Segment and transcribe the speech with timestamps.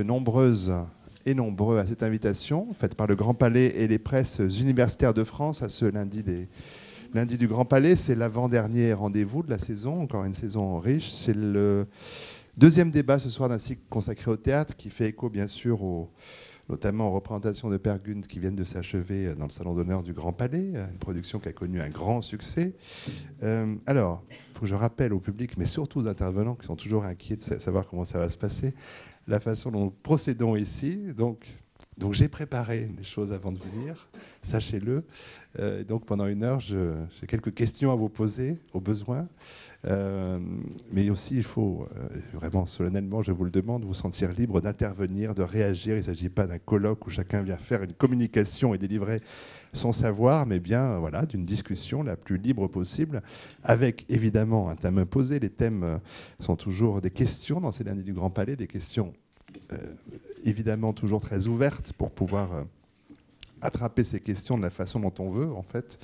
[0.00, 0.72] nombreuses
[1.26, 5.22] et nombreux à cette invitation faite par le Grand Palais et les presses universitaires de
[5.22, 6.48] France à ce lundi des
[7.12, 7.94] lundi du Grand Palais.
[7.94, 11.10] C'est l'avant-dernier rendez-vous de la saison, encore une saison riche.
[11.10, 11.86] C'est le
[12.56, 16.08] deuxième débat ce soir d'un cycle consacré au théâtre qui fait écho bien sûr au,
[16.68, 20.12] notamment aux représentations de Per Gund qui viennent de s'achever dans le Salon d'honneur du
[20.12, 22.74] Grand Palais, une production qui a connu un grand succès.
[23.42, 26.76] Euh, alors, il faut que je rappelle au public, mais surtout aux intervenants qui sont
[26.76, 28.74] toujours inquiets de savoir comment ça va se passer,
[29.26, 31.12] la façon dont nous procédons ici.
[31.16, 31.46] Donc,
[31.98, 34.08] donc j'ai préparé des choses avant de venir,
[34.42, 35.04] sachez-le.
[35.58, 39.28] Euh, donc pendant une heure, j'ai quelques questions à vous poser, au besoin.
[39.84, 40.38] Euh,
[40.92, 45.34] mais aussi, il faut euh, vraiment solennellement, je vous le demande, vous sentir libre d'intervenir,
[45.34, 45.94] de réagir.
[45.94, 49.20] Il ne s'agit pas d'un colloque où chacun vient faire une communication et délivrer
[49.72, 53.22] son savoir, mais bien voilà, d'une discussion la plus libre possible,
[53.64, 55.40] avec évidemment un thème imposé.
[55.40, 55.98] Les thèmes
[56.38, 59.12] sont toujours des questions dans ces lundis du Grand Palais, des questions
[60.44, 62.64] évidemment toujours très ouvertes pour pouvoir
[63.62, 65.98] attraper ces questions de la façon dont on veut, en fait.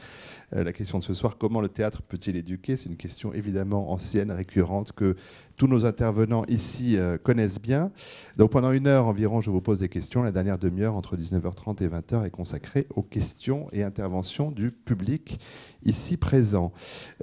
[0.55, 2.77] Euh, la question de ce soir, comment le théâtre peut-il éduquer?
[2.77, 5.17] C'est une question évidemment ancienne, récurrente, que
[5.57, 7.91] tous nos intervenants ici euh, connaissent bien.
[8.37, 10.23] Donc pendant une heure environ, je vous pose des questions.
[10.23, 15.41] La dernière demi-heure, entre 19h30 et 20h, est consacrée aux questions et interventions du public
[15.85, 16.73] ici présent.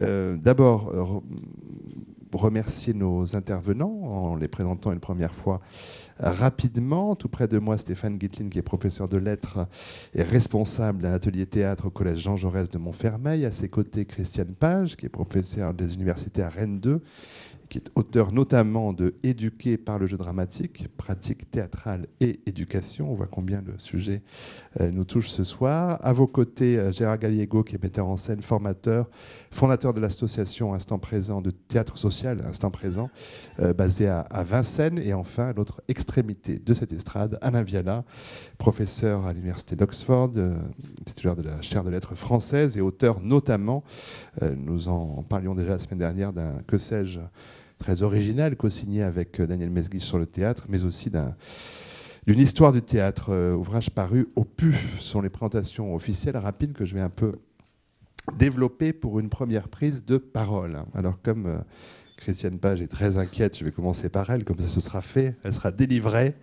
[0.01, 0.91] Euh, d'abord,
[2.33, 5.61] remercier nos intervenants en les présentant une première fois
[6.19, 7.15] rapidement.
[7.15, 9.67] Tout près de moi, Stéphane Gitlin, qui est professeur de lettres
[10.13, 13.45] et responsable d'un atelier théâtre au collège Jean Jaurès de Montfermeil.
[13.45, 17.01] À ses côtés, Christiane Page, qui est professeur des universités à Rennes 2
[17.75, 23.11] qui est auteur notamment de Éduquer par le jeu dramatique, pratique théâtrale et éducation.
[23.11, 24.21] On voit combien le sujet
[24.79, 25.99] euh, nous touche ce soir.
[26.01, 29.09] À vos côtés, euh, Gérard Gallego, qui est metteur en scène, formateur,
[29.51, 33.09] fondateur de l'association Instant Présent de théâtre social, Instant Présent,
[33.59, 34.99] euh, basé à, Vincennes.
[34.99, 38.05] Et enfin, l'autre extrémité de cette estrade, Alain Viala,
[38.57, 40.31] professeur à l'université d'Oxford,
[41.03, 43.83] titulaire de la chaire de lettres françaises et auteur notamment,
[44.55, 47.19] nous en parlions déjà la semaine dernière, d'un Que sais-je
[47.79, 52.81] très original, co-signé avec euh, Daniel Mesguich sur le théâtre, mais aussi d'une histoire du
[52.81, 54.99] théâtre, euh, ouvrage paru au PUF.
[54.99, 57.33] Sont les présentations officielles rapides que je vais un peu
[58.37, 60.83] développer pour une première prise de parole.
[60.93, 61.57] Alors comme euh,
[62.17, 65.35] Christiane Page est très inquiète, je vais commencer par elle, comme ça ce sera fait,
[65.43, 66.33] elle sera délivrée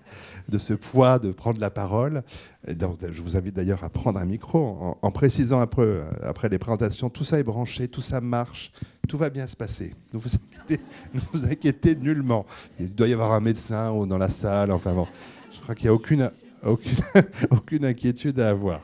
[0.49, 2.23] de ce poids de prendre la parole.
[2.69, 7.25] Je vous invite d'ailleurs à prendre un micro en, précisant peu, après les présentations, tout
[7.25, 8.73] ça est branché, tout ça marche,
[9.09, 9.95] tout va bien se passer.
[10.13, 10.83] Ne vous inquiétez,
[11.15, 12.47] ne vous inquiétez nullement.
[12.79, 15.09] Il doit y avoir un médecin ou dans la salle, enfin bon,
[15.53, 16.31] je crois qu'il n'y a aucune,
[16.65, 16.99] aucune,
[17.51, 18.83] aucune inquiétude à avoir.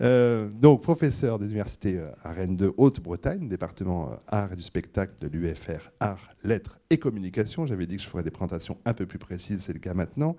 [0.00, 4.62] Euh, donc, professeur des universités euh, à Rennes de Haute-Bretagne, département euh, art et du
[4.62, 7.66] spectacle de l'UFR, art, lettres et communication.
[7.66, 10.36] J'avais dit que je ferais des présentations un peu plus précises, c'est le cas maintenant.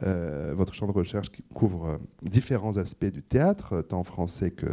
[0.00, 4.66] votre champ de recherche couvre différents aspects du théâtre, tant français que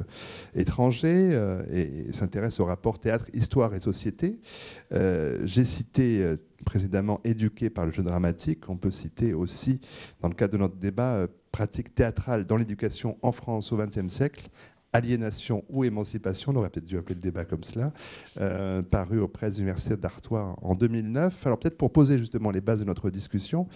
[0.54, 1.32] étranger,
[1.72, 4.40] et s'intéresse au rapport théâtre, histoire et société.
[4.92, 8.70] J'ai cité précédemment éduqué par le jeu dramatique.
[8.70, 9.80] On peut citer aussi,
[10.22, 14.50] dans le cadre de notre débat, pratique théâtrale dans l'éducation en France au XXe siècle,
[14.96, 17.92] Aliénation ou émancipation, on aurait peut-être dû appeler le débat comme cela,
[18.40, 21.46] euh, paru aux presses universitaires d'Artois en 2009.
[21.46, 23.68] Alors peut-être pour poser justement les bases de notre discussion,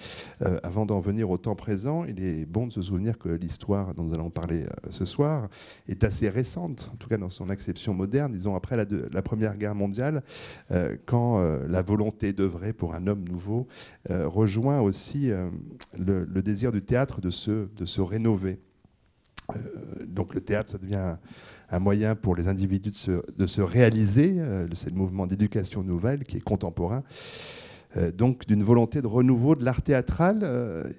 [0.44, 3.94] euh, avant d'en venir au temps présent, il est bon de se souvenir que l'histoire
[3.96, 5.50] dont nous allons parler euh, ce soir
[5.90, 9.75] est assez récente, en tout cas dans son acception moderne, disons après la, Première Guerre
[9.75, 10.24] mondiale,
[11.06, 13.68] quand la volonté d'œuvrer pour un homme nouveau
[14.09, 15.30] rejoint aussi
[15.97, 18.59] le, désir du théâtre de se rénover.
[19.55, 21.15] Euh, donc le théâtre, ça devient
[21.71, 22.91] un moyen pour les individus
[23.37, 24.35] de se, réaliser.
[24.39, 27.03] Euh, c'est le mouvement d'éducation nouvelle qui est contemporain.
[27.97, 30.93] Euh, donc d'une volonté de renouveau de l'art théâtral,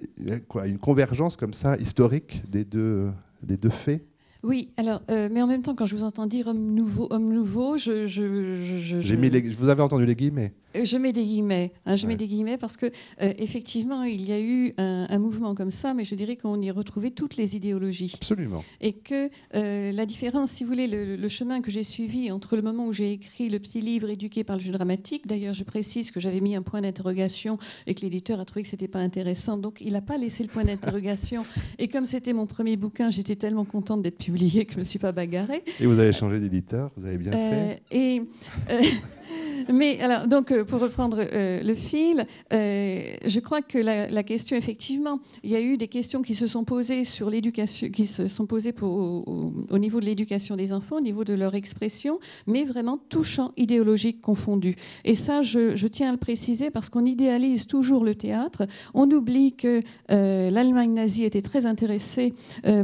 [0.47, 3.11] quoi, une convergence comme ça historique des deux,
[3.43, 4.05] des deux faits?
[4.43, 7.77] Oui, alors, mais en même temps, quand je vous entends dire homme nouveau, homme nouveau,
[7.77, 8.07] je.
[8.07, 9.15] je, je, je...
[9.15, 11.71] Mis les, vous avez entendu les guillemets je mets des guillemets.
[11.85, 12.87] Hein, je mets des guillemets parce que
[13.21, 16.71] euh, effectivement, il y a eu un, mouvement comme ça, mais je dirais qu'on y
[16.71, 18.13] retrouvait toutes les idéologies.
[18.15, 18.63] Absolument.
[18.79, 22.61] Et que euh, la différence, si vous voulez, le, chemin que j'ai suivi entre le
[22.61, 26.11] moment où j'ai écrit le petit livre éduqué par le jeu dramatique, d'ailleurs, je précise
[26.11, 27.57] que j'avais mis un point d'interrogation
[27.87, 30.49] et que l'éditeur a trouvé que c'était pas intéressant, donc il n'a pas laissé le
[30.49, 31.43] point d'interrogation.
[31.79, 34.99] et comme c'était mon premier bouquin, j'étais tellement contente d'être publiée que je me suis
[34.99, 35.63] pas bagarrée.
[35.79, 37.81] Et vous avez changé d'éditeur, vous avez bien fait.
[37.91, 38.21] Et
[39.69, 44.57] Mais alors, donc, euh, pour reprendre euh, le fil, euh, je crois que la, question,
[44.57, 48.27] effectivement, il y a eu des questions qui se sont posées sur l'éducation, qui se
[48.27, 52.97] sont posées au, niveau de l'éducation des enfants, au niveau de leur expression, mais vraiment
[53.09, 54.75] tout champ idéologique confondu.
[55.05, 58.67] Et ça, je, tiens à le préciser parce qu'on idéalise toujours le théâtre.
[58.93, 62.33] On oublie que l'Allemagne nazie était très intéressée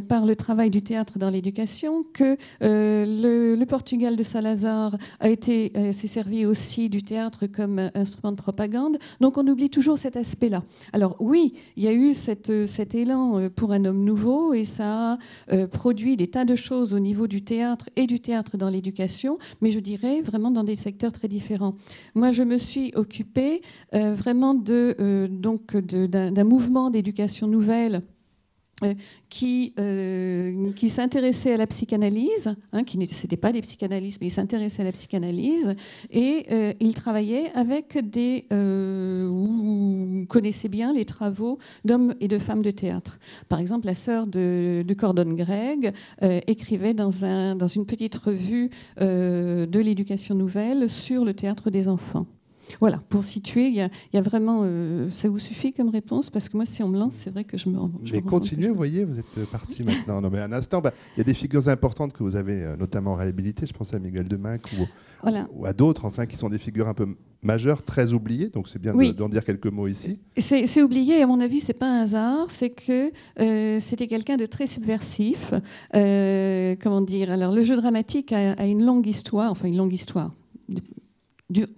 [0.08, 5.72] par le travail du théâtre dans l'éducation, que le, le, Portugal de Salazar a été
[5.92, 8.98] s'est servi aussi du théâtre comme instrument de propagande.
[9.22, 10.64] Donc on oublie toujours cet aspect-là.
[10.94, 14.64] Alors oui, il y a eu cette, cet élan euh, pour un homme nouveau et
[14.64, 15.18] ça a
[15.52, 19.38] euh, produit des tas de choses au niveau du théâtre et du théâtre dans l'éducation,
[19.62, 21.76] mais je dirais vraiment dans des secteurs très différents.
[22.16, 23.62] Moi, je me suis occupée
[23.94, 28.17] euh, vraiment de, donc d'un mouvement d'éducation nouvelle euh,
[29.30, 34.32] qui, euh, qui s'intéressait à la psychanalyse, hein, qui n'était pas des psychanalystes, mais il
[34.32, 35.76] s'intéressait à la psychanalyse,
[36.12, 38.46] et euh, il travaillait avec des...
[38.52, 43.20] vous connaissez bien les travaux d'hommes et de femmes de théâtre.
[43.50, 48.70] Par exemple, la sœur de, de Cordon Greg écrivait dans, un, dans une petite revue
[49.00, 52.26] de l'éducation nouvelle sur le théâtre des enfants.
[52.80, 54.62] Voilà, pour situer, il y a, vraiment.
[54.64, 56.30] Euh, ça vous suffit comme réponse?
[56.30, 57.78] Parce que moi, si on me lance, c'est vrai que je me.
[58.04, 60.22] Je mais continuez, vous voyez, vous êtes parti maintenant.
[60.22, 62.78] Non, mais un instant, bah, il y a des figures importantes que vous avez, euh,
[62.78, 63.66] notamment en réhabilité.
[63.66, 66.94] Je pense à Miguel Deminck ou, ou à d'autres, enfin, qui sont des figures un
[66.94, 67.08] peu
[67.42, 68.50] majeures, très oubliées.
[68.50, 70.20] Donc c'est bien d'en dire quelques mots ici.
[70.38, 72.52] C'est oublié, à mon avis, c'est pas un hasard.
[72.52, 75.54] C'est que euh, c'était quelqu'un de très subversif.
[75.94, 77.32] comment dire?
[77.32, 80.32] Alors, le jeu dramatique a, a une longue histoire, enfin, une longue histoire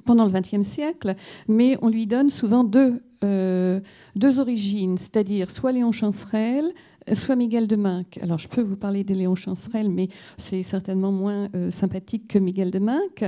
[0.06, 1.16] pendant le XXe siècle,
[1.48, 3.80] mais on lui donne souvent deux, euh,
[4.16, 6.72] deux origines, c'est-à-dire soit Léon Chancerelle,
[7.14, 8.20] soit Miguel de Minck.
[8.22, 12.40] Alors je peux vous parler de Léon Chancerelle, mais c'est certainement moins euh, sympathique que
[12.40, 13.26] Miguel de Minck.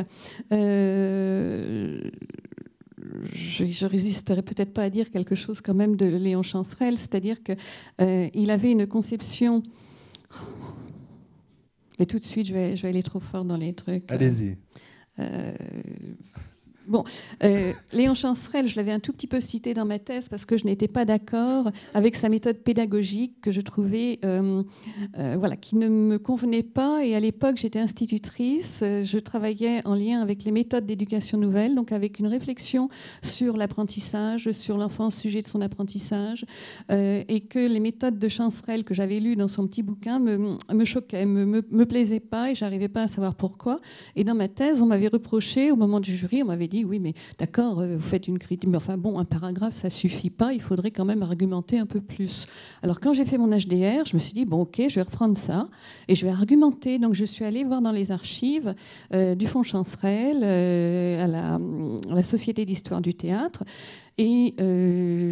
[0.51, 2.01] Euh,
[3.33, 7.37] je, je, résisterai peut-être pas à dire quelque chose quand même de Léon Chancerelle, c'est-à-dire
[7.43, 9.63] qu'il avait une conception...
[11.99, 14.11] Mais tout de suite, je vais aller trop fort dans les trucs.
[14.11, 14.57] Allez-y.
[15.17, 16.50] Uh.
[16.87, 17.03] Bon,
[17.43, 20.57] euh, Léon Chancerelle, je l'avais un tout petit peu cité dans ma thèse parce que
[20.57, 24.63] je n'étais pas d'accord avec sa méthode pédagogique que je trouvais, euh,
[25.17, 27.05] euh, voilà, qui ne me convenait pas.
[27.05, 31.91] Et à l'époque, j'étais institutrice, je travaillais en lien avec les méthodes d'éducation nouvelle, donc
[31.91, 32.89] avec une réflexion
[33.21, 36.45] sur l'apprentissage, sur l'enfant sujet de son apprentissage,
[36.89, 40.85] et que les méthodes de Chancerelle que j'avais lues dans son petit bouquin me, me
[40.85, 43.79] choquaient, me, me, me plaisaient pas, et j'arrivais pas à savoir pourquoi.
[44.15, 46.99] Et dans ma thèse, on m'avait reproché au moment du jury, on m'avait dit oui,
[46.99, 50.53] mais d'accord, euh, vous faites une critique, mais enfin bon, un paragraphe, ça suffit pas,
[50.53, 52.47] il faudrait quand même argumenter un peu plus.
[52.81, 55.35] Alors quand j'ai fait mon HDR, je me suis dit, bon, ok, je vais reprendre
[55.35, 55.67] ça
[56.07, 56.97] et je vais argumenter.
[56.97, 58.73] Donc je suis allée voir dans les archives
[59.13, 63.63] euh, du Fonds Chancerelle, euh, à, la, Société d'histoire du théâtre,
[64.17, 64.53] et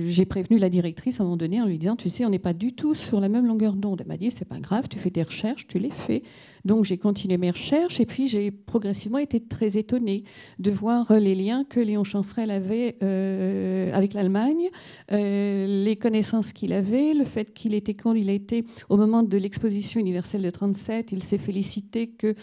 [0.08, 2.40] j'ai prévenu la directrice à un moment donné en lui disant, tu sais, on n'est
[2.40, 4.02] pas du tout sur la même longueur d'onde.
[4.02, 6.24] Elle m'a dit, c'est pas grave, tu fais tes recherches, tu les fais.
[6.66, 10.24] Donc j'ai continué mes recherches et puis j'ai progressivement été très étonnée
[10.60, 14.70] de voir les liens que Léon Chancerelle avait euh, avec l'Allemagne,
[15.12, 19.24] euh, les connaissances qu'il avait, le fait qu'il était quand il a été au moment
[19.24, 22.36] de l'exposition universelle de 37, il s'est félicité que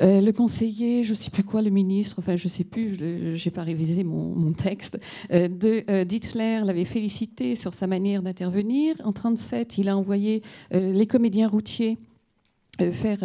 [0.00, 2.96] euh, le conseiller, je ne sais plus quoi, le ministre, enfin je ne sais plus,
[2.96, 4.98] je n'ai pas révisé mon, texte,
[5.32, 8.94] euh, de euh, d'Hitler l'avait félicité sur sa manière d'intervenir.
[9.00, 11.98] En 1937, il a envoyé les comédiens routiers
[12.78, 13.18] faire,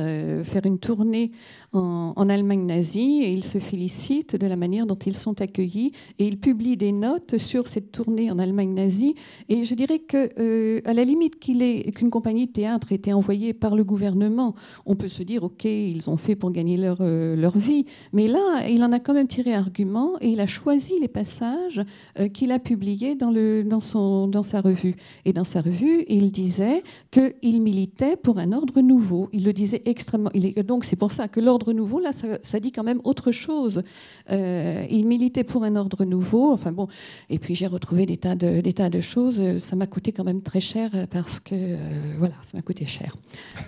[0.44, 1.31] faire une tournée
[1.73, 6.25] en, Allemagne nazie et il se félicite de la manière dont ils sont accueillis et
[6.25, 9.15] il publie des notes sur cette tournée en Allemagne nazie.
[9.50, 13.53] Et je dirais que euh, à la limite qu'une compagnie de théâtre ait été envoyée
[13.53, 14.55] par le gouvernement,
[14.86, 18.27] on peut se dire ok ils ont fait pour gagner leur, euh, leur vie, mais
[18.27, 21.81] là il en a quand même tiré argument et il a choisi les passages
[22.19, 24.96] euh, qu'il a publiés dans, le, dans, son, dans sa revue.
[25.25, 29.81] Et dans sa revue il disait qu'il militait pour un ordre nouveau, il le disait
[29.86, 30.31] extrêmement,
[30.65, 33.84] donc c'est pour ça que l'ordre nouveau, là, ça, dit quand même autre chose.
[34.32, 36.51] Euh, il militait pour un ordre nouveau.
[36.51, 36.88] Enfin bon,
[37.30, 39.58] et puis j'ai retrouvé des tas de, des tas de choses.
[39.60, 43.15] Ça m'a coûté quand même très cher parce que euh, voilà, ça m'a coûté cher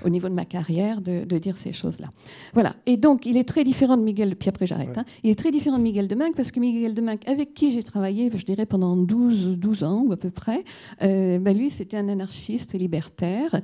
[0.04, 2.08] au niveau de ma carrière de, dire ces choses-là.
[2.54, 2.76] Voilà.
[2.86, 4.36] Et donc, il est très différent de Miguel.
[4.36, 4.98] Puis après, j'arrête.
[4.98, 5.06] Hein.
[5.24, 7.84] il est très différent de Miguel de parce que Miguel de Minck, avec qui j'ai
[7.84, 10.64] travaillé, je dirais pendant 12, 12 ans ou à peu près,
[11.02, 13.62] euh, ben lui, c'était un anarchiste libertaire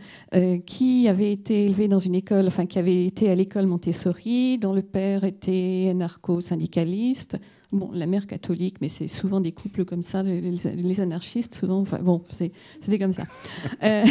[0.66, 4.19] qui avait été élevé dans une école, enfin qui avait été à l'école Montessori
[4.60, 7.38] dont le père était narco-syndicaliste.
[7.72, 12.00] Bon, la mère catholique, mais c'est souvent des couples comme ça, les, anarchistes, souvent, enfin
[12.00, 13.24] bon, c'était comme ça.
[13.84, 14.04] Euh,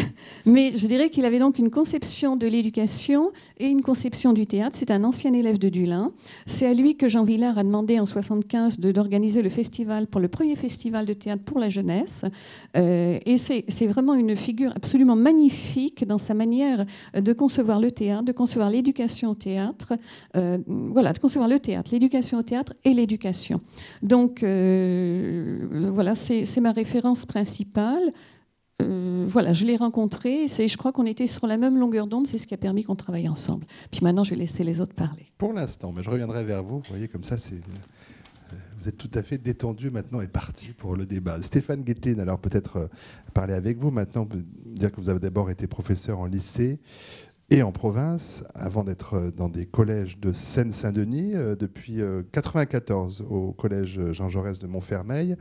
[0.46, 4.76] mais je dirais qu'il avait donc une conception de l'éducation et une conception du théâtre.
[4.78, 6.12] C'est un ancien élève de Dulin.
[6.46, 10.28] C'est à lui que Jean Villard a demandé en 75 d'organiser le festival pour le
[10.28, 12.24] premier festival de théâtre pour la jeunesse.
[12.76, 18.24] Euh, et c'est vraiment une figure absolument magnifique dans sa manière de concevoir le théâtre,
[18.24, 19.94] de concevoir l'éducation au théâtre,
[20.36, 23.47] euh, voilà, de concevoir le théâtre, l'éducation au théâtre et l'éducation.
[24.02, 28.12] Donc euh, voilà, c'est ma référence principale.
[28.80, 30.46] Euh, voilà, je l'ai rencontré.
[30.46, 32.26] Je crois qu'on était sur la même longueur d'onde.
[32.26, 33.66] C'est ce qui a permis qu'on travaille ensemble.
[33.90, 35.26] Puis maintenant, je vais laisser les autres parler.
[35.36, 36.78] Pour l'instant, mais je reviendrai vers vous.
[36.78, 37.60] Vous voyez, comme ça, c'est
[38.80, 41.42] vous êtes tout à fait détendu maintenant et parti pour le débat.
[41.42, 42.88] Stéphane Guetlin, alors peut-être
[43.34, 44.26] parler avec vous maintenant,
[44.64, 46.78] dire que vous avez d'abord été professeur en lycée,
[47.50, 53.52] et en province, avant d'être dans des collèges de Seine-Saint-Denis, euh, depuis 1994 euh, au
[53.52, 55.34] collège Jean Jaurès de Montfermeil,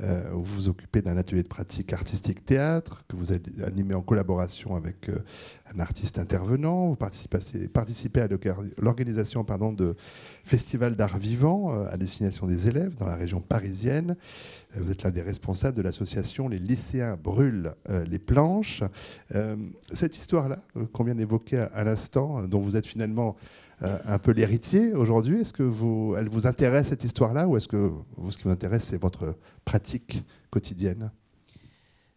[0.00, 3.32] euh, vous vous occupez d'un atelier de pratique artistique théâtre, que vous
[3.64, 5.10] animé en collaboration avec
[5.74, 6.88] un artiste intervenant.
[6.88, 8.28] Vous participez, participez à
[8.78, 9.44] l'organisation
[9.76, 9.94] de
[10.44, 14.16] festivals d'art vivant à destination des élèves dans la région parisienne.
[14.76, 18.82] Vous êtes l'un des responsables de l'association Les lycéens brûlent les planches.
[19.92, 20.60] cette histoire-là,
[20.92, 23.36] qu'on vient d'évoquer à, l'instant, dont vous êtes finalement
[23.82, 25.40] euh, un peu l'héritier aujourd'hui.
[25.40, 28.50] Est-ce que vous, elle vous intéresse cette histoire-là ou est-ce que vous, ce qui vous
[28.50, 31.10] intéresse, c'est votre pratique quotidienne?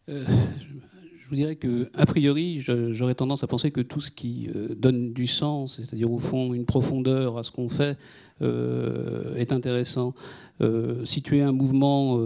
[0.10, 4.50] Euh, je, vous dirais que, a priori, j'aurais tendance à penser que tout ce qui
[4.56, 7.98] euh, donne du sens, c'est-à-dire au fond une profondeur à ce qu'on fait,
[8.40, 10.14] est intéressant.
[11.06, 12.20] situer un mouvement,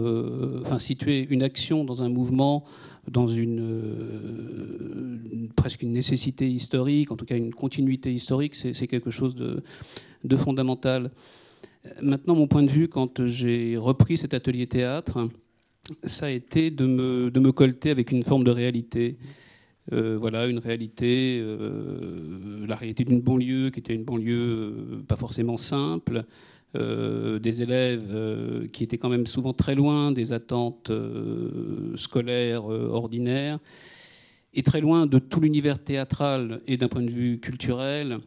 [0.60, 2.64] enfin situer une action dans un mouvement
[3.10, 9.10] dans une, euh, presque une nécessité historique, en tout cas une continuité historique, c'est quelque
[9.10, 11.10] chose de, fondamental.
[12.00, 15.28] Maintenant, mon point de vue, quand j'ai repris cet atelier théâtre,
[16.04, 19.18] ça a été de me, de me colter avec une forme de réalité.
[19.92, 25.56] Euh, voilà, une réalité, euh, la réalité d'une banlieue qui était une banlieue pas forcément
[25.56, 26.24] simple,
[26.74, 32.64] euh, des élèves euh, qui étaient quand même souvent très loin des attentes euh, scolaires
[32.64, 33.58] ordinaires
[34.54, 38.20] et très loin de tout l'univers théâtral et d'un point de vue culturel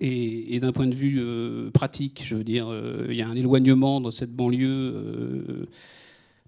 [0.00, 2.22] et, d'un point de vue pratique.
[2.26, 2.68] Je veux dire,
[3.08, 5.66] il y a un éloignement dans cette banlieue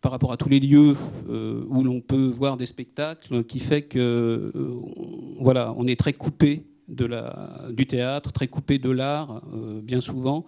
[0.02, 0.94] par rapport à tous les lieux
[1.28, 4.52] où l'on peut voir des spectacles qui fait que
[5.38, 9.42] voilà, on est très coupé du théâtre, très coupé de l'art,
[9.82, 10.44] bien souvent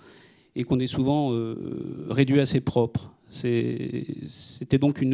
[0.54, 3.12] et qu'on est souvent euh, réduit à ses propres.
[3.28, 5.04] C'était donc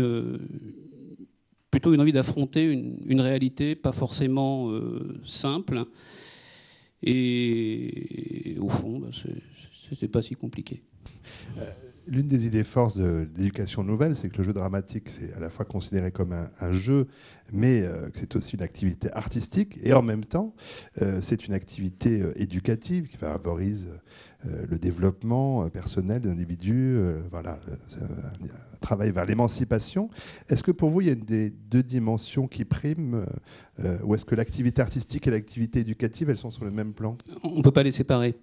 [1.71, 5.85] plutôt une envie d'affronter une, réalité pas forcément euh, simple.
[7.02, 9.09] Et au fond, bah,
[9.88, 10.83] c'était pas si compliqué.
[12.08, 15.40] Euh, l'une des idées forces de l'éducation nouvelle, c'est que le jeu dramatique, c'est à
[15.40, 17.06] la fois considéré comme un, jeu,
[17.52, 20.54] mais que c'est aussi une activité artistique, et en même temps,
[21.20, 23.88] c'est une activité éducative qui favorise
[24.46, 27.58] euh, le développement euh, personnel des individus, euh, voilà,
[28.78, 30.11] travail vers l'émancipation.
[30.49, 33.26] Est-ce que pour vous, il y a des deux dimensions qui priment
[34.04, 37.16] Ou est-ce que l'activité artistique et l'activité éducative, elles sont sur le même plan?
[37.42, 38.35] On ne peut pas les séparer.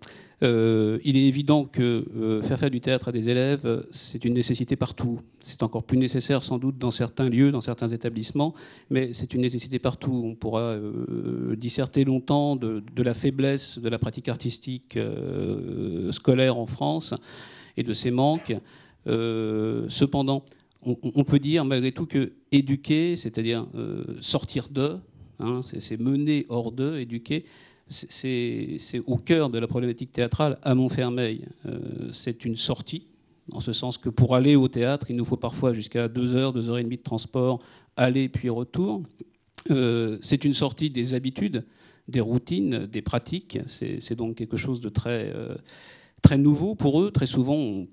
[0.41, 5.19] il est évident que faire faire du théâtre à des élèves, c'est une nécessité partout.
[5.39, 8.53] C'est encore plus nécessaire sans doute dans certains lieux, dans certains établissements,
[8.89, 10.23] mais c'est une nécessité partout.
[10.25, 10.77] On pourra
[11.55, 17.13] disserter longtemps de, la faiblesse de la pratique artistique euh, scolaire en France
[17.77, 18.55] et de ses manques.
[19.07, 20.43] Euh, cependant,
[20.83, 24.99] on, peut dire malgré tout que éduquer, c'est-à-dire euh, sortir d'eux,
[25.39, 27.45] hein, c'est mener hors d'eux, éduquer,
[27.87, 31.45] c'est au cœur de la problématique théâtrale à Montfermeil.
[32.11, 33.07] c'est une sortie,
[33.51, 36.53] en ce sens que pour aller au théâtre, il nous faut parfois jusqu'à deux heures,
[36.53, 37.59] deux heures et demie de transport,
[37.95, 39.03] aller puis retour.
[40.21, 41.63] c'est une sortie des habitudes,
[42.07, 43.59] des routines, des pratiques.
[43.65, 45.55] C'est donc quelque chose de très, euh,
[46.25, 47.11] très nouveau pour eux.
[47.11, 47.83] Très souvent,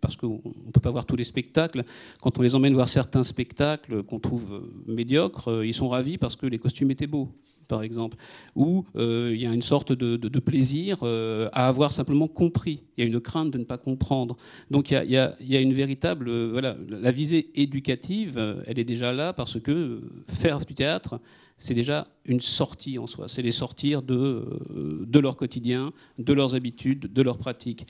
[0.00, 1.84] parce qu'on ne peut pas voir tous les spectacles,
[2.20, 6.18] quand on les emmène voir certains spectacles qu'on trouve euh, médiocres, euh, ils sont ravis
[6.18, 7.28] parce que les costumes étaient beaux
[7.66, 8.16] par exemple,
[8.54, 12.82] où il y a une sorte de, plaisir à avoir simplement compris.
[12.96, 14.36] Il y a une crainte de ne pas comprendre.
[14.70, 16.30] Donc il y a, une véritable...
[16.50, 21.20] voilà, la visée éducative, elle est déjà là parce que faire du théâtre,
[21.58, 23.28] c'est déjà une sortie en soi.
[23.28, 24.44] C'est les sortir de,
[24.76, 27.86] euh, leur quotidien, de leurs habitudes, de leurs pratiques.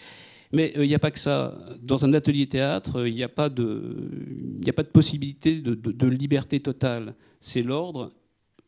[0.52, 1.58] Mais euh, il n'y a pas que ça.
[1.82, 4.10] Dans un atelier théâtre, il n'y a, pas de,
[4.66, 7.14] a pas de possibilité de liberté totale.
[7.40, 8.10] C'est l'ordre,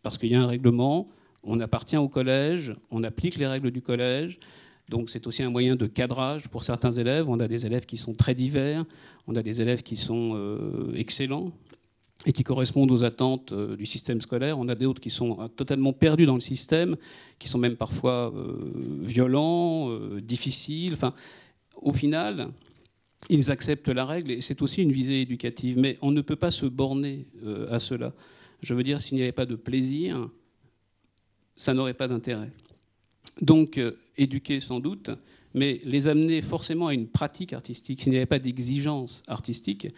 [0.02, 1.08] parce qu'il y a un règlement,
[1.42, 4.38] on appartient au collège, on applique les règles du collège,
[4.88, 7.28] Donc c'est aussi un moyen de cadrage pour certains élèves.
[7.28, 8.84] On a des élèves qui sont très divers,
[9.26, 11.52] on a des élèves qui sont euh, excellents
[12.26, 14.58] et qui correspondent aux attentes euh, du système scolaire.
[14.58, 16.96] On a d'autres qui sont euh, totalement perdus dans le système,
[17.38, 18.32] qui sont même parfois
[19.02, 19.90] violents,
[20.20, 20.94] difficiles.
[20.94, 21.12] Enfin,
[21.82, 22.48] au final,
[23.28, 25.78] ils acceptent la règle et c'est aussi une visée éducative.
[25.78, 27.26] Mais on ne peut pas se borner
[27.70, 28.12] à cela.
[28.62, 30.28] Je veux dire, s'il n'y avait pas de plaisir,
[31.56, 32.50] ça n'aurait pas d'intérêt.
[33.40, 35.10] Donc, euh, éduquer sans doute,
[35.54, 39.88] mais les amener forcément à une pratique artistique, s'il n'y avait pas d'exigence artistique.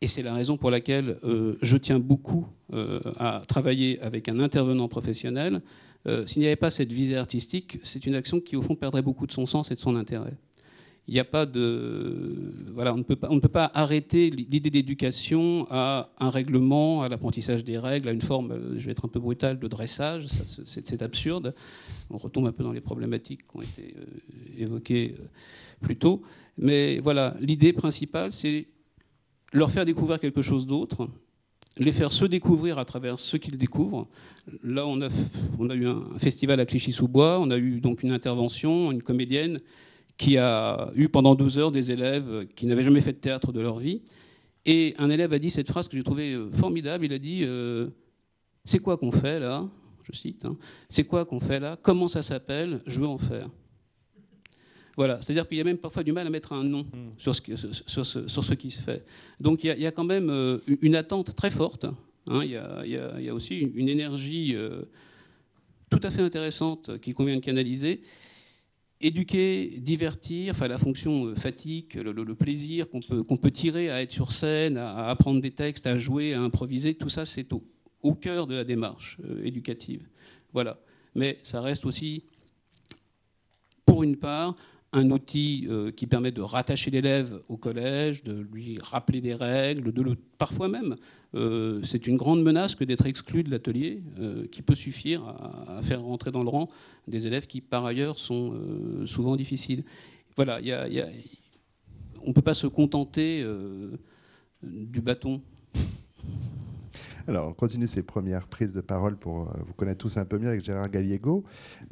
[0.00, 4.40] Et c'est la raison pour laquelle euh, je tiens beaucoup euh, à travailler avec un
[4.40, 5.62] intervenant professionnel.
[6.26, 9.26] s'il n'y avait pas cette visée artistique, c'est une action qui, au fond, perdrait beaucoup
[9.26, 10.36] de son sens et de son intérêt
[11.08, 12.52] il n'y a pas de.
[12.72, 17.02] Voilà, on ne peut pas, on ne peut pas arrêter l'idée d'éducation à un règlement,
[17.02, 20.26] à l'apprentissage des règles, à une forme, je vais être un peu brutal, de dressage.
[20.64, 21.54] C'est absurde.
[22.10, 25.24] On retombe un peu dans les problématiques qui ont été euh, évoquées euh,
[25.80, 26.22] plus tôt.
[26.58, 28.66] Mais voilà, l'idée principale, c'est
[29.52, 31.08] leur faire découvrir quelque chose d'autre,
[31.78, 34.08] les faire se découvrir à travers ce qu'ils découvrent.
[34.64, 35.08] Là, on a,
[35.58, 39.60] on a eu un festival à Clichy-sous-Bois, on a eu donc une intervention, une comédienne
[40.16, 43.60] qui a eu pendant 12 heures des élèves qui n'avaient jamais fait de théâtre de
[43.60, 44.02] leur vie.
[44.64, 47.04] Et un élève a dit cette phrase que j'ai trouvée euh, formidable.
[47.04, 47.88] Il a dit euh,
[48.64, 49.68] C'est quoi qu'on fait là?
[50.02, 50.56] Je cite hein.
[50.88, 51.78] C'est quoi qu'on fait là?
[51.80, 52.82] Comment ça s'appelle?
[52.86, 53.48] Je veux en faire.
[54.96, 57.12] Voilà, c'est-à-dire qu'il y a même parfois du mal à mettre un nom hmm.
[57.18, 57.42] sur, ce,
[57.86, 59.04] sur, sur ce, qui se fait.
[59.38, 61.84] Donc il y, a, quand même euh, une attente très forte.
[61.84, 62.40] Hein.
[62.42, 64.56] Il, y a, il, y a, aussi une, énergie
[65.90, 68.00] tout à fait intéressante qu'il convient de canaliser
[69.00, 74.02] éduquer, divertir, enfin la fonction euh, fatigue, le, plaisir qu'on peut, qu'on peut, tirer à
[74.02, 78.14] être sur scène, à, apprendre des textes, à jouer, à improviser, tout ça c'est au,
[78.14, 80.06] cœur de la démarche euh, éducative.
[80.52, 80.78] Voilà.
[81.14, 82.24] Mais ça reste aussi,
[83.84, 84.54] pour une part,
[84.96, 89.92] un outil euh, qui permet de rattacher l'élève au collège, de lui rappeler des règles,
[89.92, 90.96] de le, parfois même,
[91.34, 95.22] euh, c'est une grande menace que d'être exclu de l'atelier, euh, qui peut suffire
[95.68, 96.70] à, faire rentrer dans le rang
[97.08, 98.54] des élèves qui, par ailleurs, sont
[99.04, 99.84] souvent difficiles.
[100.34, 100.60] Voilà,
[102.22, 103.44] on ne peut pas se contenter
[104.62, 105.42] du bâton.
[107.28, 110.38] Alors, on continue ces premières prises de parole pour euh, vous connaître tous un peu
[110.38, 111.42] mieux avec Gérard Galliego,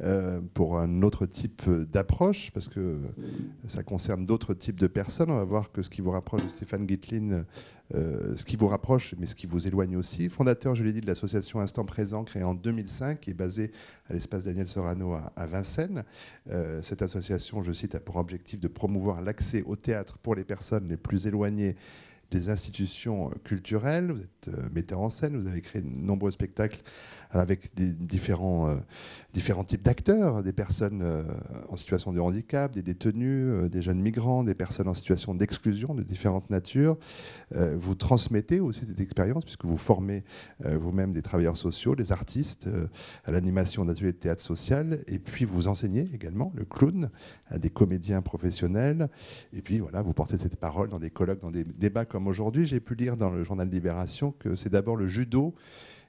[0.01, 2.99] euh, pour un autre type d'approche, parce que
[3.67, 5.29] ça concerne d'autres types de personnes.
[5.29, 7.43] On va voir que ce qui vous rapproche de Stéphane Gitlin,
[7.93, 10.29] euh, ce qui vous rapproche, mais ce qui vous éloigne aussi.
[10.29, 13.71] Fondateur, je l'ai dit, de l'association Instant Présent, créée en 2005, qui est basée
[14.09, 16.05] à l'espace Daniel Sorano à, Vincennes.
[16.81, 20.87] cette association, je cite, a pour objectif de promouvoir l'accès au théâtre pour les personnes
[20.87, 21.75] les plus éloignées
[22.31, 26.81] des institutions culturelles, vous êtes euh, metteur en scène, vous avez créé de nombreux spectacles
[27.39, 28.75] avec différents, euh,
[29.33, 31.23] différents types d'acteurs, des personnes euh,
[31.69, 35.93] en situation de handicap, des détenus, euh, des jeunes migrants, des personnes en situation d'exclusion
[35.93, 36.97] de différentes natures.
[37.51, 40.23] vous transmettez aussi cette expérience puisque vous formez
[40.63, 42.67] vous-même des travailleurs sociaux, des artistes
[43.25, 47.09] à l'animation d'ateliers de théâtre social et puis vous enseignez également le clown
[47.47, 49.09] à des comédiens professionnels
[49.53, 52.65] et puis voilà, vous portez cette parole dans des colloques, dans des débats comme aujourd'hui.
[52.65, 55.55] J'ai pu lire dans le journal Libération que c'est d'abord le judo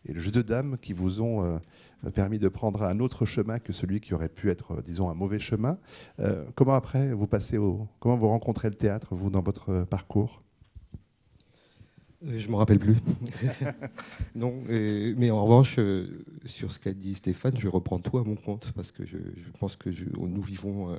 [0.09, 1.45] et le jeu de dames qui vous ont
[2.05, 5.11] euh, permis de prendre un autre chemin que celui qui aurait pu être, euh, disons,
[5.11, 5.79] un mauvais chemin.
[6.21, 10.43] Euh, comment après vous passez au, comment vous rencontrez le théâtre vous dans votre parcours?
[12.23, 12.97] Je me rappelle plus.
[14.35, 15.79] non, mais en revanche,
[16.47, 19.19] sur ce qu'a dit Stéphane, je reprends tout à mon compte parce que je,
[19.61, 20.99] pense que nous vivons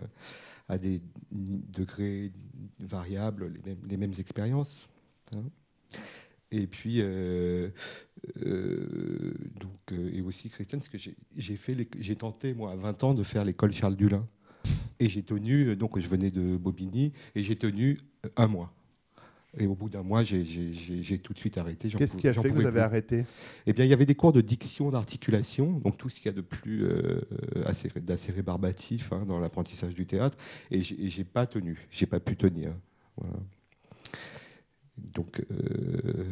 [0.70, 2.32] à des degrés
[2.80, 3.52] variables
[3.89, 4.88] les mêmes, expériences.
[5.36, 5.43] Hein.
[6.52, 7.70] Et puis, euh,
[8.46, 13.04] euh, donc, euh, et aussi Christiane, parce que j'ai fait, j'ai tenté moi à 20
[13.04, 14.26] ans de faire l'école Charles Dulin,
[15.00, 17.98] et j'ai tenu, donc je venais de Bobigny, et j'ai tenu
[18.36, 18.74] un mois.
[19.60, 21.90] Et au bout d'un mois, j'ai tout de suite arrêté.
[21.90, 23.26] Qu'est-ce qui a fait que vous avez arrêté?
[23.66, 26.30] Eh bien, il y avait des cours de diction, d'articulation, donc tout ce qu'il y
[26.30, 26.86] a de plus
[28.02, 30.38] d'assez rébarbatif hein, dans l'apprentissage du théâtre,
[30.72, 32.74] et j'ai pas tenu, j'ai pas pu tenir.
[33.18, 33.38] Voilà.
[34.98, 36.24] Donc, euh,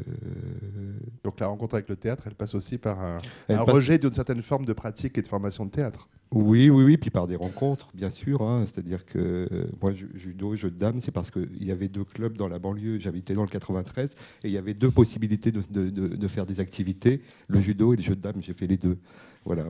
[1.23, 3.17] Donc la rencontre avec le théâtre, elle passe aussi par un,
[3.49, 6.09] rejet d'une certaine forme de pratique et de formation de théâtre.
[6.31, 8.41] Oui, oui, oui, puis par des rencontres, bien sûr.
[8.41, 8.63] Hein.
[8.65, 9.47] C'est-à-dire que
[9.81, 12.99] moi, judo, jeu de dames, c'est parce qu'il y avait deux clubs dans la banlieue.
[12.99, 17.21] J'habitais dans le 93 et il y avait deux possibilités de, de, faire des activités,
[17.47, 18.41] le judo et le jeu de dames.
[18.41, 18.97] J'ai fait les deux.
[19.45, 19.65] Voilà.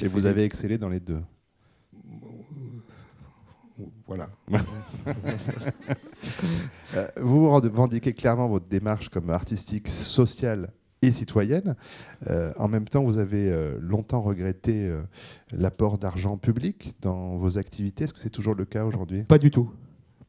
[0.00, 1.20] Et vous avez excellé dans les deux
[4.06, 4.28] voilà.
[6.94, 11.74] Euh, vous revendiquez clairement votre démarche comme artistique, sociale et citoyenne.
[12.28, 14.92] Euh, en même temps, vous avez euh, longtemps regretté
[15.52, 18.04] l'apport d'argent public dans vos activités.
[18.04, 19.22] Est-ce que c'est toujours le cas aujourd'hui?
[19.22, 19.72] Pas du tout.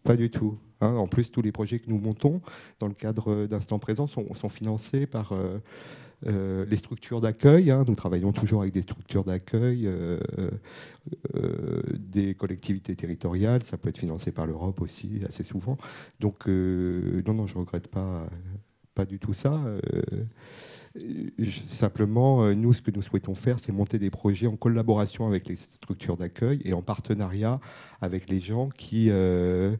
[0.03, 0.57] Pas du tout.
[0.79, 0.95] Hein.
[0.95, 2.41] en plus, tous les projets que nous montons
[2.79, 5.33] dans le cadre d'Instant Présent sont, financés par
[6.25, 7.71] les structures d'accueil.
[7.71, 7.83] Hein.
[7.87, 9.89] Nous travaillons toujours avec des structures d'accueil,
[11.93, 13.63] des collectivités territoriales.
[13.63, 15.77] Ça peut être financé par l'Europe aussi, assez souvent.
[16.19, 18.27] Donc, non, non, je ne regrette pas
[18.93, 19.53] pas du tout ça.
[19.53, 19.79] Euh,
[21.49, 25.47] simplement, euh, nous, ce que nous souhaitons faire, c'est monter des projets en collaboration avec
[25.47, 27.59] les structures d'accueil et en partenariat
[28.01, 29.75] avec les gens qui euh,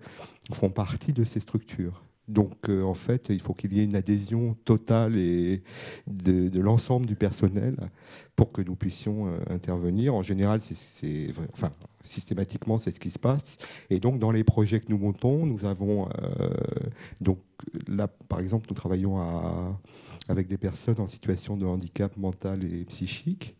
[0.51, 2.03] font partie de ces structures.
[2.27, 5.61] Donc, en fait, il faut qu'il y ait une adhésion totale et
[6.07, 7.75] de, l'ensemble du personnel
[8.35, 10.15] pour que nous puissions intervenir.
[10.15, 13.57] En général, c'est, enfin, systématiquement, c'est ce qui se passe.
[13.89, 16.07] Et donc, dans les projets que nous montons, nous avons
[17.19, 17.39] donc
[17.87, 19.19] là, par exemple, nous travaillons
[20.29, 23.55] avec des personnes en situation de handicap mental et psychique.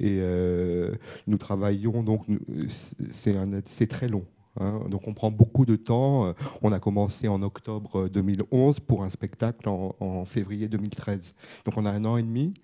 [0.00, 0.92] Et euh,
[1.26, 2.26] nous travaillons, donc
[2.68, 4.24] c'est très long.
[4.60, 4.82] Hein.
[4.88, 6.34] donc on prend beaucoup de temps.
[6.62, 11.34] On a commencé en octobre 2011 pour un spectacle en, février 2013.
[11.64, 12.54] Donc on a un an et demi.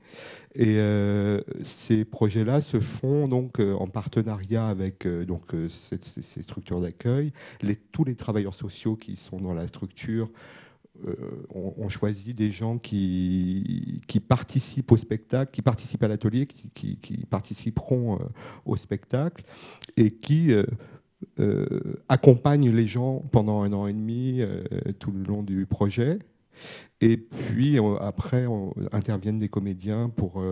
[0.55, 7.33] Et euh, ces projets-là se font donc euh, en partenariat avec donc ces, structures d'accueil.
[7.93, 10.29] tous les travailleurs sociaux qui sont dans la structure
[11.07, 18.17] euh, on, choisit des gens qui, participent au spectacle, qui participent à l'atelier, qui, participeront
[18.17, 18.25] euh,
[18.65, 19.45] au spectacle
[19.97, 20.53] et qui
[21.39, 21.67] euh,
[22.09, 24.43] accompagnent les gens pendant un an et demi
[24.99, 26.19] tout le long du projet.
[27.01, 28.47] Et puis après,
[28.93, 30.43] interviennent des comédiens pour,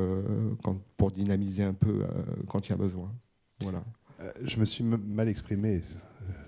[0.96, 2.04] pour dynamiser un peu
[2.46, 3.12] quand il y a besoin.
[3.60, 3.84] Voilà.
[4.44, 5.82] je me suis mal exprimé.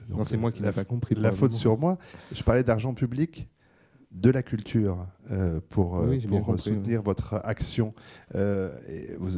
[0.09, 1.15] Non, c'est moi qui n'ai pas compris.
[1.15, 1.99] La faute sur moi.
[2.33, 3.49] Je parlais d'argent public
[4.11, 7.95] de la culture euh, pour, euh, pour soutenir votre action.
[8.35, 8.71] Euh,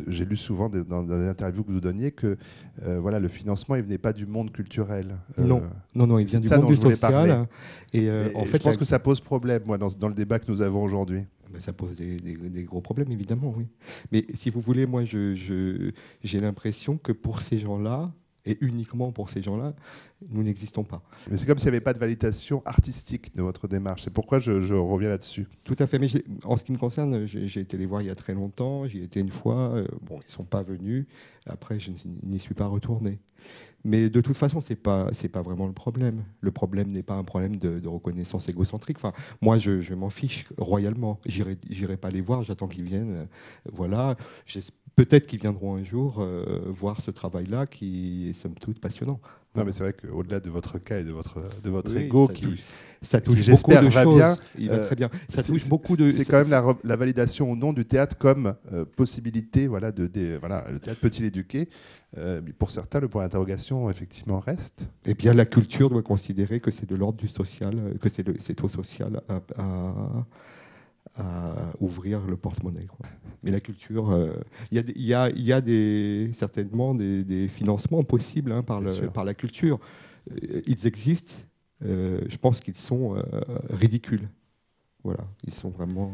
[0.08, 2.38] j'ai lu souvent dans, des interviews que vous donniez que
[2.80, 5.16] voilà, le financement il venait pas du monde culturel.
[5.38, 5.62] non,
[5.94, 7.46] non, non, il vient du monde du social.
[7.92, 10.50] Et, en fait, je pense que ça pose problème, moi, dans, dans le débat que
[10.50, 11.26] nous avons aujourd'hui.
[11.52, 13.66] Ben, ça pose des, gros problèmes, évidemment, oui.
[14.10, 18.10] Mais si vous voulez, moi, j'ai je, l'impression que pour ces gens-là,
[18.44, 19.74] et uniquement pour ces gens-là,
[20.30, 21.02] nous n'existons pas.
[21.30, 24.02] Mais c'est comme s'il n'y avait pas de validation artistique de votre démarche.
[24.02, 25.46] C'est pourquoi je, reviens là-dessus.
[25.64, 25.98] Tout à fait.
[25.98, 26.08] Mais
[26.44, 28.86] en ce qui me concerne, j'ai été les voir il y a très longtemps.
[28.86, 29.74] J'y étais une fois.
[29.74, 31.06] Euh, bon, ils ne sont pas venus.
[31.46, 31.90] Après, je
[32.24, 33.20] n'y suis pas retourné.
[33.84, 36.22] Mais de toute façon, ce n'est pas, vraiment le problème.
[36.40, 38.98] Le problème n'est pas un problème de, reconnaissance égocentrique.
[38.98, 41.20] Enfin, moi, je, m'en fiche royalement.
[41.26, 43.26] J'irai pas les voir, j'attends qu'ils viennent.
[43.72, 44.16] Voilà.
[44.94, 49.20] Peut-être qu'ils viendront un jour euh, voir ce travail-là qui est somme toute passionnant.
[49.54, 52.32] Non, mais c'est vrai qu'au-delà de votre cas et de votre, de votre ego, ça
[52.32, 52.60] qui, touche,
[53.02, 54.16] ça touche beaucoup de va choses.
[54.16, 55.10] Bien, il va très bien.
[55.28, 56.10] Ça touche beaucoup de.
[56.10, 60.38] C'est quand même la, la, validation au nom du théâtre comme euh, possibilité, voilà, de,
[60.38, 61.68] voilà, le théâtre peut-il éduquer
[62.16, 64.86] euh, Pour certains, le point d'interrogation effectivement reste.
[65.04, 68.68] Et bien, la culture doit considérer que c'est de l'ordre du social, que c'est au
[68.68, 70.24] social à à
[71.80, 72.86] ouvrir le porte-monnaie.
[73.42, 74.32] Mais la culture, euh,
[74.70, 79.34] il y, a, y, a, des, certainement des, financements possibles hein, par, le, par, la
[79.34, 79.80] culture.
[80.30, 81.42] Euh, ils existent.
[81.84, 83.16] Euh, je pense qu'ils sont
[83.70, 84.28] ridicules.
[85.02, 86.12] Voilà, ils sont vraiment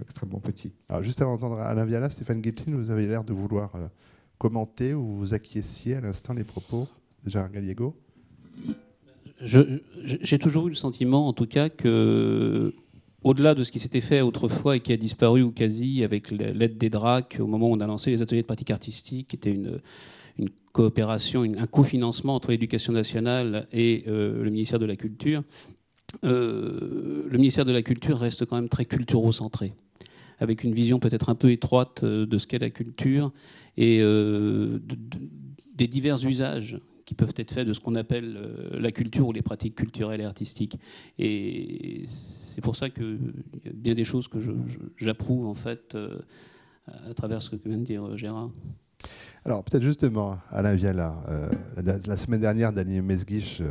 [0.00, 0.72] extrêmement petits.
[0.88, 3.72] Alors, juste avant d'entendre Alain Viala, Stéphane Guiltin, vous avez l'air de vouloir
[4.38, 6.86] commenter ou vous acquiesciez à l'instant les propos
[7.24, 7.96] de Gérard Gallego?
[9.40, 12.72] J'ai toujours eu le sentiment, en tout cas, que
[13.26, 16.78] au-delà de ce qui s'était fait autrefois et qui a disparu ou quasi avec l'aide
[16.78, 19.50] des DRAC au moment où on a lancé les ateliers de pratique artistique, qui était
[19.50, 19.80] une,
[20.72, 25.42] coopération, un cofinancement entre l'éducation nationale et euh, le ministère de la Culture,
[26.22, 29.72] euh, le ministère de la Culture reste quand même très culturo-centré,
[30.38, 33.32] avec une vision peut-être un peu étroite euh, de ce qu'est la culture
[33.76, 33.98] et
[35.74, 38.38] des divers usages qui peuvent être faits de ce qu'on appelle
[38.72, 40.78] la culture ou les pratiques culturelles et artistiques.
[41.18, 42.04] Et
[42.56, 43.34] c'est pour ça qu'il
[43.66, 44.38] y a bien des choses que
[44.96, 46.18] j'approuve en fait euh,
[46.88, 48.48] à travers ce que vient de dire euh, Gérard.
[49.44, 51.50] Alors peut-être justement, Alain Viala, euh,
[52.06, 53.62] la, semaine dernière, Daniel Mesguich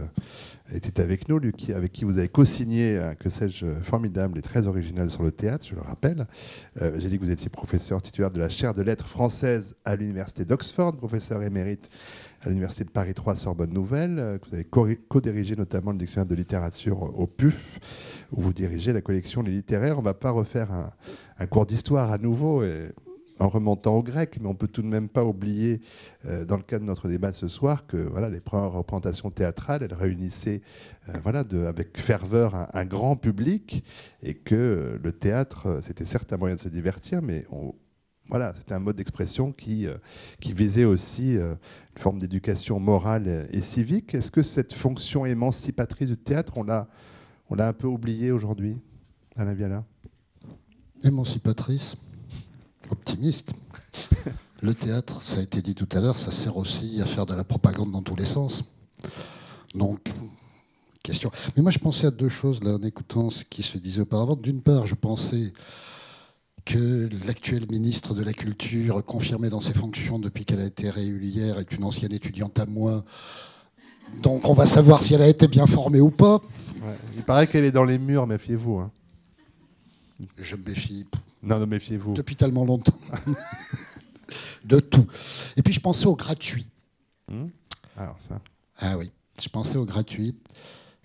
[0.71, 1.41] était avec nous,
[1.73, 5.73] avec qui vous avez co-signé, que sais-je, formidable et très original sur le théâtre, je
[5.75, 6.27] le rappelle.
[6.79, 10.45] J'ai dit que vous étiez professeur titulaire de la chaire de lettres françaises à l'université
[10.45, 11.89] d'Oxford, professeur émérite
[12.45, 14.65] à l'Université de Paris 3 Sorbonne Nouvelle, euh, que vous avez
[15.07, 17.79] co-dirigé notamment le dictionnaire de littérature au PUF,
[18.31, 19.97] où vous dirigez la collection Les Littéraires.
[19.97, 20.71] On ne va pas refaire
[21.39, 22.63] un, cours d'histoire à nouveau.
[23.37, 25.81] En remontant au grec, mais on peut tout de même pas oublier,
[26.25, 27.97] euh, dans le cadre de notre débat de ce soir, que
[28.31, 30.61] les premières représentations théâtrales, elles réunissaient
[31.09, 33.83] euh, avec ferveur un, grand public,
[34.23, 37.45] et que le théâtre, c'était certes un moyen de se divertir, mais
[38.29, 39.85] voilà, c'était un mode d'expression qui,
[40.41, 41.57] qui visait aussi une
[41.95, 44.15] forme d'éducation morale et civique.
[44.15, 46.87] Est-ce que cette fonction émancipatrice du théâtre, on l'a,
[47.49, 48.81] on l'a un peu oubliée aujourd'hui,
[49.35, 49.85] Alain Viala?
[51.03, 51.97] Émancipatrice
[52.89, 53.53] optimiste.
[54.61, 57.35] Le théâtre, ça a été dit tout à l'heure, ça sert aussi à faire de
[57.35, 58.63] la propagande dans tous les sens.
[59.75, 60.11] Donc,
[61.03, 61.29] question.
[61.55, 64.35] Mais moi, je pensais à deux choses là en écoutant ce qui se disait auparavant.
[64.35, 65.53] D'une part, je pensais
[66.65, 71.25] que l'actuelle ministre de la Culture, confirmée dans ses fonctions depuis qu'elle a été réélue
[71.25, 73.03] hier, est une ancienne étudiante à moi.
[74.21, 76.41] Donc, on va savoir si elle a été bien formée ou pas.
[77.15, 78.79] il paraît qu'elle est dans les murs, méfiez-vous.
[78.79, 78.91] Hein.
[80.37, 81.05] Je me méfie.
[81.43, 82.13] Non, non, méfiez-vous.
[82.13, 82.97] Depuis tellement longtemps.
[84.65, 85.05] de tout.
[85.55, 86.69] Et puis je pensais au gratuit.
[87.29, 87.47] Hmm
[87.97, 88.41] Alors ça.
[88.79, 90.35] Ah oui, je pensais au gratuit.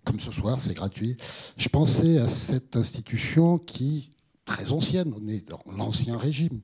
[0.05, 1.17] Comme ce soir, c'est gratuit.
[1.57, 4.11] Je pensais à cette institution qui,
[4.51, 6.61] très ancienne, on est dans l'ancien régime,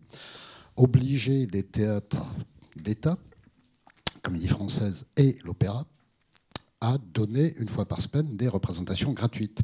[0.74, 2.34] obligeait les théâtres
[2.74, 3.16] d'État,
[4.22, 5.86] comédie française et l'opéra,
[6.80, 9.60] à donner une fois par semaine des représentations gratuites.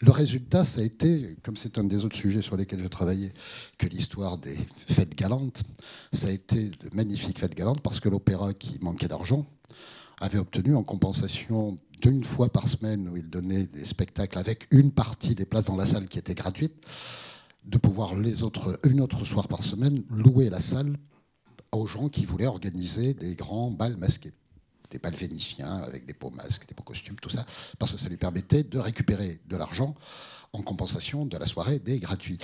[0.00, 3.32] Le résultat, ça a été, comme c'est un des autres sujets sur lesquels je travaillais,
[3.78, 5.62] que l'histoire des fêtes galantes,
[6.12, 9.46] ça a été de magnifiques fêtes galantes parce que l'opéra, qui manquait d'argent,
[10.20, 14.92] avait obtenu en compensation d'une fois par semaine où il donnait des spectacles avec une
[14.92, 16.74] partie des places dans la salle qui était gratuite,
[17.64, 20.94] de pouvoir les autres, une autre soir par semaine, louer la salle
[21.72, 24.32] aux gens qui voulaient organiser des grands bals masqués
[24.90, 27.44] des balles vénitiens avec des beaux masques, des beaux costumes, tout ça,
[27.78, 29.94] parce que ça lui permettait de récupérer de l'argent
[30.52, 32.38] en compensation de la soirée des gratuits.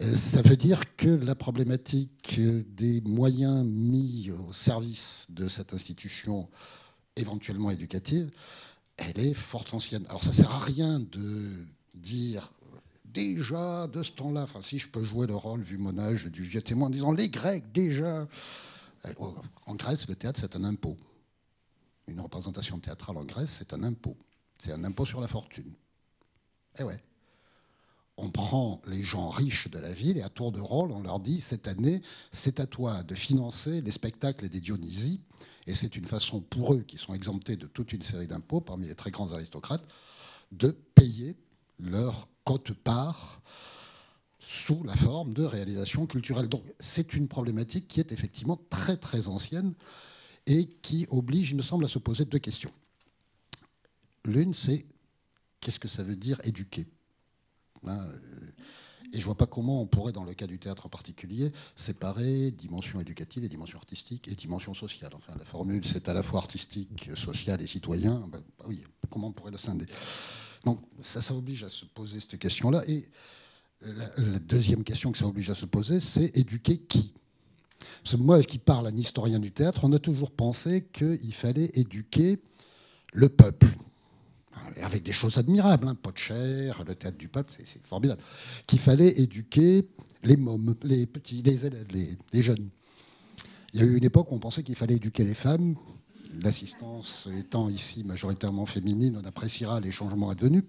[0.00, 6.48] Euh, ça veut dire que la problématique des moyens mis au service de cette institution
[7.16, 8.30] éventuellement éducative,
[8.96, 10.06] elle est fort ancienne.
[10.08, 12.52] Alors ça sert à rien de dire
[13.16, 16.42] déjà de ce temps-là, enfin si je peux jouer le rôle vu mon âge du
[16.42, 18.26] vieux témoin en disant les Grecs déjà.
[19.06, 19.12] Euh,
[19.66, 20.96] en Grèce, le théâtre c'est un impôt
[22.08, 24.16] une représentation théâtrale en Grèce, c'est un impôt.
[24.58, 25.72] C'est un impôt sur la fortune.
[26.78, 27.02] Eh ouais.
[28.16, 31.20] On prend les gens riches de la ville et à tour de rôle, on leur
[31.20, 32.00] dit cette année,
[32.32, 35.20] c'est à toi de financer les spectacles des Dionysies.
[35.66, 38.86] Et c'est une façon pour eux, qui sont exemptés de toute une série d'impôts, parmi
[38.86, 39.86] les très grands aristocrates,
[40.52, 41.36] de payer
[41.78, 43.42] leur cote-part
[44.38, 46.48] sous la forme de réalisation culturelle.
[46.48, 49.74] Donc c'est une problématique qui est effectivement très très ancienne
[50.46, 52.70] et qui oblige, il me semble, à se poser deux questions.
[54.24, 54.86] L'une, c'est
[55.60, 56.86] qu'est-ce que ça veut dire éduquer?
[57.86, 58.50] Hein, euh,
[59.12, 61.52] Et je ne vois pas comment on pourrait, dans le cas du théâtre en particulier,
[61.74, 65.12] séparer dimension éducative et dimension artistique et dimension sociale.
[65.14, 68.28] Enfin, la formule, c'est à la fois artistique, social et citoyen.
[68.30, 69.86] Ben, oui, comment on pourrait le scinder?
[70.66, 72.82] Donc, ça, ça oblige à se poser cette question-là.
[72.88, 73.08] Et
[73.82, 77.14] la deuxième question que ça oblige à se poser, c'est éduquer qui?
[78.18, 82.38] Moi qui parle, un historien du théâtre, on a toujours pensé qu'il fallait éduquer
[83.12, 83.68] le peuple.
[84.82, 88.20] Avec des choses admirables, hein, chair, le théâtre du peuple, c'est formidable.
[88.66, 89.88] Qu'il fallait éduquer
[90.24, 91.86] les mômes, les petits, les élèves,
[92.32, 92.68] les, jeunes.
[93.72, 95.76] Il y a eu une époque où on pensait qu'il fallait éduquer les femmes.
[96.42, 100.64] L'assistance étant ici majoritairement féminine, on appréciera les changements advenus.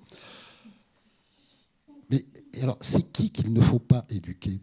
[2.10, 2.26] Mais
[2.62, 4.60] alors, c'est qui qu'il ne faut pas éduquer?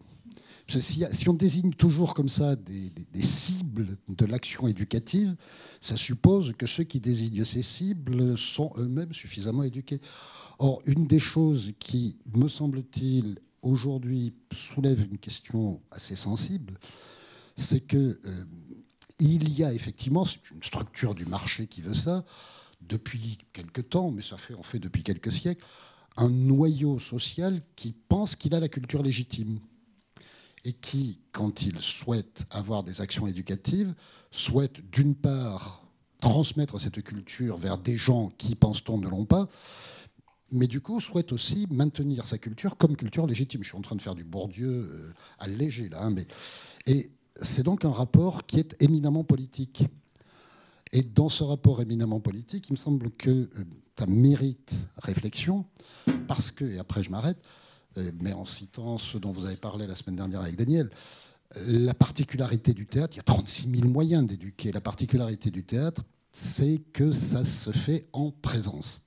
[0.67, 5.37] Si, on désigne toujours comme ça des, cibles de l'action éducative,
[5.81, 10.01] ça suppose que ceux qui désignent ces cibles sont eux-mêmes suffisamment éduqués.
[10.59, 16.79] Or, une des choses qui, me semble-t-il, aujourd'hui soulève une question assez sensible,
[17.57, 18.45] c'est que euh,
[19.19, 22.25] il y a effectivement, c'est une structure du marché qui veut ça,
[22.81, 25.65] depuis quelque temps, mais ça fait en fait depuis quelques siècles,
[26.17, 29.59] un noyau social qui pense qu'il a la culture légitime
[30.65, 33.95] et qui, quand ils souhaitent avoir des actions éducatives,
[34.31, 35.83] souhaitent d'une part
[36.19, 39.49] transmettre cette culture vers des gens qui, pense-t-on, ne l'ont pas,
[40.53, 43.63] mais du coup souhaitent aussi maintenir sa culture comme culture légitime.
[43.63, 46.27] Je suis en train de faire du Bourdieu euh, allégé là, hein, mais
[46.87, 49.87] et c'est donc un rapport qui est éminemment politique.
[50.93, 53.49] Et dans ce rapport éminemment politique, il me semble que euh,
[53.99, 55.67] ça mérite réflexion,
[56.29, 57.39] parce que, et après je m'arrête,
[57.99, 60.91] euh, mais en citant ce dont vous avez parlé la semaine dernière avec Daniel,
[61.67, 66.03] la particularité du théâtre, il y a 36 000 moyens d'éduquer, la particularité du théâtre,
[66.33, 69.03] c'est que ça se fait en présence.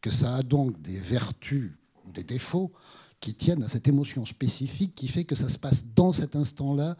[0.00, 1.72] Que ça a donc des vertus
[2.12, 2.72] des défauts
[3.20, 6.96] qui tiennent à cette émotion spécifique qui fait que ça se passe dans cet instant-là,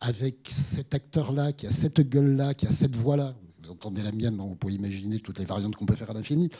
[0.00, 3.34] avec cet acteur-là, qui a cette gueule-là, qui a cette voix-là.
[3.62, 6.50] Vous entendez la mienne, vous pouvez imaginer toutes les variantes qu'on peut faire à l'infini.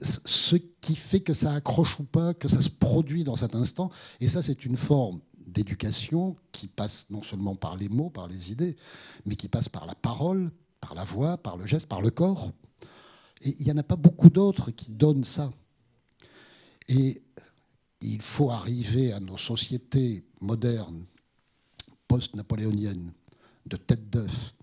[0.00, 3.90] Ce qui fait que ça accroche ou pas, que ça se produit dans cet instant.
[4.20, 8.52] Et ça, c'est une forme d'éducation qui passe non seulement par les mots, par les
[8.52, 8.76] idées,
[9.26, 12.52] mais qui passe par la parole, par la voix, par le geste, par le corps.
[13.42, 15.50] Et il n'y en a pas beaucoup d'autres qui donnent ça.
[16.88, 17.22] Et
[18.00, 21.04] il faut arriver à nos sociétés modernes,
[22.08, 23.12] post-napoléoniennes,
[23.66, 24.54] de tête d'œuf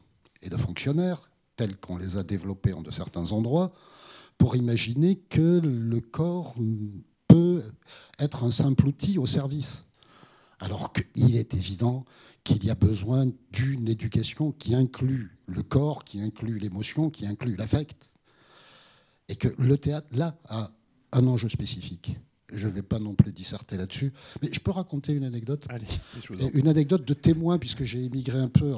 [0.41, 3.71] et de fonctionnaires, tels qu'on les a développés en de certains endroits,
[4.37, 6.55] pour imaginer que le corps
[7.27, 7.63] peut
[8.19, 9.85] être un simple outil au service.
[10.59, 12.05] Alors qu'il est évident
[12.43, 17.55] qu'il y a besoin d'une éducation qui inclut le corps, qui inclut l'émotion, qui inclut
[17.55, 18.09] l'affect.
[19.27, 20.71] Et que le théâtre, là, a
[21.11, 22.17] un enjeu spécifique.
[22.51, 25.65] Je ne vais pas non plus disserter là-dessus, mais je peux raconter une anecdote.
[25.69, 25.85] Allez,
[26.53, 28.73] une anecdote de témoin, puisque j'ai émigré un peu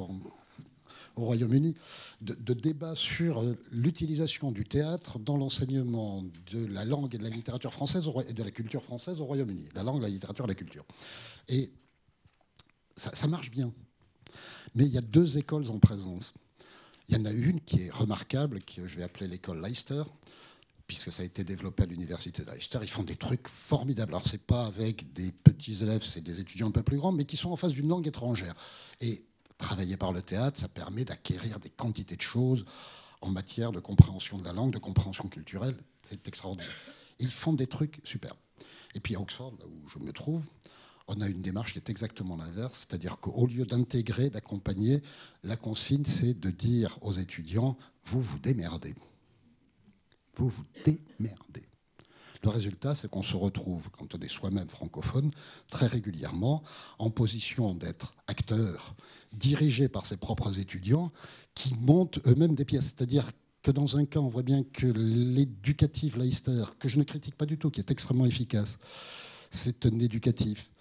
[1.16, 1.76] au Royaume-Uni,
[2.22, 7.24] de, de, débat sur euh, l'utilisation du théâtre dans l'enseignement de la langue et de
[7.24, 9.68] la littérature française et de la culture française au Royaume-Uni.
[9.76, 10.86] La langue, la littérature, la culture.
[11.48, 11.72] Et
[12.96, 13.74] ça, ça marche bien.
[14.76, 16.34] Mais il y a deux écoles en présence.
[17.10, 20.04] Il y en a une qui est remarquable, que je vais appeler l'école Leicester,
[20.92, 22.80] puisque ça a été développé à l'université de Leicester.
[22.82, 24.12] Ils font des trucs formidables.
[24.12, 27.14] Alors, ce n'est pas avec des petits élèves, c'est des étudiants un peu plus grands,
[27.14, 28.54] mais qui sont en face d'une langue étrangère.
[29.00, 29.24] Et
[29.58, 32.66] travailler par le théâtre, ça permet d'acquérir des quantités de choses
[33.22, 35.78] en matière de compréhension de la langue, de compréhension culturelle.
[36.02, 36.76] C'est extraordinaire.
[37.20, 38.36] ils font des trucs super.
[38.94, 40.44] Et puis à Oxford, là où je me trouve,
[41.08, 45.02] on a une démarche qui est exactement l'inverse, c'est-à-dire qu'au lieu d'intégrer, d'accompagner,
[45.44, 48.94] la consigne, c'est de dire aux étudiants, vous vous démerdez.
[50.42, 51.62] Vous vous démerdez.
[52.44, 55.30] Le résultat, c'est qu'on se retrouve, quand on est soi-même francophone,
[55.68, 56.64] très régulièrement
[56.98, 58.96] en position d'être acteur,
[59.34, 61.12] dirigé par ses propres étudiants,
[61.54, 62.86] qui montent eux-mêmes des pièces.
[62.86, 63.30] C'est-à-dire
[63.62, 67.46] que dans un cas, on voit bien que l'éducatif Leicester, que je ne critique pas
[67.46, 68.80] du tout, qui est extrêmement efficace,
[69.52, 70.72] c'est un éducatif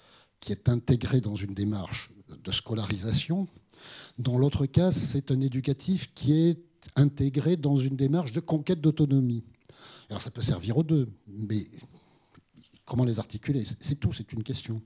[0.41, 3.47] qui est intégré dans une démarche de scolarisation.
[4.19, 9.45] Dans l'autre cas, c'est un éducatif qui est intégré dans une démarche de conquête d'autonomie.
[10.09, 11.65] Alors ça peut servir aux deux, mais
[12.85, 13.65] comment les articuler?
[13.81, 14.83] C'est tout, c'est une question.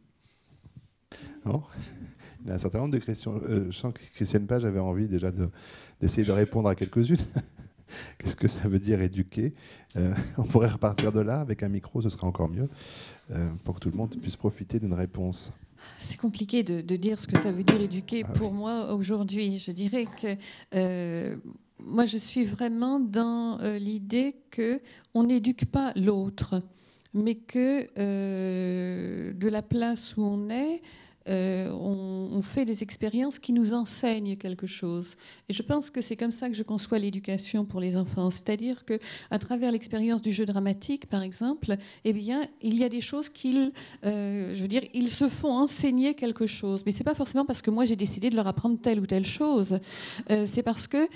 [1.47, 3.41] Il y a un certain nombre de questions.
[3.49, 5.31] Euh, je sens que Christiane Page avait envie déjà
[6.01, 7.17] d'essayer de, répondre à quelques-unes.
[8.19, 9.55] Qu'est-ce que ça veut dire éduquer?
[9.97, 12.69] Euh, On pourrait repartir de là avec un micro, ce serait encore mieux,
[13.31, 15.53] euh, pour que tout le monde puisse profiter d'une réponse.
[15.97, 19.59] C'est compliqué de, dire ce que ça veut dire éduquer ah pour moi aujourd'hui.
[19.59, 21.39] Je dirais que
[21.81, 24.81] moi, je suis vraiment dans euh, l'idée que
[25.13, 26.63] on n'éduque pas l'autre,
[27.13, 30.83] mais que euh, de la place où on est,
[31.29, 35.17] euh, on, fait des expériences qui nous enseignent quelque chose.
[35.49, 38.31] Et je pense que c'est comme ça que je conçois l'éducation pour les enfants.
[38.31, 38.99] C'est-à-dire que
[39.31, 43.31] à travers l'expérience du jeu dramatique, par exemple, eh bien, il y a des choses
[43.31, 43.73] qu'ils,
[44.05, 46.83] euh, je veux dire, ils se font enseigner quelque chose.
[46.85, 49.25] Mais c'est pas forcément parce que moi j'ai décidé de leur apprendre telle ou telle
[49.25, 49.79] chose.
[50.31, 51.09] Euh, c'est parce que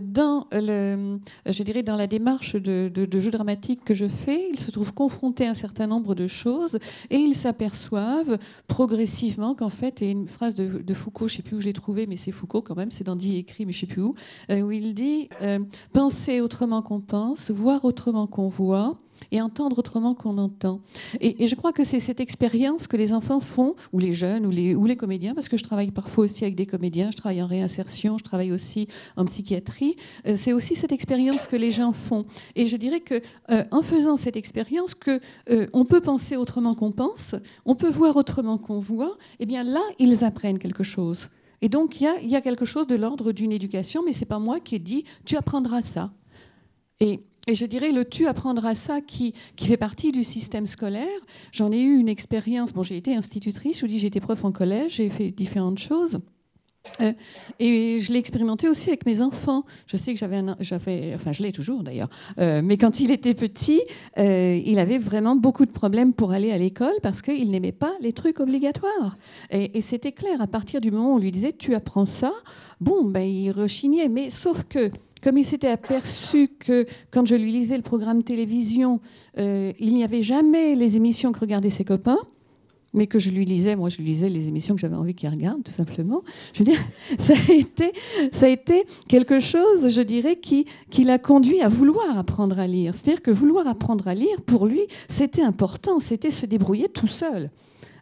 [0.00, 4.60] dans le, je dirais, dans la démarche de, de jeu dramatique que je fais, ils
[4.60, 6.78] se trouvent confrontés à un certain nombre de choses
[7.10, 11.56] et ils s'aperçoivent progressivement qu'en fait, et une phrase de, Foucault, je ne sais plus
[11.56, 13.80] où j'ai trouvé, mais c'est Foucault quand même, c'est dans Dit écrit, mais je ne
[13.80, 14.14] sais plus où,
[14.50, 15.60] euh, où il dit euh,
[15.92, 18.96] Penser autrement qu'on pense, voir autrement qu'on voit,
[19.30, 20.80] et entendre autrement qu'on entend.
[21.20, 24.86] Et, je crois que c'est cette expérience que les enfants font, ou les jeunes, ou
[24.86, 28.18] les, comédiens, parce que je travaille parfois aussi avec des comédiens, je travaille en réinsertion,
[28.18, 29.96] je travaille aussi en psychiatrie.
[30.26, 32.24] Euh, c'est aussi cette expérience que les gens font.
[32.54, 36.74] Et je dirais que euh, en faisant cette expérience, que euh, on peut penser autrement
[36.74, 37.34] qu'on pense,
[37.64, 39.16] on peut voir autrement qu'on voit.
[39.38, 41.30] Et eh bien là, ils apprennent quelque chose.
[41.60, 44.60] Et donc il y a quelque chose de l'ordre d'une éducation, mais c'est pas moi
[44.60, 46.10] qui ai dit tu apprendras ça.
[47.00, 51.06] Et et je dirais, le tu apprendras ça qui, qui fait partie du système scolaire.
[51.52, 52.72] J'en ai eu une expérience.
[52.72, 55.78] Bon, j'ai été institutrice, je vous dis, j'ai été prof en collège, j'ai fait différentes
[55.78, 56.20] choses.
[57.00, 57.12] Euh,
[57.58, 59.64] et je l'ai expérimenté aussi avec mes enfants.
[59.86, 63.34] Je sais que j'avais, j'avais enfin je l'ai toujours d'ailleurs, euh, mais quand il était
[63.34, 63.80] petit,
[64.18, 67.92] euh, il avait vraiment beaucoup de problèmes pour aller à l'école parce qu'il n'aimait pas
[68.00, 69.16] les trucs obligatoires.
[69.50, 72.32] Et, et, c'était clair, à partir du moment où on lui disait tu apprends ça,
[72.80, 74.08] bon, ben, il rechignait.
[74.08, 74.90] Mais sauf que
[75.24, 79.00] comme il s'était aperçu que quand je lui lisais le programme télévision,
[79.38, 82.18] euh, il n'y avait jamais les émissions que regardaient ses copains,
[82.92, 85.30] mais que je lui lisais, moi je lui lisais les émissions que j'avais envie qu'il
[85.30, 86.22] regarde, tout simplement.
[86.52, 86.78] Je veux dire,
[87.18, 87.92] ça a été,
[88.32, 92.66] ça a été quelque chose, je dirais, qui, qui l'a conduit à vouloir apprendre à
[92.66, 92.94] lire.
[92.94, 97.50] C'est-à-dire que vouloir apprendre à lire, pour lui, c'était important, c'était se débrouiller tout seul.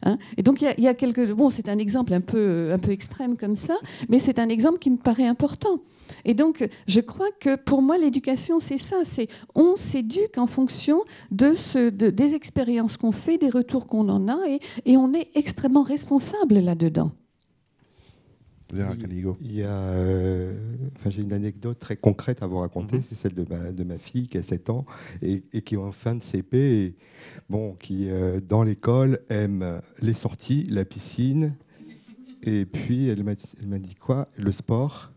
[0.04, 0.18] Hein.
[0.36, 1.32] et donc il y, a quelques...
[1.32, 3.74] Bon, c'est un exemple un peu, un peu extrême comme ça,
[4.08, 5.80] mais c'est un exemple qui me paraît important.
[6.24, 8.96] Et donc, je crois que pour moi, l'éducation, c'est ça.
[9.04, 14.28] C'est on s'éduque en fonction de, ce, des expériences qu'on fait, des retours qu'on en
[14.28, 17.12] a, et, et on est extrêmement responsable là-dedans.
[18.72, 20.52] Il y a, euh,
[20.96, 23.02] enfin, j'ai une anecdote très concrète à vous raconter, mhm.
[23.06, 24.86] c'est celle de ma, de ma, fille qui a 7 ans
[25.20, 26.96] et, qui est en fin de CP, et,
[27.50, 31.54] bon, qui euh, dans l'école aime les sorties, la piscine,
[32.44, 34.26] et puis elle m'a, elle m'a dit quoi?
[34.36, 35.12] Le sport.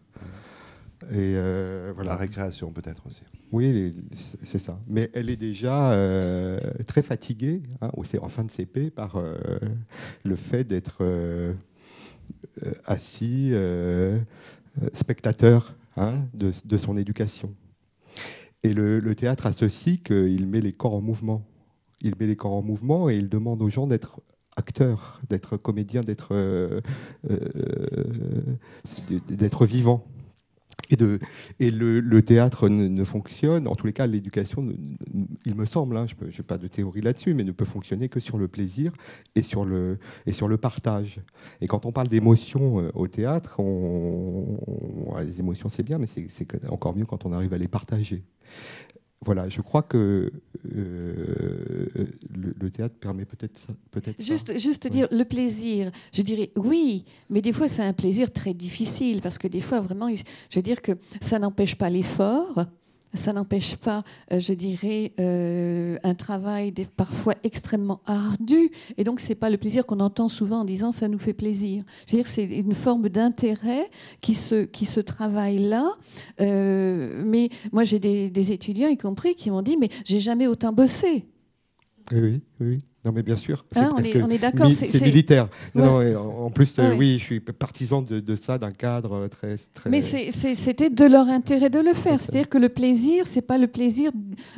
[1.11, 2.11] Et euh, voilà.
[2.11, 3.21] La récréation peut-être aussi.
[3.51, 4.79] Oui, c'est ça.
[4.87, 7.91] Mais elle est déjà euh, très fatiguée, hein,
[8.21, 9.35] en fin de CP, par euh,
[10.23, 11.03] le fait d'être
[12.85, 13.53] assis,
[14.93, 17.53] spectateur hein, de, son éducation.
[18.63, 21.45] Et le, théâtre a ceci qu'il met les corps en mouvement.
[22.01, 24.21] Il met les corps en mouvement et il demande aux gens d'être
[24.55, 26.33] acteurs, d'être comédiens, d'être
[29.65, 30.05] vivants.
[30.89, 34.67] Et, le, théâtre ne, fonctionne, en tous les cas l'éducation,
[35.45, 38.19] il me semble, hein, je n'ai pas de théorie là-dessus, mais ne peut fonctionner que
[38.19, 38.93] sur le plaisir
[39.35, 39.97] et sur le,
[40.61, 41.21] partage.
[41.61, 43.61] Et quand on parle d'émotions euh, au théâtre,
[45.19, 48.23] les émotions c'est bien, mais c'est encore mieux quand on arrive à les partager
[49.21, 50.31] voilà, je crois que
[50.73, 51.87] euh,
[52.35, 55.91] le, théâtre permet peut-être peut-être juste juste dire le plaisir.
[56.13, 59.81] Je dirais oui, mais des fois c'est un plaisir très difficile parce que des fois
[59.81, 60.91] vraiment, je veux dire que
[61.21, 62.65] ça n'empêche pas l'effort
[63.15, 68.71] ça n'empêche pas, euh, je dirais, euh, un travail parfois extrêmement ardu.
[68.97, 71.33] Et donc, ce n'est pas le plaisir qu'on entend souvent en disant ça nous fait
[71.33, 71.83] plaisir.
[72.07, 73.89] Je veux dire, c'est une forme d'intérêt
[74.21, 75.91] qui se, qui se travaille là.
[76.41, 80.47] Euh, mais moi, j'ai des, des, étudiants, y compris, qui m'ont dit mais j'ai jamais
[80.47, 81.25] autant bossé.
[82.11, 82.79] Oui, oui.
[83.05, 83.63] Non, mais bien sûr.
[83.75, 84.69] Ah, on, est, d'accord.
[84.73, 85.47] C'est militaire.
[85.75, 86.01] Non,
[86.45, 87.17] en plus, ah oui.
[87.19, 89.89] je suis partisan de, ça, d'un cadre très, très.
[89.89, 92.19] Mais c'était de leur intérêt de le faire.
[92.19, 94.11] C'est-à-dire que le plaisir, c'est pas le plaisir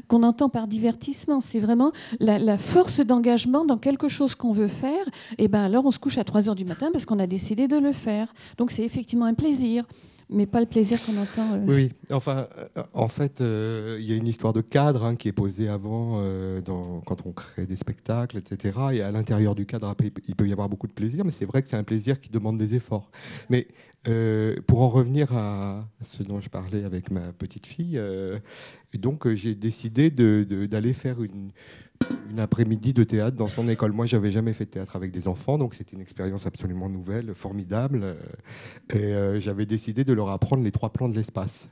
[0.08, 1.42] qu'on entend par divertissement.
[1.42, 5.06] C'est vraiment la, force d'engagement dans quelque chose qu'on veut faire.
[5.38, 7.68] Et ben alors, on se couche à 3 heures du matin parce qu'on a décidé
[7.68, 8.34] de le faire.
[8.58, 9.84] Donc, c'est effectivement un plaisir
[10.30, 11.54] mais pas le plaisir qu'on entend.
[11.54, 11.66] Euh.
[11.68, 15.30] Oui, enfin, euh, en fait, euh, il y a une histoire de cadre hein, qui
[15.30, 16.22] est posée avant,
[17.06, 18.78] quand on crée des spectacles, etc.
[18.94, 19.96] Et à l'intérieur du cadre,
[20.28, 22.30] il peut y avoir beaucoup de plaisir, mais c'est vrai que c'est un plaisir qui
[22.30, 23.10] demande des efforts.
[23.50, 23.68] Mais
[24.68, 28.02] pour en revenir à ce dont je parlais avec ma petite fille,
[28.98, 31.52] donc j'ai décidé d'aller faire une
[32.30, 33.94] une après-midi de théâtre dans son école.
[33.94, 37.34] Moi, j'avais jamais fait de théâtre avec des enfants, donc c'était une expérience absolument nouvelle,
[37.34, 38.02] formidable.
[38.04, 38.16] Euh,
[38.94, 41.70] et euh, j'avais décidé de leur apprendre les trois plans de l'espace.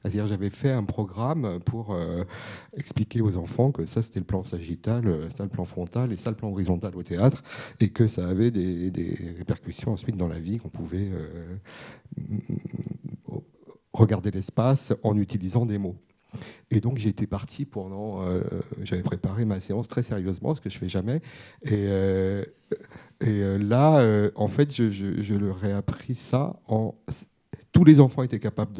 [0.00, 2.24] C'est-à-dire, j'avais fait un programme pour euh,
[2.76, 6.30] expliquer aux enfants que ça, c'était le plan sagittal, ça, le plan frontal, et ça,
[6.30, 7.42] le plan horizontal au théâtre,
[7.78, 11.10] et que ça avait des, des répercussions ensuite dans la vie, qu'on pouvait
[13.92, 15.96] regarder l'espace en utilisant des mots.
[16.70, 18.42] Et donc été parti pendant, euh,
[18.82, 21.20] j'avais préparé ma séance très sérieusement, ce que je fais jamais.
[21.62, 22.44] Et, euh,
[23.24, 26.94] euh, là, en fait, je, leur ai appris ça en
[27.72, 28.72] tous les enfants étaient capables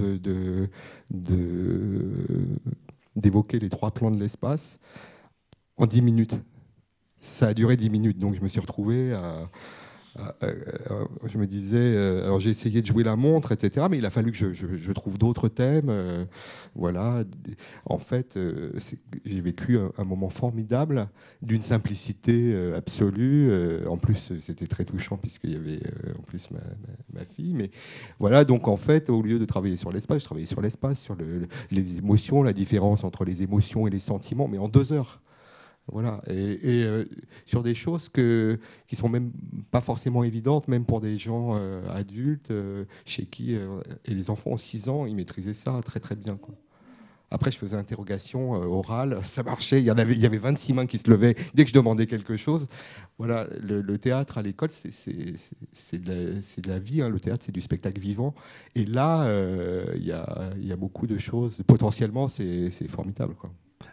[3.15, 4.79] d'évoquer les trois plans de l'espace
[5.77, 6.37] en dix minutes.
[7.21, 9.47] Ça a duré dix minutes, donc je me suis retrouvé à euh, euh,
[11.27, 13.87] je me disais, euh, alors j'ai essayé de jouer la montre, etc.
[13.91, 15.93] Mais il a fallu que je, trouve d'autres thèmes.
[16.75, 17.25] voilà.
[17.87, 18.39] En fait,
[19.25, 21.09] j'ai vécu un, moment formidable,
[21.43, 23.51] d'une simplicité absolue.
[23.87, 25.81] en plus, c'était très touchant puisqu'il y avait
[26.19, 27.55] en plus ma, fille.
[27.55, 27.71] Mais
[28.19, 31.17] voilà, donc en fait, au lieu de travailler sur l'espace, je travaillais sur l'espace, sur
[31.71, 35.21] les émotions, la différence entre les émotions et les sentiments, mais en deux heures.
[35.91, 37.05] Voilà, et, euh,
[37.47, 39.33] sur des choses que, qui sont même
[39.71, 44.53] pas forcément évidentes, même pour des gens euh, adultes, euh, chez qui, et les enfants
[44.53, 46.39] en 6 ans, ils maîtrisaient ça très très bien.
[47.31, 50.87] Après, je faisais interrogation orale, ça marchait, il y, avait, il y avait 26 mains
[50.87, 52.67] qui se levaient dès que je demandais quelque chose.
[53.17, 57.09] Voilà, le, théâtre à l'école, c'est de, la vie, hein.
[57.09, 58.35] le théâtre, c'est du spectacle vivant.
[58.75, 59.27] Et là,
[59.97, 63.35] il y a, beaucoup de choses, potentiellement, c'est formidable.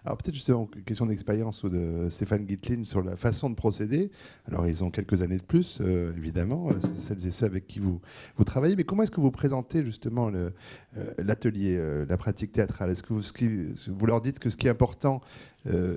[0.03, 4.11] Alors peut-être justement, question d'expérience de Stéphane Gitlin sur la façon de procéder.
[4.47, 7.79] Alors ils ont quelques années de plus, euh, évidemment, euh, celles et ceux avec qui
[7.79, 8.01] vous,
[8.37, 8.75] vous travaillez.
[8.75, 10.51] Mais comment est-ce que vous présentez justement euh,
[11.17, 12.91] l'atelier, la pratique théâtrale?
[12.91, 13.23] Est-ce que vous,
[13.87, 15.21] vous, leur dites que ce qui est important,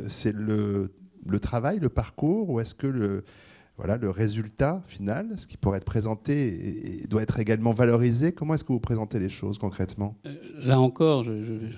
[0.09, 0.93] c'est le,
[1.27, 3.25] le, travail, le parcours, ou est-ce que le
[3.79, 8.33] voilà, le résultat final, ce qui pourrait être présenté et, doit être également valorisé.
[8.33, 10.17] Comment est-ce que vous présentez les choses concrètement?
[10.27, 11.71] Euh, Là encore, je, vais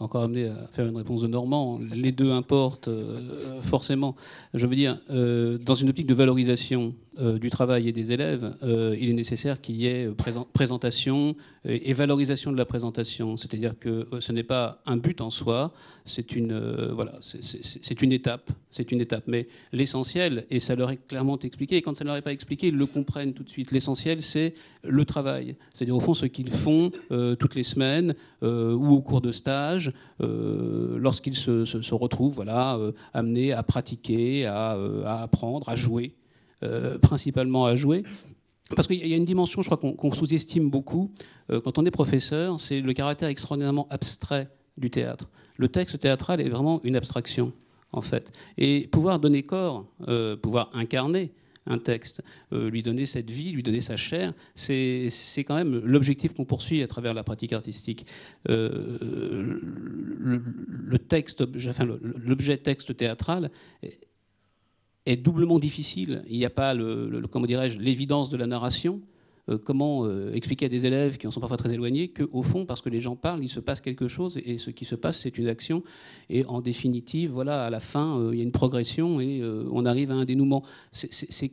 [0.00, 1.78] encore amener à faire une réponse de Normand.
[1.94, 4.16] Les deux importent euh, forcément.
[4.52, 9.10] Je veux dire, euh, dans une optique de valorisation du travail et des élèves, il
[9.10, 10.10] est nécessaire qu'il y ait
[10.52, 13.36] présentation et valorisation de la présentation.
[13.36, 15.72] C'est-à-dire que ce n'est pas un but en soi,
[16.04, 16.58] c'est une,
[16.92, 18.50] voilà, c'est une étape.
[18.74, 19.24] C'est une étape.
[19.28, 21.76] Mais l'essentiel, et ça leur est clairement expliqué.
[21.76, 23.70] Et quand ça ne leur est pas expliqué, ils le comprennent tout de suite.
[23.70, 25.54] L'essentiel, c'est le travail.
[25.72, 29.30] C'est-à-dire, au fond, ce qu'ils font euh, toutes les semaines euh, ou au cours de
[29.30, 32.78] stage, euh, lorsqu'ils se, retrouvent voilà,
[33.12, 34.76] amenés à pratiquer, à,
[35.22, 36.14] apprendre, à jouer,
[37.02, 38.02] principalement à jouer.
[38.74, 41.12] Parce qu'il y a une dimension, je crois, qu'on sous-estime beaucoup
[41.48, 44.48] quand on est professeur, c'est le caractère extraordinairement abstrait
[44.78, 45.30] du théâtre.
[45.58, 47.52] Le texte théâtral est vraiment une abstraction
[47.94, 48.32] en fait.
[48.58, 51.32] Et pouvoir donner corps, euh, pouvoir incarner
[51.66, 55.08] un texte, euh, lui donner cette vie, lui donner sa chair, c'est
[55.38, 58.06] quand même l'objectif qu'on poursuit à travers la pratique artistique.
[58.50, 59.58] Euh,
[60.18, 63.50] le, texte, enfin, l'objet texte théâtral
[65.16, 66.22] doublement difficile.
[66.28, 69.02] Il n'y a pas, le, comment dirais-je, l'évidence de la narration,
[69.50, 72.64] euh, comment euh, expliquer à des élèves qui en sont parfois très éloignés qu'au fond,
[72.64, 75.20] parce que les gens parlent, il se passe quelque chose et ce qui se passe,
[75.20, 75.82] c'est une action.
[76.30, 79.84] Et en définitive, voilà, à la fin, euh, il y a une progression et on
[79.84, 80.64] arrive à un dénouement.
[80.92, 81.52] C'est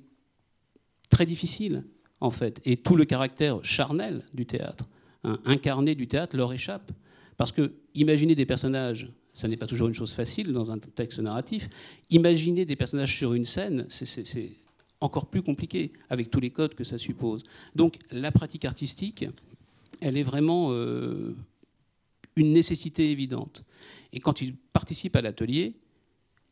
[1.09, 1.83] très difficile,
[2.21, 2.61] en fait.
[2.63, 4.87] Et tout le caractère charnel du théâtre,
[5.25, 6.91] hein, incarné du théâtre, leur échappe.
[7.35, 11.19] Parce que imaginer des personnages, ça n'est pas toujours une chose facile dans un texte
[11.19, 11.69] narratif.
[12.09, 14.51] Imaginer des personnages sur une scène, c'est
[14.99, 17.43] encore plus compliqué avec tous les codes que ça suppose.
[17.75, 19.25] Donc la pratique artistique,
[20.01, 21.35] elle est vraiment euh,
[22.35, 23.63] une nécessité évidente.
[24.13, 25.75] Et quand ils participent à l'atelier,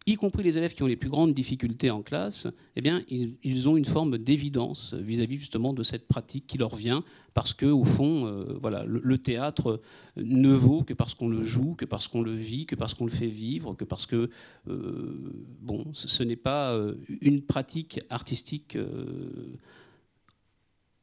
[0.06, 3.70] y compris les élèves qui ont les plus grandes difficultés en classe, eh bien, ils,
[3.70, 7.84] ont une forme d'évidence vis-à-vis justement de cette pratique qui leur vient, parce que au
[7.84, 9.82] fond, euh, voilà, le, théâtre
[10.18, 13.06] ne vaut que parce qu'on le joue, que parce qu'on le vit, que parce qu'on
[13.06, 14.30] le fait vivre, que parce que
[14.68, 18.78] euh, bon, ce, n'est pas euh, une pratique artistique,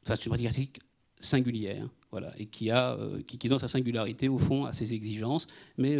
[0.03, 0.81] enfin, une pratique artistique
[1.19, 1.87] singulière.
[2.11, 2.97] Voilà, et qui, a,
[3.27, 5.47] qui, qui, dans sa singularité, au fond, a ses exigences,
[5.77, 5.97] mais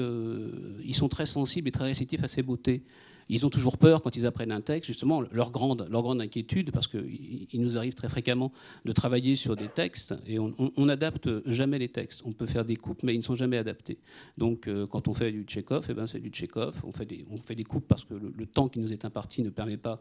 [0.84, 2.84] ils sont très sensibles et très réceptifs à ses beautés.
[3.30, 6.72] Ils ont toujours peur quand ils apprennent un texte, justement, leur grande, leur grande inquiétude,
[6.72, 8.54] parce qu'il nous arrive très fréquemment
[8.86, 12.22] de travailler sur des textes, et on n'adapte jamais les textes.
[12.24, 13.98] On peut faire des coupes, mais ils ne sont jamais adaptés.
[14.38, 16.82] Donc, quand on fait du Tchekhov, eh ben, c'est du Tchekhov.
[16.86, 19.04] On fait, des, on fait des coupes parce que le, le temps qui nous est
[19.04, 20.00] imparti ne permet pas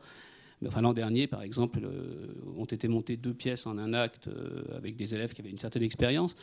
[0.65, 4.63] Enfin, L'an dernier, par exemple, euh, ont été montées deux pièces en un acte euh,
[4.77, 6.37] avec des élèves qui avaient une certaine expérience.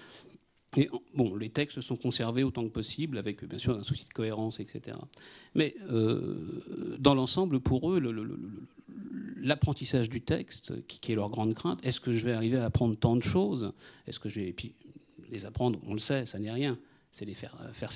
[0.75, 4.13] Et bon, les textes sont conservés autant que possible, avec bien sûr un souci de
[4.13, 4.97] cohérence, etc.
[5.53, 8.01] Mais euh, dans l'ensemble, pour eux,
[9.37, 12.95] l'apprentissage du texte, qui, est leur grande crainte, est-ce que je vais arriver à apprendre
[12.95, 13.71] tant de choses?
[14.07, 14.73] Est-ce que je vais et puis
[15.29, 16.77] les apprendre On le sait, ça n'est rien
[17.13, 17.91] c'est les faire, faire,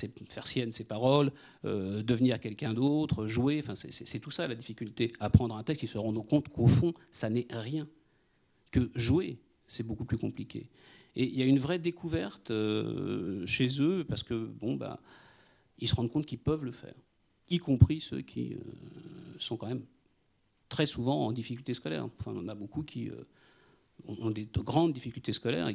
[0.46, 1.32] siennes ses paroles,
[1.64, 3.58] euh, devenir quelqu'un d'autre, jouer.
[3.58, 5.12] Enfin, c'est tout ça la difficulté.
[5.18, 7.88] Apprendre un texte, ils se rendent compte qu'au fond, ça n'est rien.
[8.70, 10.70] Que jouer, c'est beaucoup plus compliqué.
[11.16, 15.00] Et il y a une vraie découverte euh, chez eux parce que bon, bah,
[15.78, 16.94] ils se rendent compte qu'ils peuvent le faire,
[17.48, 18.58] y compris ceux qui euh,
[19.40, 19.84] sont quand même
[20.68, 22.08] très souvent en difficulté scolaire.
[22.20, 23.10] Enfin, on a beaucoup qui
[24.06, 25.70] ont de grandes difficultés scolaires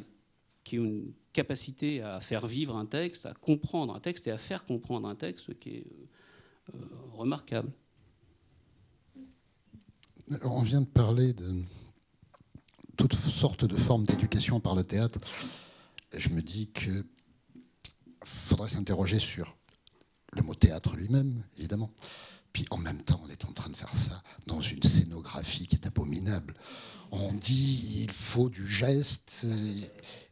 [0.64, 4.38] qui ont une capacité à faire vivre un texte, à comprendre un texte et à
[4.38, 5.86] faire comprendre un texte qui est
[6.74, 6.78] euh,
[7.12, 7.70] remarquable.
[10.42, 11.54] On vient de parler de
[12.96, 15.18] toutes sortes de formes d'éducation par le théâtre.
[16.16, 17.04] Je me dis qu'il
[18.24, 19.56] faudrait s'interroger sur
[20.32, 21.90] le mot théâtre lui-même, évidemment.
[22.52, 25.74] Puis en même temps, on est en train de faire ça dans une scénographie qui
[25.74, 26.54] est abominable
[27.22, 29.46] on dit il faut du geste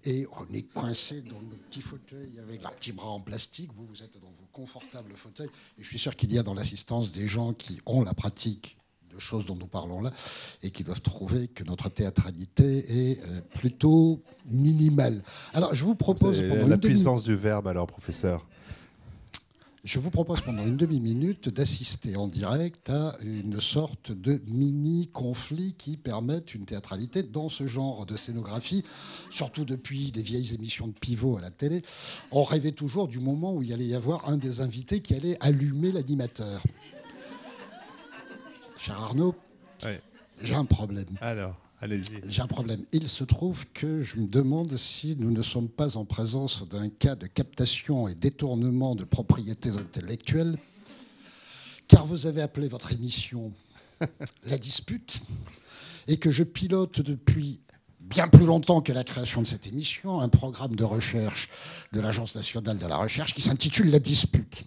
[0.05, 3.71] et on est coincé dans nos petits fauteuils avec leurs petits bras en plastique.
[3.75, 5.51] Vous, vous êtes dans vos confortables fauteuils.
[5.79, 8.77] Et je suis sûr qu'il y a dans l'assistance des gens qui ont la pratique
[9.13, 10.11] de choses dont nous parlons là
[10.63, 15.23] et qui doivent trouver que notre théâtralité est euh, plutôt minimale.
[15.53, 18.47] Alors, je vous propose pendant la puissance du verbe, alors, professeur.
[19.85, 25.97] Je vous propose pendant une demi-minute d'assister en direct à une sorte de mini-conflit qui
[25.97, 28.85] permette une théâtralité dans ce genre de scénographie,
[29.29, 31.83] surtout depuis les vieilles émissions de pivot à la télé.
[32.31, 35.37] On rêvait toujours du moment où il allait y avoir un des invités qui allait
[35.41, 36.63] allumer l'animateur.
[38.79, 39.35] Cher Arnaud,
[40.41, 41.19] j'ai un problème.
[41.21, 41.57] Alors
[42.29, 42.83] j'ai un problème.
[42.93, 46.89] Il se trouve que je me demande si nous ne sommes pas en présence d'un
[46.89, 50.57] cas de captation et détournement de propriétés intellectuelles,
[51.89, 53.53] car vous avez appelé votre émission
[54.45, 55.23] La dispute.
[56.07, 57.61] et que je pilote depuis
[58.13, 61.49] bien plus longtemps que la création de cette émission, un programme de recherche
[61.93, 64.65] de l'Agence nationale de la recherche qui s'intitule La dispute.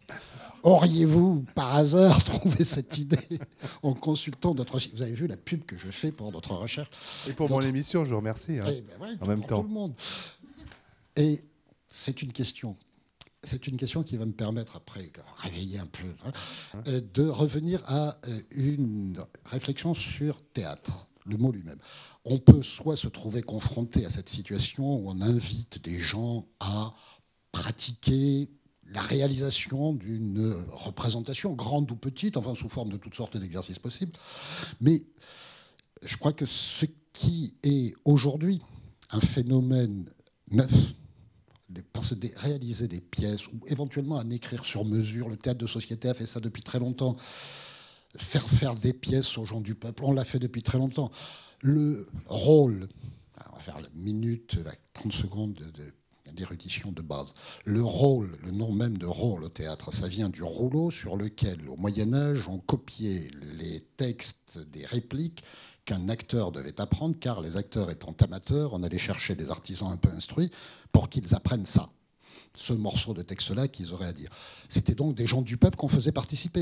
[0.63, 3.19] Auriez-vous par hasard trouvé cette idée
[3.83, 4.95] en consultant notre site?
[4.95, 6.89] Vous avez vu la pub que je fais pour notre recherche
[7.29, 8.57] Et pour mon émission, je vous remercie.
[8.57, 8.65] hein.
[8.67, 9.61] Eh ben ouais, En même temps.
[9.61, 9.93] Tout le monde.
[11.15, 11.43] Et
[11.87, 12.75] c'est une question.
[13.43, 16.31] C'est une question qui va me permettre, après, réveiller un peu, hein,
[16.87, 21.77] euh, de revenir à euh, une réflexion sur théâtre, le mot lui-même.
[22.26, 26.93] On peut soit se trouver confronté à cette situation où on invite des gens à
[27.51, 28.49] pratiquer
[28.88, 34.13] la réalisation d'une représentation, grande ou petite, enfin sous forme de toutes sortes d'exercices possibles.
[34.82, 35.03] Mais
[36.03, 38.59] je crois que ce qui est aujourd'hui
[39.11, 40.05] un phénomène
[40.49, 40.71] neuf,
[41.93, 46.09] parce que réaliser des pièces ou éventuellement en écrire sur mesure, le théâtre de société
[46.09, 47.15] a fait ça depuis très longtemps,
[48.15, 51.11] faire faire des pièces aux gens du peuple, on l'a fait depuis très longtemps.
[51.68, 52.88] Le rôle,
[53.51, 57.34] on va faire la minute, la 30 secondes de- de- d'érudition de base.
[57.63, 61.68] Le rôle, le nom même de rôle au théâtre, ça vient du rouleau sur lequel,
[61.68, 65.43] au Moyen Âge, on copiait les textes des répliques
[65.86, 69.97] qu'un acteur devait apprendre, car les acteurs étant amateurs, on allait chercher des artisans un
[69.97, 70.51] peu instruits
[70.91, 71.89] pour qu'ils apprennent ça,
[72.55, 74.30] ce morceau de texte-là qu'ils auraient à dire.
[74.70, 76.61] C'était donc des gens du peuple qu'on faisait participer.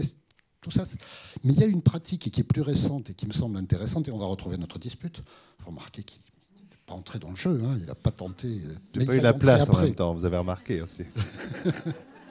[0.64, 0.98] Tout ça, c'est-
[1.44, 4.08] mais il y a une pratique qui est plus récente et qui me semble intéressante,
[4.08, 5.22] et on va retrouver notre dispute.
[5.60, 8.48] Il faut remarquer qu'il n'est pas entré dans le jeu, hein, il n'a pas tenté.
[8.48, 11.04] euh, mais pas il eu la place en même temps, vous avez remarqué aussi.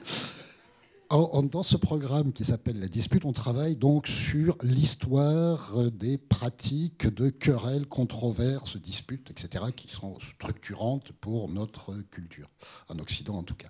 [1.51, 7.29] Dans ce programme qui s'appelle La Dispute, on travaille donc sur l'histoire des pratiques de
[7.29, 12.49] querelles, controverses, disputes, etc., qui sont structurantes pour notre culture,
[12.89, 13.67] en Occident en tout cas.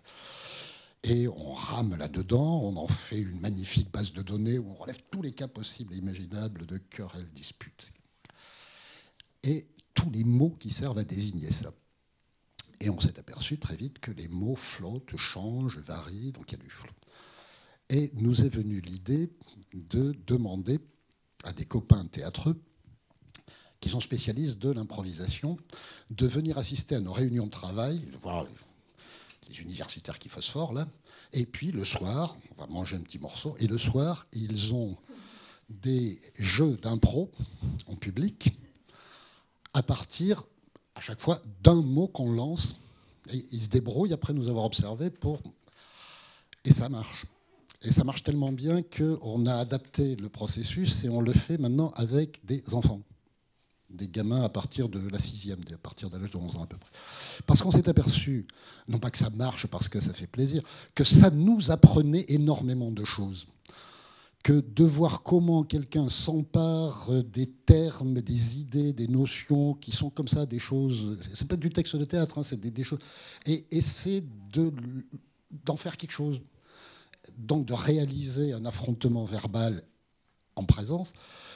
[1.04, 5.00] Et on rame là-dedans, on en fait une magnifique base de données où on relève
[5.12, 7.90] tous les cas possibles et imaginables de querelles, disputes.
[9.44, 11.74] Et tous les mots qui servent à désigner ça.
[12.80, 16.62] Et on s'est aperçu très vite que les mots flottent, changent, varient, donc il y
[16.62, 16.92] a du flot.
[17.90, 19.30] Et nous est venue l'idée
[19.74, 20.80] de demander
[21.44, 22.62] à des copains théâtreux
[23.82, 25.58] qui sont spécialistes de l'improvisation
[26.10, 28.46] de venir assister à nos réunions de travail, voir
[29.62, 30.88] universitaires qui phosphorent là,
[31.32, 34.96] et puis le soir, on va manger un petit morceau, et le soir, ils ont
[35.70, 37.32] des jeux d'impro
[37.88, 38.58] en public
[39.74, 40.44] à partir
[40.96, 42.76] à chaque fois d'un mot qu'on lance.
[43.32, 45.42] Ils se débrouillent après nous avoir observé pour.
[46.66, 47.26] Et ça marche.
[47.82, 51.92] Et ça marche tellement bien qu'on a adapté le processus et on le fait maintenant
[51.96, 53.02] avec des enfants.
[53.94, 56.68] Des gamins à partir de la sixième, à partir de l'âge de 11 ans à
[56.68, 56.90] peu près.
[57.46, 58.48] Parce qu'on s'est aperçu,
[58.88, 60.64] non pas que ça marche parce que ça fait plaisir,
[60.96, 63.48] que ça nous apprenait énormément de choses
[64.44, 70.28] que de voir comment quelqu'un s'empare des termes, des idées, des notions qui sont comme
[70.28, 71.18] ça, des choses.
[71.34, 73.00] C'est pas du texte de théâtre, hein, c'est des, choses.
[73.46, 74.22] Et essaie
[74.52, 74.72] de
[75.66, 76.42] d'en faire quelque chose.
[77.38, 79.82] Donc de réaliser un affrontement verbal
[80.56, 81.14] en présence,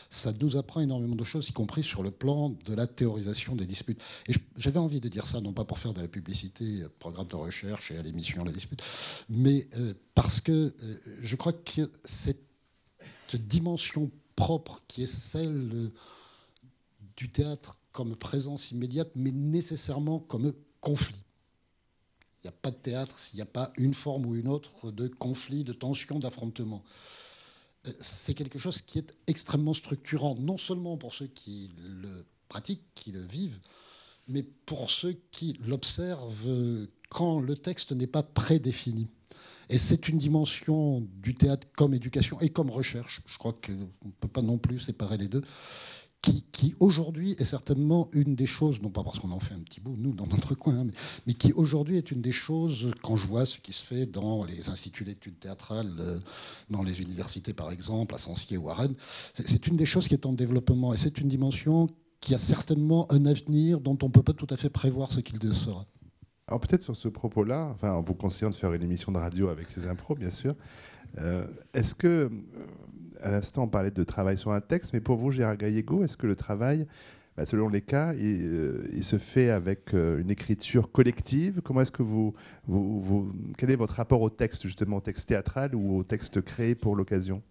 [0.09, 3.65] ça nous apprend énormément de choses, y compris sur le plan de la théorisation des
[3.65, 4.01] disputes.
[4.27, 7.27] Et j'avais envie de dire ça, non pas pour faire de la publicité, euh, programme
[7.27, 8.83] de recherche et à l'émission La Dispute,
[9.29, 12.39] mais euh, parce que euh, je crois que cette
[13.33, 15.91] dimension propre qui est celle
[17.17, 21.15] du théâtre comme présence immédiate, mais nécessairement comme conflit.
[22.43, 24.91] Il n'y a pas de théâtre s'il n'y a pas une forme ou une autre
[24.91, 26.83] de conflit, de tension, d'affrontement.
[27.99, 31.71] C'est quelque chose qui est extrêmement structurant, non seulement pour ceux qui
[32.01, 33.59] le pratiquent, qui le vivent,
[34.27, 39.07] mais pour ceux qui l'observent quand le texte n'est pas prédéfini.
[39.69, 43.21] Et c'est une dimension du théâtre comme éducation et comme recherche.
[43.25, 45.41] Je crois qu'on ne peut pas non plus séparer les deux.
[46.51, 49.79] Qui, aujourd'hui est certainement une des choses, non pas parce qu'on en fait un petit
[49.79, 50.87] bout, nous, dans notre coin, hein,
[51.27, 54.43] mais, qui aujourd'hui est une des choses, quand je vois ce qui se fait dans
[54.43, 56.19] les instituts d'études théâtrales, euh,
[56.69, 58.95] dans les universités par exemple, à Sancier ou à Rennes,
[59.33, 60.93] c'est c'est une des choses qui est en développement.
[60.93, 61.87] Et c'est une dimension
[62.19, 65.19] qui a certainement un avenir dont on ne peut pas tout à fait prévoir ce
[65.19, 65.85] qu'il sera.
[66.47, 69.49] Alors peut-être sur ce propos-là, enfin, en vous conseillant de faire une émission de radio
[69.49, 70.55] avec ces impros, bien sûr,
[71.17, 72.29] euh, est-ce que, euh,
[73.21, 76.17] à l'instant, on parlait de travail sur un texte, mais pour vous, Gérard Gallego, est-ce
[76.17, 76.87] que le travail,
[77.35, 81.61] bah, selon les cas, il, euh, se fait avec euh, une écriture collective?
[81.63, 82.33] Comment est-ce que vous,
[83.57, 86.95] quel est votre rapport au texte, justement, au texte théâtral ou au texte créé pour
[86.95, 87.41] l'occasion?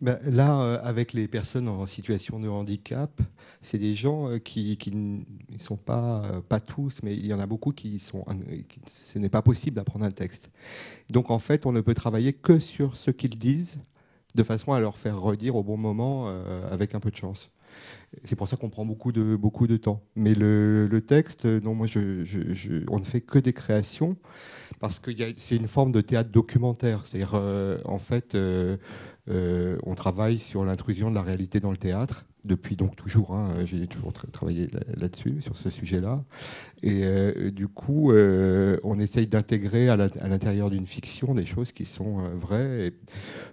[0.00, 3.22] Ben, là, euh, avec les personnes en situation de handicap,
[3.62, 7.72] c'est des gens qui, ne sont pas, pas tous, mais il y en a beaucoup
[7.72, 8.24] qui sont.
[8.86, 10.50] ce n'est pas possible d'apprendre un texte.
[11.08, 13.78] Donc en fait, on ne peut travailler que sur ce qu'ils disent,
[14.34, 17.50] de façon à leur faire redire au bon moment, euh, avec un peu de chance.
[18.24, 20.02] C'est pour ça qu'on prend beaucoup de, beaucoup de temps.
[20.16, 24.16] Mais le, texte, non, moi, je, on ne fait que des créations
[24.80, 27.04] parce que c'est une forme de théâtre documentaire.
[27.04, 28.76] C'est-à-dire, euh, en fait, euh,
[29.28, 33.34] euh, on travaille sur l'intrusion de la réalité dans le théâtre depuis donc toujours.
[33.34, 36.22] Hein, j'ai toujours travaillé là-dessus, sur ce sujet-là.
[36.82, 37.04] Et
[37.50, 42.92] du coup, on essaye d'intégrer à l'intérieur d'une fiction des choses qui sont vraies, et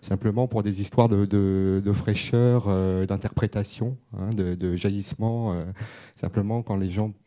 [0.01, 2.67] simplement pour des histoires de, fraîcheur,
[3.05, 5.55] d'interprétation, hein, de, jaillissement.
[6.15, 7.13] simplement quand les gens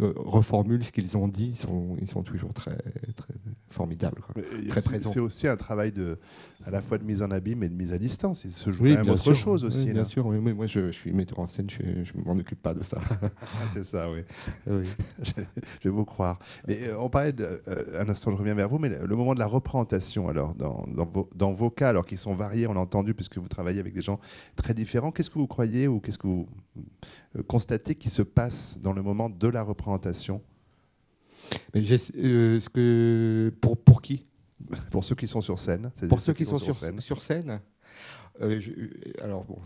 [0.00, 2.76] reformulent ce qu'ils ont dit, ils sont, ils sont toujours très,
[3.14, 3.34] très
[3.70, 4.20] formidables,
[4.68, 5.10] très présents.
[5.12, 6.18] C'est aussi un travail de,
[6.66, 8.44] à la fois de mise en abîme et de mise à distance.
[8.44, 9.92] Il se joue oui, quand même autre chose aussi.
[9.92, 12.82] bien sûr, oui, moi je, suis metteur en scène, je ne m'en occupe pas de
[12.82, 13.00] ça.
[13.44, 14.22] Ah, c'est ça, oui.
[15.22, 15.32] je,
[15.84, 16.38] vais vous croire.
[16.66, 19.34] Mais, euh, on parlait, de, euh, un instant je reviens vers vous, mais le, moment
[19.34, 22.74] de la représentation, alors, dans, dans, vos, dans vos cas, alors qu'ils sont variés, on
[22.74, 24.18] l'a entendu, puisque vous travaillez avec des gens
[24.56, 26.48] très différents, qu'est-ce que vous croyez ou qu'est-ce que vous
[27.42, 30.40] constatez qui se passe dans le moment de la représentation
[31.74, 34.24] Mais euh, ce que, pour, pour qui?
[34.90, 35.90] Pour ceux qui sont sur scène.
[36.08, 37.00] Pour ceux qui, sont, sur, scène.
[37.00, 37.60] Sur scène
[38.42, 38.70] euh, je,
[39.22, 39.56] alors bon,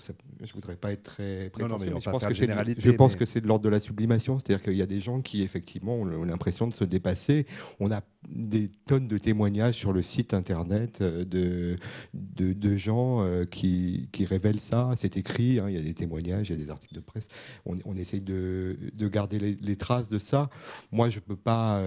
[0.43, 3.41] je voudrais pas être très prétentieux, mais, je pense que c'est je pense que c'est
[3.41, 6.67] de l'ordre de la sublimation, c'est-à-dire qu'il y a des gens qui effectivement ont l'impression
[6.67, 7.47] de se dépasser.
[7.81, 11.77] On a des tonnes de témoignages sur le site internet euh, de
[12.13, 14.91] de, de gens euh, qui, qui, révèlent ça.
[14.97, 17.29] C'est écrit, hein, il y a des témoignages, il y a des articles de presse.
[17.65, 20.51] On, on essaye de, de garder les, traces de ça.
[20.93, 21.83] Moi, je peux pas.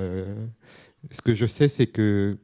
[1.12, 2.40] ce que je sais, c'est que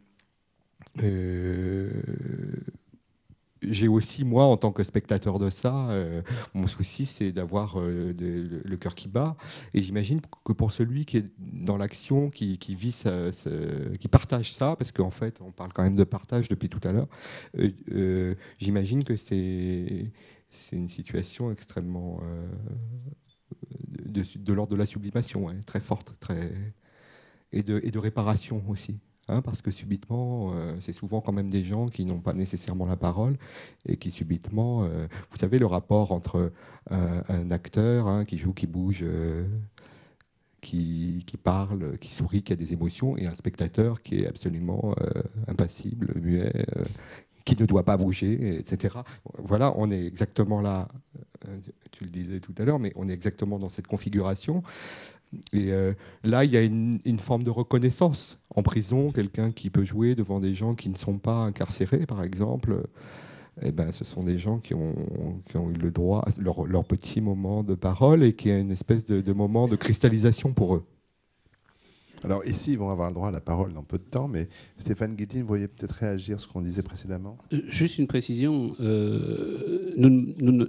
[3.61, 6.21] j'ai aussi, moi, en tant que spectateur de ça, euh,
[6.53, 9.35] mon souci, c'est d'avoir euh, le, cœur qui bat.
[9.73, 12.77] Et j'imagine que pour celui qui est dans l'action, qui, qui
[14.09, 17.07] partage ça, parce qu'en fait, on parle quand même de partage depuis tout à l'heure,
[17.91, 20.11] euh, j'imagine que c'est
[20.71, 22.21] une situation extrêmement
[24.05, 26.51] de, de l'ordre de la sublimation, très forte, très
[27.51, 28.99] et de, et de réparation aussi.
[29.29, 32.85] Hein, parce que subitement, euh, c'est souvent quand même des gens qui n'ont pas nécessairement
[32.85, 33.35] la parole
[33.85, 36.51] et qui subitement, euh, vous savez, le rapport entre
[36.89, 39.43] un acteur hein, qui joue, qui bouge, euh,
[40.61, 44.95] qui, parle, qui sourit, qui a des émotions, et un spectateur qui est absolument
[45.47, 46.51] impassible, muet,
[47.45, 48.97] qui ne doit pas bouger, etc.
[49.37, 50.89] Voilà, on est exactement là,
[51.91, 54.61] tu le disais tout à l'heure, mais on est exactement dans cette configuration.
[55.53, 58.39] Et euh, là, il y a une, forme de reconnaissance.
[58.55, 62.23] En prison, quelqu'un qui peut jouer devant des gens qui ne sont pas incarcérés, par
[62.23, 62.83] exemple,
[63.63, 64.93] eh ben, ce sont des gens qui ont,
[65.55, 69.05] ont eu le droit à leur, petit moment de parole et qui a une espèce
[69.05, 70.83] de, moment de cristallisation pour eux.
[72.23, 74.49] Alors ici, ils vont avoir le droit à la parole dans peu de temps, mais
[74.77, 77.37] Stéphane Guittin, vous voyez peut-être réagir à ce qu'on disait précédemment?
[77.53, 78.73] Euh, Juste une précision.
[78.79, 80.67] Euh, nous, nous,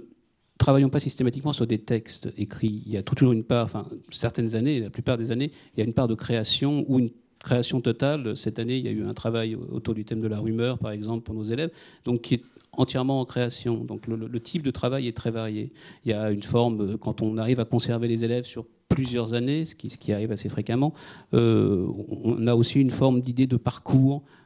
[0.59, 2.83] travaillons pas systématiquement sur des textes écrits.
[2.85, 5.81] Il y a toujours une part, enfin certaines années, la plupart des années, il y
[5.81, 8.37] a une part de création ou une création totale.
[8.37, 10.91] Cette année, il y a eu un travail autour du thème de la rumeur, par
[10.91, 11.71] exemple, pour nos élèves,
[12.03, 12.43] donc qui est
[12.73, 13.83] entièrement en création.
[13.85, 15.71] Donc le, type de travail est très varié.
[16.05, 19.65] Il y a une forme, quand on arrive à conserver les élèves sur plusieurs années,
[19.65, 20.93] ce qui, ce qui arrive assez fréquemment,
[21.33, 21.87] euh,
[22.23, 24.38] on a aussi une forme d'idée de parcours euh,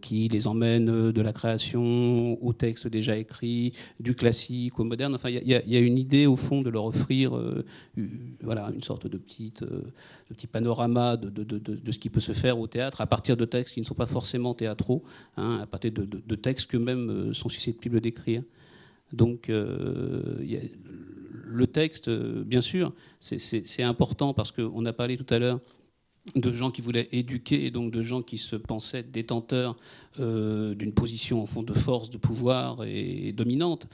[0.00, 5.14] qui les emmène de la création au texte déjà écrit, du classique au moderne.
[5.14, 7.64] Enfin, il y, a une idée au fond de leur offrir euh,
[8.42, 9.84] voilà, une sorte de, petite, de
[10.30, 13.44] petit panorama de, de, de, ce qui peut se faire au théâtre à partir de
[13.44, 15.02] textes qui ne sont pas forcément théâtraux,
[15.36, 18.42] hein, à partir de, textes qu'eux-mêmes sont susceptibles d'écrire.
[19.12, 19.50] Donc,
[21.48, 25.60] le texte, euh, bien sûr, c'est important parce qu'on a parlé tout à l'heure
[26.34, 29.76] de gens qui voulaient éduquer et donc de gens qui se pensaient détenteurs
[30.20, 33.88] euh, d'une position au fond de force, de pouvoir et, dominante.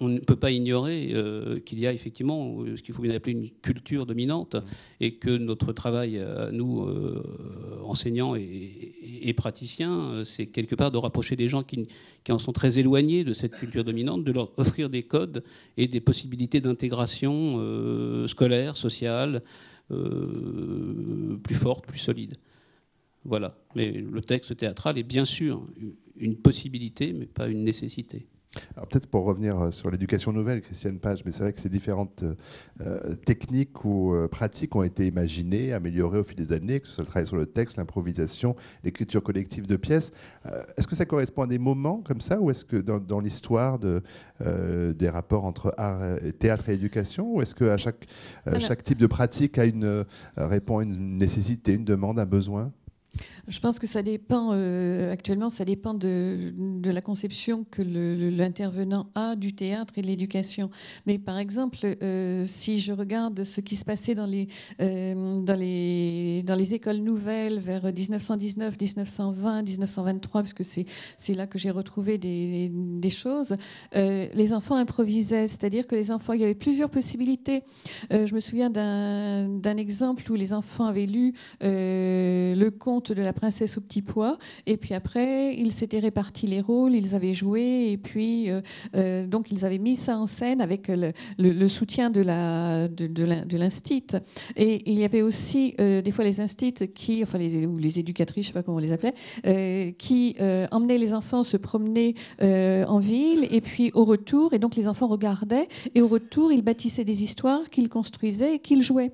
[0.00, 3.32] On, ne peut pas ignorer euh, qu'il y a effectivement ce qu'il faut bien appeler
[3.32, 4.56] une culture dominante
[5.00, 6.88] et que notre travail, nous,
[7.84, 11.88] enseignants et, praticiens, c'est quelque part de rapprocher des gens qui,
[12.22, 15.42] qui, en sont très éloignés de cette culture dominante, de leur offrir des codes
[15.76, 17.58] et des possibilités d'intégration
[18.26, 19.42] scolaire, sociale.
[19.90, 22.36] Euh, plus forte, plus solide.
[23.24, 23.56] Voilà.
[23.74, 25.66] Mais le texte théâtral est bien sûr
[26.16, 28.26] une possibilité, mais pas une nécessité.
[28.76, 31.68] Alors peut-être pour revenir euh, sur l'éducation nouvelle, Christiane Page, mais c'est vrai que ces
[31.68, 32.24] différentes
[32.80, 36.94] euh, techniques ou euh, pratiques ont été imaginées, améliorées au fil des années, que ce
[36.94, 40.12] soit le travail sur le texte, l'improvisation, l'écriture collective de pièces.
[40.76, 44.02] est-ce que ça correspond à des moments comme ça, ou est-ce que dans, l'histoire de,
[44.92, 48.06] des rapports entre art, et théâtre et éducation, ou est-ce que à chaque,
[48.58, 50.04] chaque type de pratique a une,
[50.36, 52.72] répond à une nécessité, une demande, un besoin?
[53.46, 56.52] Je pense que ça dépend, euh, actuellement, ça dépend de,
[56.84, 60.70] la conception que l'intervenant a du théâtre et de l'éducation.
[61.06, 64.48] Mais par exemple, euh, si je regarde ce qui se passait dans les,
[64.80, 65.38] euh,
[66.72, 73.10] écoles nouvelles vers 1919, 1920, 1923, parce que c'est là que j'ai retrouvé des, des
[73.10, 73.56] choses,
[73.94, 77.62] les enfants improvisaient, c'est-à-dire que les enfants, il y avait plusieurs possibilités.
[78.10, 83.78] je me souviens d'un exemple où les enfants avaient lu le conte de la princesse
[83.78, 84.38] au petit pois.
[84.66, 88.60] Et puis après, ils s'étaient répartis les rôles, ils avaient joué, et puis euh,
[88.96, 94.06] euh, donc ils avaient mis ça en scène avec le, soutien de la de, l'instit.
[94.56, 97.98] Et il y avait aussi euh, des fois les instits qui, enfin les, ou les
[97.98, 100.36] éducatrices, je sais pas comment on les appelait, qui
[100.70, 105.06] emmenaient les enfants se promener en ville, et puis au retour, et donc les enfants
[105.06, 109.12] regardaient, et au retour, ils bâtissaient des histoires qu'ils construisaient et qu'ils jouaient.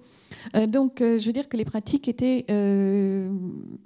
[0.68, 2.46] Donc, je veux dire que les pratiques étaient,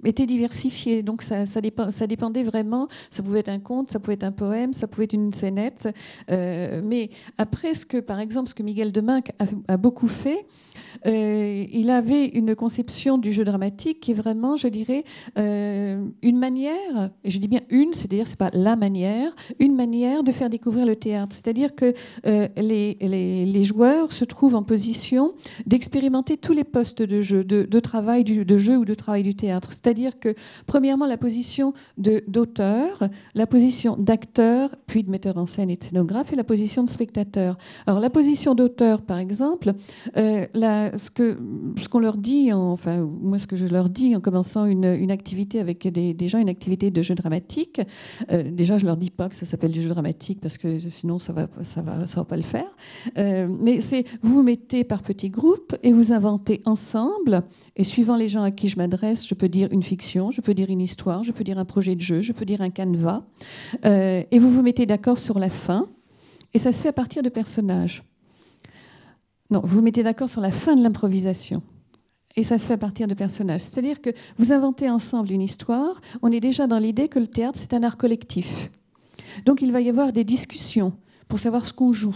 [0.03, 1.03] étaient diversifié.
[1.03, 2.87] Donc ça, ça, ça, dépendait vraiment.
[3.09, 5.89] Ça pouvait être un conte, ça pouvait être un poème, ça pouvait être une scénette.
[6.31, 9.31] Euh, mais après, ce que, par exemple, ce que Miguel Deminck
[9.67, 10.45] a beaucoup fait,
[11.05, 15.03] euh, il avait une conception du jeu dramatique qui est vraiment, je dirais,
[15.37, 20.23] euh, une manière, et je dis bien une, c'est-à-dire c'est pas la manière, une manière
[20.23, 21.35] de faire découvrir le théâtre.
[21.35, 21.93] C'est-à-dire que
[22.25, 25.33] euh, les, joueurs se trouvent en position
[25.65, 29.73] d'expérimenter tous les postes de jeu, de, travail de jeu ou de travail du théâtre.
[29.73, 30.35] C'est-à-dire que,
[30.65, 36.33] premièrement, la position d'auteur, la position d'acteur, puis de metteur en scène et de scénographe,
[36.33, 37.57] et la position de spectateur.
[37.87, 39.73] Alors, la position d'auteur, par exemple,
[40.15, 41.37] la, ce que
[41.81, 45.11] ce qu'on leur dit, enfin moi ce que je leur dis en commençant une, une
[45.11, 47.81] activité avec des, des, gens, une activité de jeu dramatique.
[48.31, 51.19] Euh, déjà, je leur dis pas que ça s'appelle du jeu dramatique parce que sinon
[51.19, 52.75] ça va ça va ça va pas le faire.
[53.17, 57.43] Euh, mais c'est vous vous mettez par petits groupes et vous inventez ensemble.
[57.75, 60.53] Et suivant les gens à qui je m'adresse, je peux dire une fiction, je peux
[60.53, 63.23] dire une histoire, je peux dire un projet de jeu, je peux dire un canevas.
[63.85, 65.87] Euh, et vous vous mettez d'accord sur la fin.
[66.53, 68.03] Et ça se fait à partir de personnages.
[69.51, 71.61] Non, vous mettez d'accord sur la fin de l'improvisation.
[72.35, 73.61] Et ça se fait à partir de personnages.
[73.61, 77.57] C'est-à-dire que vous inventez ensemble une histoire, on est déjà dans l'idée que le théâtre,
[77.57, 78.71] c'est un art collectif.
[79.45, 80.93] Donc il va y avoir des discussions
[81.27, 82.15] pour savoir ce qu'on joue.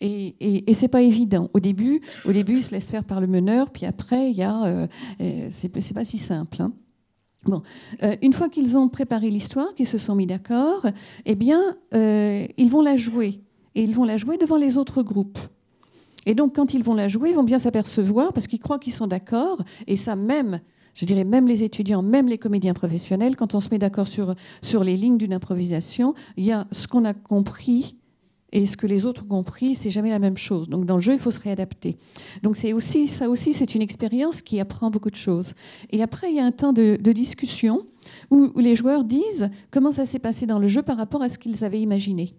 [0.00, 1.50] Et, et, et c'est pas évident.
[1.52, 4.42] Au début, au début, il se laisse faire par le meneur, puis après, il y
[4.42, 4.86] a, euh,
[5.20, 6.62] euh c'est pas si simple.
[6.62, 6.72] Hein.
[7.44, 7.62] Bon,
[8.02, 10.86] euh, une fois qu'ils ont préparé l'histoire, qu'ils se sont mis d'accord,
[11.26, 13.40] eh bien, ils vont la jouer.
[13.74, 15.38] Et ils vont la jouer devant les autres groupes.
[16.26, 18.92] Et donc, quand ils vont la jouer, ils vont bien s'apercevoir, parce qu'ils croient qu'ils
[18.92, 20.60] sont d'accord, et ça même,
[20.94, 24.34] je dirais même les étudiants, même les comédiens professionnels, quand on se met d'accord sur,
[24.62, 27.96] sur les lignes d'une improvisation, il y a ce qu'on a compris
[28.52, 30.68] et ce que les autres ont compris, c'est jamais la même chose.
[30.68, 31.96] Donc dans le jeu, il faut se réadapter.
[32.42, 35.54] Donc c'est aussi ça aussi, c'est une expérience qui apprend beaucoup de choses.
[35.90, 37.86] Et après, il y a un temps de, discussion
[38.30, 41.28] où, où les joueurs disent comment ça s'est passé dans le jeu par rapport à
[41.28, 42.34] ce qu'ils avaient imaginé.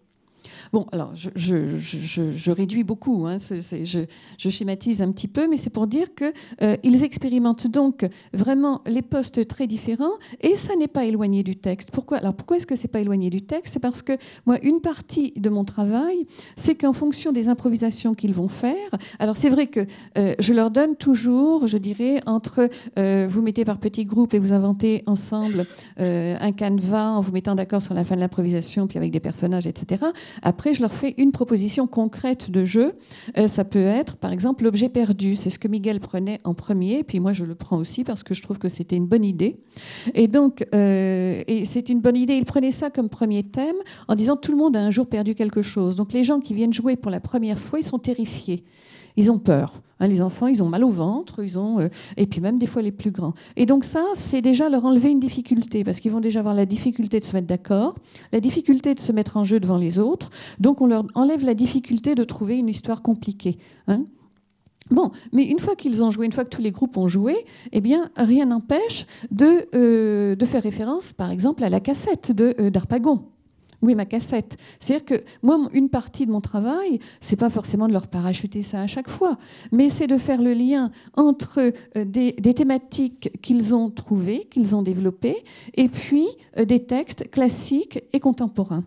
[0.73, 4.05] Bon, alors je, réduis beaucoup, hein, je,
[4.37, 6.31] schématise un petit peu, mais c'est pour dire qu'ils
[6.61, 11.91] euh, expérimentent donc vraiment les postes très différents et ça n'est pas éloigné du texte.
[11.91, 13.73] Pourquoi Alors pourquoi est-ce que c'est pas éloigné du texte?
[13.73, 14.13] C'est parce que
[14.45, 18.75] moi, une partie de mon travail, c'est qu'en fonction des improvisations qu'ils vont faire,
[19.19, 19.85] alors c'est vrai que
[20.17, 24.39] euh, je leur donne toujours, je dirais, entre euh, vous mettez par petits groupes et
[24.39, 25.65] vous inventez ensemble
[25.97, 29.67] un canevas en vous mettant d'accord sur la fin de l'improvisation, puis avec des personnages,
[29.67, 30.05] etc.
[30.51, 32.91] Après, je leur fais une proposition concrète de jeu.
[33.37, 35.37] Euh, ça peut être, par exemple, l'objet perdu.
[35.37, 38.33] C'est ce que Miguel prenait en premier, puis moi je le prends aussi parce que
[38.33, 39.61] je trouve que c'était une bonne idée.
[40.13, 42.35] Et donc, euh, c'est une bonne idée.
[42.35, 43.77] Il prenait ça comme premier thème
[44.09, 45.95] en disant tout le monde a un jour perdu quelque chose.
[45.95, 48.65] Donc les gens qui viennent jouer pour la première fois, ils sont terrifiés
[49.17, 49.81] ils ont peur.
[49.99, 51.87] Hein, les enfants, ils ont mal au ventre, ils ont, euh,
[52.17, 53.33] et puis même des fois les plus grands.
[53.55, 56.65] Et donc ça, c'est déjà leur enlever une difficulté, parce qu'ils vont déjà avoir la
[56.65, 57.95] difficulté de se mettre d'accord,
[58.33, 60.29] la difficulté de se mettre en jeu devant les autres.
[60.59, 63.57] Donc on leur enlève la difficulté de trouver une histoire compliquée.
[63.87, 64.05] Hein.
[64.89, 67.35] Bon, mais une fois qu'ils ont joué, une fois que tous les groupes ont joué,
[67.71, 72.69] eh bien, rien n'empêche de, euh, faire référence, par exemple, à la cassette de euh,
[72.69, 73.23] d'Arpagon.
[73.81, 74.57] Oui, ma cassette.
[74.79, 78.81] C'est-à-dire que moi, une partie de mon travail, c'est pas forcément de leur parachuter ça
[78.81, 79.37] à chaque fois,
[79.71, 84.83] mais c'est de faire le lien entre euh, des, thématiques qu'ils ont trouvées, qu'ils ont
[84.83, 85.37] développées,
[85.73, 86.27] et puis
[86.57, 88.83] euh, des textes classiques et contemporains.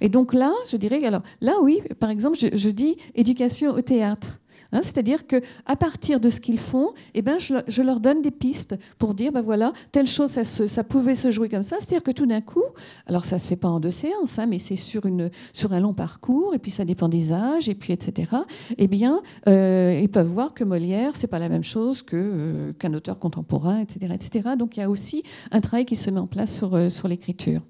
[0.00, 4.40] Et donc là, je dirais, alors là, oui, par exemple, je, dis éducation au théâtre.
[4.76, 8.30] Hein, c'est-à-dire que à partir de ce qu'ils font, eh ben, je, leur donne des
[8.30, 11.76] pistes pour dire, ben voilà, telle chose, ça, pouvait se jouer comme ça.
[11.80, 12.62] C'est-à-dire que tout d'un coup,
[13.06, 16.54] alors ça se fait pas en deux séances, hein, mais c'est sur, un long parcours,
[16.54, 18.28] et puis ça dépend des âges, et puis etc.
[18.76, 22.92] Eh bien, euh, ils peuvent voir que Molière, c'est pas la même chose euh, qu'un
[22.92, 24.50] auteur contemporain, etc., etc.
[24.58, 25.22] Donc il y a aussi
[25.52, 27.62] un travail qui se met en place sur, euh, sur l'écriture.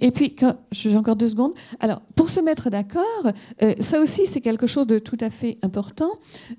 [0.00, 0.36] Et puis,
[0.70, 1.52] j'ai encore deux secondes.
[1.80, 3.32] Alors, pour se mettre d'accord,
[3.62, 6.10] euh, ça aussi, c'est quelque chose de tout à fait important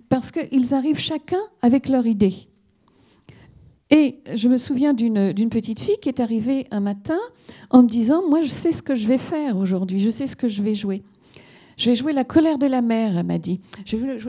[0.09, 2.33] parce qu'ils arrivent chacun avec leur idée.
[3.89, 7.19] Et je me souviens d'une petite fille qui est arrivée un matin
[7.69, 10.35] en me disant, moi, je sais ce que je vais faire aujourd'hui, je sais ce
[10.35, 11.03] que je vais jouer.
[11.77, 13.59] Je vais jouer la colère de la mère, elle m'a dit.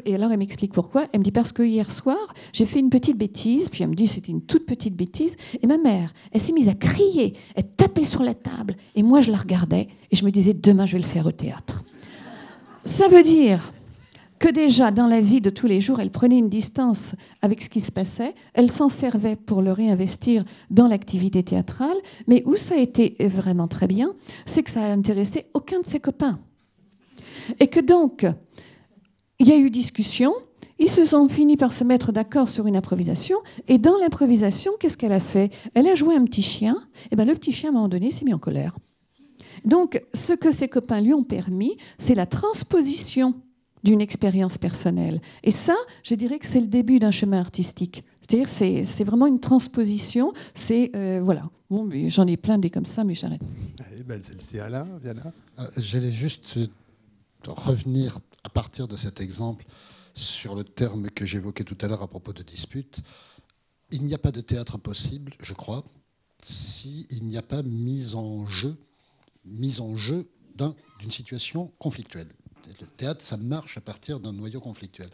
[0.05, 1.07] Et alors elle m'explique pourquoi.
[1.13, 3.95] Elle me dit parce que hier soir, j'ai fait une petite bêtise, puis elle me
[3.95, 7.67] dit c'était une toute petite bêtise, et ma mère, elle s'est mise à crier, elle
[7.67, 10.93] tapait sur la table, et moi je la regardais, et je me disais demain je
[10.93, 11.85] vais le faire au théâtre.
[12.85, 13.73] Ça veut dire
[14.39, 17.71] que déjà dans la vie de tous les jours, elle prenait une distance avec ce
[17.71, 22.75] qui se passait, elle s'en servait pour le réinvestir dans l'activité théâtrale, mais où ça
[22.75, 24.13] a été vraiment très bien,
[24.45, 26.39] c'est que ça a intéressé aucun de ses copains.
[27.61, 28.27] Et que donc,
[29.39, 30.33] il y a eu discussion,
[30.79, 34.97] ils se sont finis par se mettre d'accord sur une improvisation, et dans l'improvisation, qu'est-ce
[34.97, 35.53] qu'elle a fait?
[35.75, 36.77] Elle a joué un petit chien,
[37.11, 38.77] et bien le petit chien, à un moment donné, s'est mis en colère.
[39.65, 43.35] Donc, ce que ses copains lui ont permis, c'est la transposition
[43.83, 45.21] d'une expérience personnelle.
[45.43, 48.03] Et ça, je dirais que c'est le début d'un chemin artistique.
[48.21, 50.33] C'est-à-dire, c'est vraiment une transposition.
[50.55, 51.51] C'est euh, voilà.
[51.71, 53.43] Bon, j'en ai plein des comme ça, mais j'arrête.
[53.99, 55.33] Eh ben, c'est Alain, Viana.
[55.59, 56.59] Euh, J'allais juste
[57.47, 59.65] revenir à partir de cet exemple
[60.15, 63.01] sur le terme que j'évoquais tout à l'heure à propos de dispute.
[63.91, 65.85] Il n'y a pas de théâtre possible, je crois,
[66.43, 68.77] s'il n'y a pas mise en jeu,
[69.45, 70.29] mise en jeu
[71.01, 72.29] d'une situation conflictuelle.
[72.81, 75.11] Le théâtre, ça marche à partir d'un noyau conflictuel.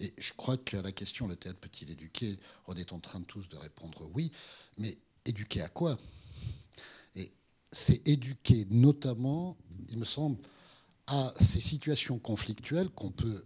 [0.00, 2.36] Et je crois qu'à la question, le théâtre peut-il éduquer?
[2.68, 4.30] On est en train tous de répondre oui,
[4.78, 5.96] mais éduquer à quoi?
[7.14, 7.32] Et
[7.72, 9.56] c'est éduquer notamment,
[9.88, 10.36] il me semble,
[11.06, 13.44] à ces situations conflictuelles qu'on peut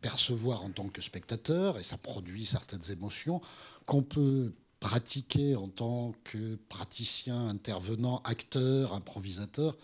[0.00, 3.40] percevoir en tant que spectateur, et ça produit certaines émotions,
[3.86, 9.76] qu'on peut pratiquer en tant que praticien, intervenant, acteur, improvisateur,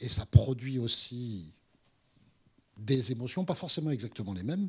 [0.00, 1.50] et ça produit aussi
[2.76, 4.68] des émotions, pas forcément exactement les mêmes.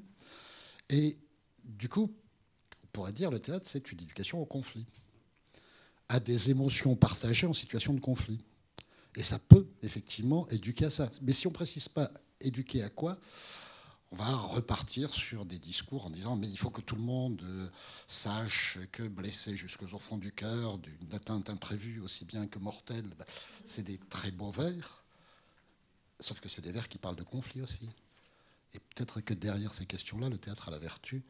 [0.89, 1.15] Et
[1.63, 2.11] du coup,
[2.83, 4.85] on pourrait dire le théâtre, c'est une éducation au conflit,
[6.09, 8.39] à des émotions partagées en situation de conflit.
[9.15, 11.09] Et ça peut effectivement éduquer à ça.
[11.21, 12.11] Mais si on ne précise pas
[12.41, 13.17] éduquer à quoi,
[14.11, 17.41] on va repartir sur des discours en disant mais il faut que tout le monde
[17.43, 17.67] euh,
[18.07, 23.25] sache que blessé jusqu'au fond du cœur d'une atteinte imprévue aussi bien que mortelle, bah,
[23.63, 25.03] c'est des très beaux vers.
[26.19, 27.89] Sauf que c'est des vers qui parlent de conflit aussi.
[28.73, 31.23] Et peut-être que derrière ces questions-là, le théâtre a la vertu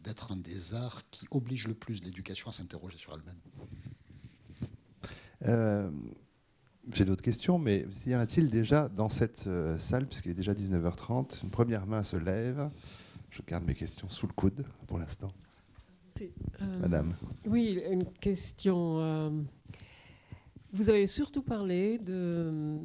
[0.00, 3.40] d'être un des arts qui oblige le plus l'éducation à s'interroger sur elle-même.
[5.44, 5.90] Euh,
[6.92, 10.54] j'ai d'autres questions, mais y en a-t-il déjà dans cette euh, salle, puisqu'il est déjà
[10.54, 12.70] 19h30 Une première main se lève.
[13.30, 15.28] Je garde mes questions sous le coude pour l'instant.
[16.20, 16.26] Euh,
[16.80, 17.14] Madame.
[17.46, 19.00] Oui, une question.
[19.00, 19.30] Euh,
[20.72, 22.78] vous avez surtout parlé de,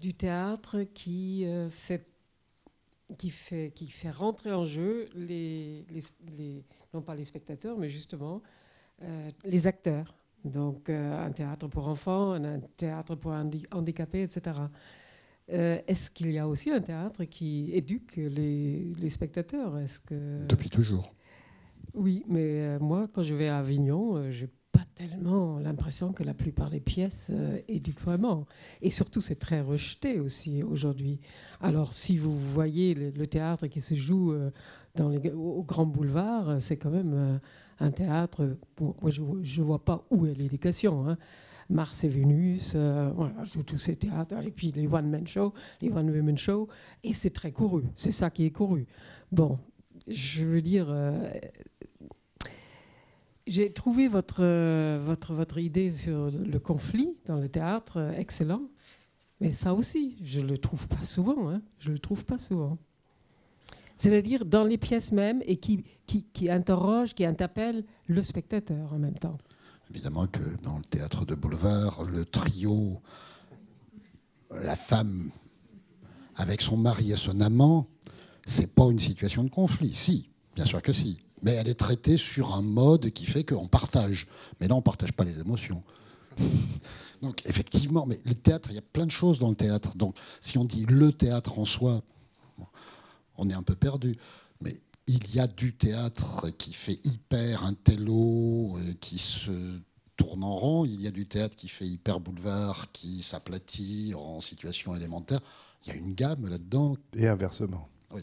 [0.00, 2.06] du théâtre qui, fait,
[3.18, 5.86] qui, fait, qui fait rentrer en jeu les,
[6.36, 6.64] les,
[6.94, 8.42] non pas les spectateurs, mais justement
[9.44, 10.14] les acteurs.
[10.44, 14.56] Donc euh, un théâtre pour enfants, un théâtre pour handicapés, etc.
[15.52, 19.78] Euh, est-ce qu'il y a aussi un théâtre qui éduque les, spectateurs?
[19.78, 20.46] Est-ce que...
[20.46, 21.14] Depuis toujours.
[21.94, 26.32] Oui, mais euh, moi, quand je vais à Avignon, j'ai pas tellement l'impression que la
[26.32, 27.30] plupart des pièces
[27.68, 28.46] éduquent vraiment.
[28.80, 31.20] Et surtout, c'est très rejeté aussi aujourd'hui.
[31.60, 34.34] Alors, si vous voyez le, théâtre qui se joue
[34.94, 37.40] dans les, au Grand Boulevard, c'est quand même
[37.80, 41.08] un théâtre, moi je ne vois pas où est l'éducation.
[41.08, 41.18] Hein.
[41.68, 43.34] Mars et Vénus, euh, voilà,
[43.66, 46.68] tous ces théâtres, et puis les one-man shows, les one-woman shows,
[47.02, 48.86] et c'est très couru, c'est ça qui est couru.
[49.30, 49.58] Bon,
[50.06, 51.32] je veux dire, euh,
[53.46, 54.42] j'ai trouvé votre,
[54.98, 58.62] votre, votre idée sur le conflit dans le théâtre excellent,
[59.40, 62.78] mais ça aussi, je ne le trouve pas souvent, hein, je le trouve pas souvent
[63.98, 68.98] c'est-à-dire dans les pièces mêmes et qui, qui, qui interroge, qui interpelle le spectateur en
[68.98, 69.38] même temps.
[69.90, 73.00] Évidemment que dans le théâtre de boulevard, le trio,
[74.50, 75.30] la femme
[76.36, 77.86] avec son mari et son amant,
[78.46, 79.94] c'est pas une situation de conflit.
[79.94, 81.18] Si, bien sûr que si.
[81.42, 84.26] Mais elle est traitée sur un mode qui fait qu'on partage.
[84.60, 85.82] Mais là, on ne partage pas les émotions.
[87.22, 89.96] Donc, effectivement, mais le théâtre, il y a plein de choses dans le théâtre.
[89.96, 92.02] Donc, si on dit le théâtre en soi,
[93.42, 94.16] on est un peu perdu.
[94.60, 94.76] Mais
[95.06, 99.50] il y a du théâtre qui fait hyper intello, euh, qui se
[100.16, 100.84] tourne en rond.
[100.84, 105.40] Il y a du théâtre qui fait hyper boulevard, qui s'aplatit en situation élémentaire.
[105.84, 106.96] Il y a une gamme là-dedans.
[107.16, 107.88] Et inversement.
[108.14, 108.22] Oui.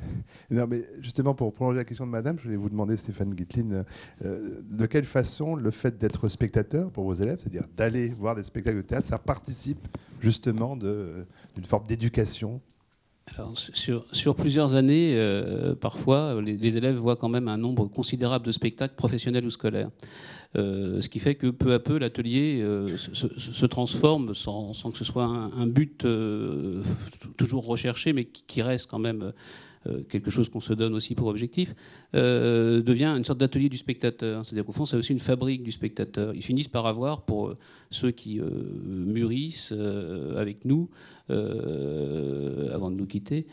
[0.50, 3.84] Non, mais justement, pour prolonger la question de madame, je voulais vous demander, Stéphane Guitlin,
[4.24, 8.42] euh, de quelle façon le fait d'être spectateur pour vos élèves, c'est-à-dire d'aller voir des
[8.42, 9.86] spectacles de théâtre, ça participe
[10.20, 12.60] justement d'une forme d'éducation
[14.12, 18.94] Sur, plusieurs années, euh, parfois, les, élèves voient quand même un nombre considérable de spectacles
[18.94, 19.90] professionnels ou scolaires.
[20.56, 25.04] Euh, ce qui fait que peu à peu, l'atelier euh, se, transforme sans, que ce
[25.04, 26.04] soit un, but
[27.36, 29.32] toujours recherché, mais qui, reste quand même
[30.10, 31.74] quelque chose qu'on se donne aussi pour objectif,
[32.12, 34.44] devient une sorte d'atelier du spectateur.
[34.44, 36.34] C'est-à-dire qu'au fond, c'est aussi une fabrique du spectateur.
[36.34, 37.54] Ils finissent par avoir, pour
[37.90, 38.40] ceux qui
[38.84, 39.72] mûrissent
[40.36, 40.90] avec nous,
[42.74, 43.46] avant de nous quitter,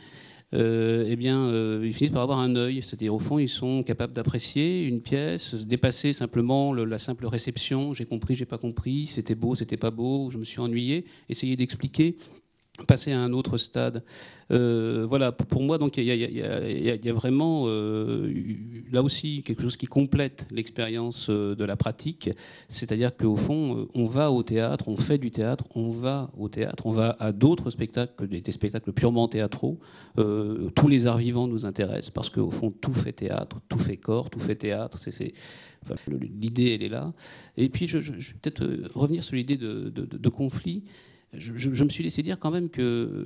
[0.54, 2.82] euh, eh bien, euh, ils finissent par avoir un œil.
[2.82, 7.94] C'est-à-dire, au fond, ils sont capables d'apprécier une pièce, dépasser simplement le- la simple réception.
[7.94, 9.08] J'ai compris, j'ai pas compris.
[9.08, 10.30] C'était beau, c'était pas beau.
[10.32, 11.06] Je me suis ennuyé.
[11.28, 12.16] Essayer d'expliquer.
[12.86, 14.04] Passer à un autre stade.
[14.52, 17.66] Euh, voilà, pour moi, donc il y, a- vraiment
[18.92, 22.30] là aussi quelque chose qui complète l'expérience euh, de la pratique.
[22.70, 26.50] C'est-à-dire qu'au fond, euh, on va au théâtre, on fait du théâtre, on va au
[26.50, 29.80] théâtre, on va à d'autres spectacles que des, spectacles purement théâtraux.
[30.16, 34.30] Tous les arts vivants nous intéressent parce qu'au fond, tout fait théâtre, tout fait corps,
[34.30, 34.98] tout fait théâtre.
[35.00, 35.34] C'est,
[36.08, 37.14] l'idée, elle est là.
[37.58, 38.64] Et puis, je, vais peut-être
[38.94, 40.84] revenir sur l'idée de- de conflit.
[41.34, 43.26] Je, me suis laissé dire quand même que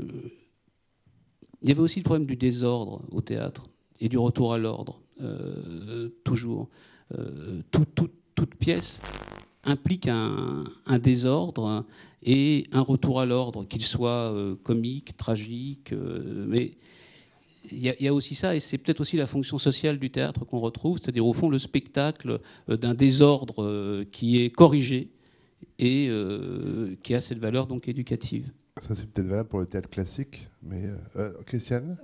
[1.62, 5.00] il y avait aussi le problème du désordre au théâtre et du retour à l'ordre,
[5.22, 6.70] euh, toujours.
[7.18, 9.02] Euh, tout- tout- toute pièce
[9.64, 10.64] implique un,
[11.00, 11.86] désordre
[12.24, 16.72] et un retour à l'ordre, qu'il soit euh, comique, tragique, mais
[17.72, 20.60] il y, a, aussi ça, et c'est peut-être aussi la fonction sociale du théâtre qu'on
[20.60, 25.10] retrouve, c'est-à-dire au fond le spectacle d'un désordre qui est corrigé
[25.82, 28.52] et euh, qui a cette valeur donc éducative.
[28.80, 31.98] Ça, c'est peut-être valable pour le théâtre classique, mais euh, euh, Christiane?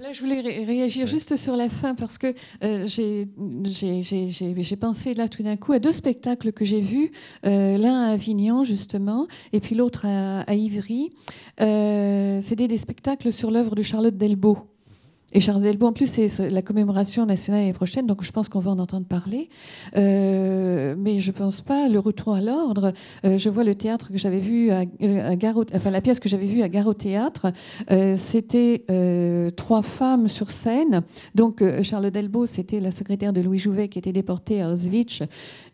[0.00, 2.28] Là, je voulais ré- réagir juste sur la fin parce que
[2.62, 3.26] euh, j'ai-
[3.64, 7.10] j'ai j'ai- j'ai- j'ai pensé là tout d'un coup à deux spectacles que j'ai vus,
[7.44, 11.10] euh, l'un à Avignon justement, et puis l'autre à, à Ivry.
[11.60, 14.58] Euh, C'était des spectacles sur l'œuvre de Charlotte Delbo.
[15.32, 18.58] Et Charlotte Delbo, en plus, c'est la commémoration nationale l'année prochaine, donc je pense qu'on
[18.58, 19.48] va en entendre parler.
[19.96, 22.92] Euh, mais je pense pas le retour à l'ordre.
[23.24, 26.18] Euh, je vois le théâtre que j'avais vu à, à Gare au- enfin la pièce
[26.20, 27.52] que j'avais vue à Gare au théâtre.
[27.90, 31.02] Euh, c'était euh, trois femmes sur scène.
[31.34, 35.22] Donc euh, Charlotte Delbo, c'était la secrétaire de Louis Jouvet qui était déportée à Auschwitz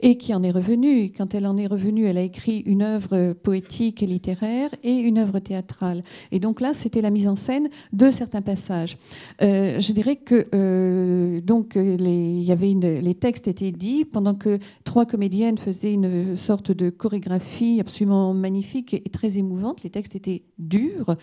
[0.00, 1.12] et qui en est revenue.
[1.16, 5.18] Quand elle en est revenue, elle a écrit une œuvre poétique et littéraire et une
[5.18, 6.02] œuvre théâtrale.
[6.30, 8.98] Et donc là, c'était la mise en scène de certains passages.
[9.46, 14.34] Euh, je dirais que euh, donc euh, les, y avait les textes étaient dits pendant
[14.34, 19.82] que trois comédiennes faisaient une sorte de chorégraphie absolument magnifique et, très émouvante.
[19.84, 21.16] Les textes étaient durs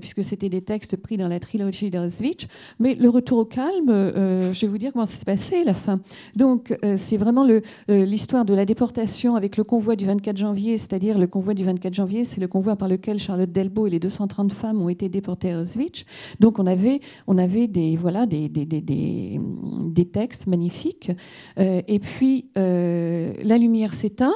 [0.00, 2.46] puisque c'était des textes pris dans la trilogie d'Auschwitz.
[2.78, 6.00] Mais le retour au calme, je vais vous dire comment ça s'est passé la fin.
[6.34, 7.46] Donc c'est vraiment
[7.88, 11.94] l'histoire de la déportation avec le convoi du 24 janvier, c'est-à-dire le convoi du 24
[11.94, 15.52] janvier, c'est le convoi par lequel Charlotte Delbo et les 230 femmes ont été déportées
[15.52, 16.04] à Auschwitz.
[16.40, 21.10] Donc on avait, on avait des, voilà, des, des, des, des, textes magnifiques.
[21.58, 24.34] Euh, et puis euh, la lumière s'éteint.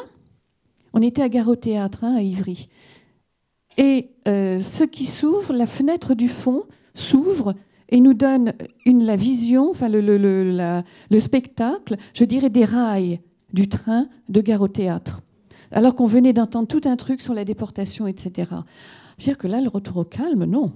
[0.92, 2.68] On était à Gare au Théâtre, hein, à Ivry.
[3.76, 6.64] Et euh, ce qui s'ouvre, la fenêtre du fond
[6.94, 7.54] s'ouvre
[7.90, 8.54] et nous donne
[8.86, 13.20] une, la vision, enfin le, le, le, le spectacle, je dirais des rails
[13.52, 15.22] du train de Gare au Théâtre.
[15.72, 18.48] Alors qu'on venait d'entendre tout un truc sur la déportation, etc.
[19.18, 20.72] Je veux dire que là, le retour au calme, non.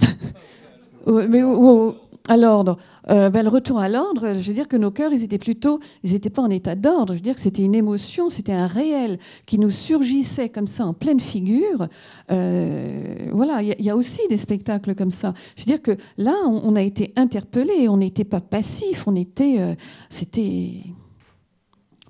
[1.06, 1.94] Mais au- au-
[2.28, 2.76] à l'ordre,
[3.08, 5.78] euh, ben, le retour à l'ordre, je veux dire que nos cœurs, ils étaient plutôt,
[6.02, 7.12] ils n'étaient pas en état d'ordre.
[7.12, 10.84] Je veux dire que c'était une émotion, c'était un réel qui nous surgissait comme ça
[10.86, 11.86] en pleine figure.
[12.32, 15.34] Euh, voilà, il y, a- il y a aussi des spectacles comme ça.
[15.56, 19.14] Je veux dire que là, on, on a été interpellés, on n'était pas passif, on
[19.14, 19.74] était, euh,
[20.10, 20.82] c'était,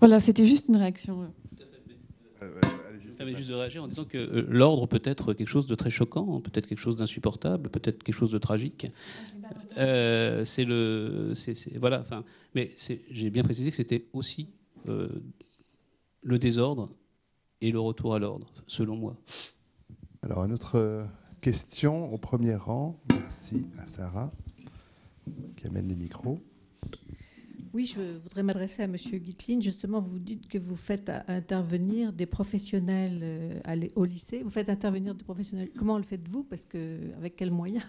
[0.00, 1.18] voilà, c'était juste une réaction.
[3.18, 5.66] Allez-y, Ça permet juste de réagir en disant que euh, l'ordre peut être quelque chose
[5.66, 8.88] de très choquant, peut-être quelque chose d'insupportable, peut-être quelque chose de tragique.
[9.78, 12.00] Euh, c'est le, c'est, voilà.
[12.00, 12.72] Enfin, mais
[13.10, 14.48] j'ai bien précisé que c'était aussi
[14.88, 15.08] euh,
[16.22, 16.90] le désordre
[17.60, 19.16] et le retour à l'ordre, selon moi.
[20.22, 21.06] Alors, une autre
[21.40, 23.00] question au premier rang.
[23.12, 24.30] Merci à Sarah
[25.56, 26.40] qui amène les micros.
[27.76, 29.60] Oui, je voudrais m'adresser à Monsieur Guitlin.
[29.60, 34.42] Justement, vous dites que vous faites intervenir des professionnels euh, au lycée.
[34.42, 35.68] Vous faites intervenir des professionnels.
[35.76, 36.42] Comment le faites-vous?
[36.42, 37.84] Parce que avec quels moyens?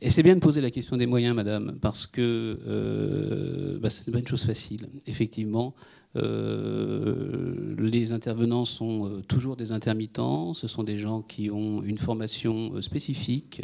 [0.00, 4.10] Et c'est bien de poser la question des moyens, madame, parce que euh, bah, c'est
[4.10, 4.88] pas une chose facile.
[5.06, 5.74] Effectivement,
[6.16, 11.98] euh, les intervenants sont euh, toujours des intermittents, ce sont des gens qui ont une
[11.98, 13.62] formation euh, spécifique,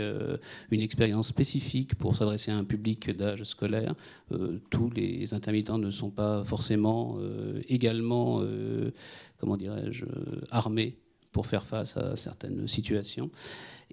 [0.71, 3.95] une expérience spécifique pour s'adresser à un public d'âge scolaire.
[4.71, 7.19] tous les intermittents ne sont pas forcément
[7.69, 8.43] également,
[9.39, 10.05] comment dirais-je,
[10.51, 10.97] armés
[11.33, 13.31] pour faire face à certaines situations.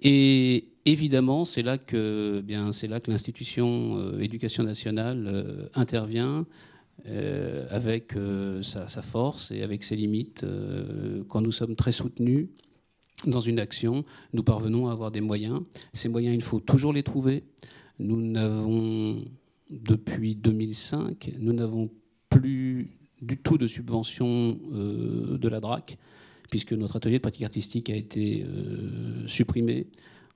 [0.02, 6.46] Et évidemment, c'est là que, bien, c'est là que l'institution éducation nationale intervient
[7.06, 10.42] euh, avec euh, sa, force et avec ses limites.
[10.44, 12.48] Euh, quand nous sommes très soutenus
[13.26, 15.60] dans une action, nous parvenons à avoir des moyens.
[15.92, 17.44] Ces moyens, il faut toujours les trouver.
[17.98, 19.22] Nous n'avons,
[19.68, 21.90] depuis 2005, nous n'avons
[22.30, 25.98] plus du tout de subvention de la DRAC,
[26.54, 28.46] puisque notre atelier de pratique artistique a été
[29.26, 29.88] supprimé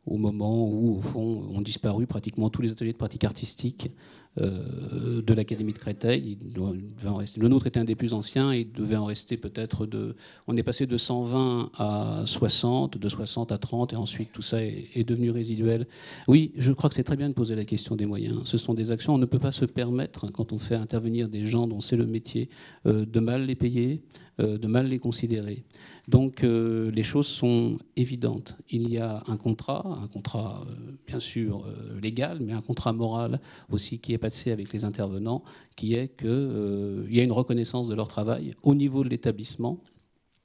[0.05, 3.93] au moment où, au fond, ont disparu pratiquement tous les ateliers de pratique artistique
[4.41, 6.39] euh, de l'Académie de Créteil.
[6.55, 10.15] Le nôtre était un des plus anciens, il devait en rester peut-être de...
[10.47, 14.63] On est passé de 120 à 60, de 60 à 30, et ensuite tout ça
[14.63, 15.87] est, devenu résiduel.
[16.27, 18.43] Oui, je crois que c'est très bien de poser la question des moyens.
[18.45, 21.45] Ce sont des actions, on ne peut pas se permettre, quand on fait intervenir des
[21.45, 22.49] gens dont c'est le métier,
[22.87, 25.65] euh, de mal les payer, euh, de mal les considérer.
[26.09, 28.57] Donc euh, les choses sont évidentes.
[28.71, 31.67] Il y a un contrat, un contrat euh, bien sûr
[32.01, 33.41] légal, mais un contrat moral
[33.71, 35.43] aussi qui est passé avec les intervenants,
[35.77, 39.81] qui est qu'il y a une reconnaissance de leur travail au niveau de l'établissement.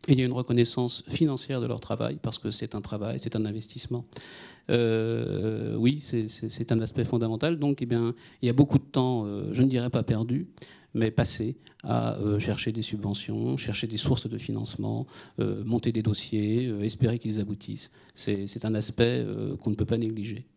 [0.10, 3.38] Il y a une reconnaissance financière de leur travail parce que c'est un travail, c'est
[3.38, 4.06] un investissement.
[4.68, 7.58] oui, c'est un aspect fondamental.
[7.58, 10.48] Donc, eh bien, il y a beaucoup de temps, je ne dirais pas perdu,
[10.94, 15.08] mais passer à euh, chercher des subventions, chercher des sources de financement,
[15.40, 17.92] euh, monter des dossiers, euh, espérer qu'ils aboutissent.
[18.14, 19.26] C'est un aspect
[19.62, 20.48] qu'on ne peut pas négliger.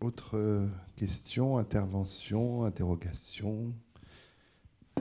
[0.00, 3.72] Autre question, intervention, interrogation,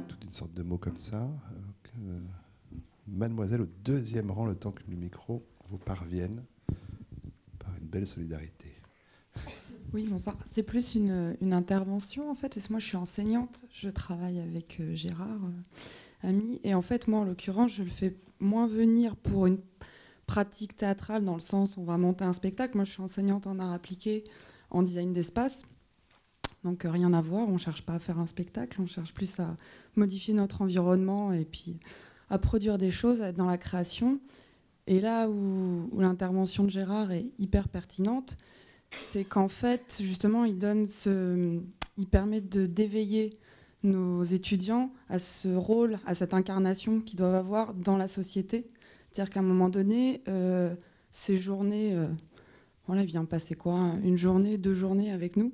[0.08, 1.28] toute une sorte de mots comme ça.
[3.08, 6.44] mademoiselle, au deuxième rang, le temps que le micro vous parvienne,
[7.58, 8.71] par une belle solidarité.
[9.94, 10.38] Oui, bonsoir.
[10.46, 12.54] C'est plus une, intervention en fait.
[12.54, 13.66] Parce que moi, je suis enseignante.
[13.74, 16.62] Je travaille avec euh, Gérard, euh, ami.
[16.64, 19.60] Et en fait, moi, en l'occurrence, je le fais moins venir pour une
[20.28, 22.78] pratique théâtrale dans le sens où on va monter un spectacle.
[22.78, 24.24] Moi, je suis enseignante en art appliqué,
[24.70, 25.64] en design d'espace.
[26.64, 27.50] Donc, euh, rien à voir.
[27.50, 28.80] On cherche pas à faire un spectacle.
[28.80, 29.58] On cherche plus à
[29.98, 31.82] modifier notre environnement et puis
[32.30, 34.22] à produire des choses, à être dans la création.
[34.88, 38.38] Et là où l'intervention de Gérard est hyper pertinente,
[39.12, 40.86] c'est qu'en fait, justement, il donne
[41.98, 43.38] il permet de d'éveiller
[43.84, 48.70] nos étudiants à ce rôle, à cette incarnation qu'ils doivent avoir dans la société.
[49.12, 50.76] C'est-à-dire qu'à un moment donné, euh,
[51.12, 52.08] ces journées, euh,
[52.88, 55.52] voilà, il vient passer quoi Une journée, deux journées avec nous.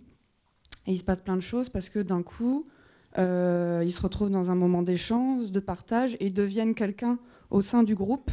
[0.85, 2.68] Et il se passe plein de choses parce que d'un coup,
[3.18, 7.18] euh, ils se retrouvent dans un moment d'échange, de partage et deviennent quelqu'un
[7.49, 8.31] au sein du groupe.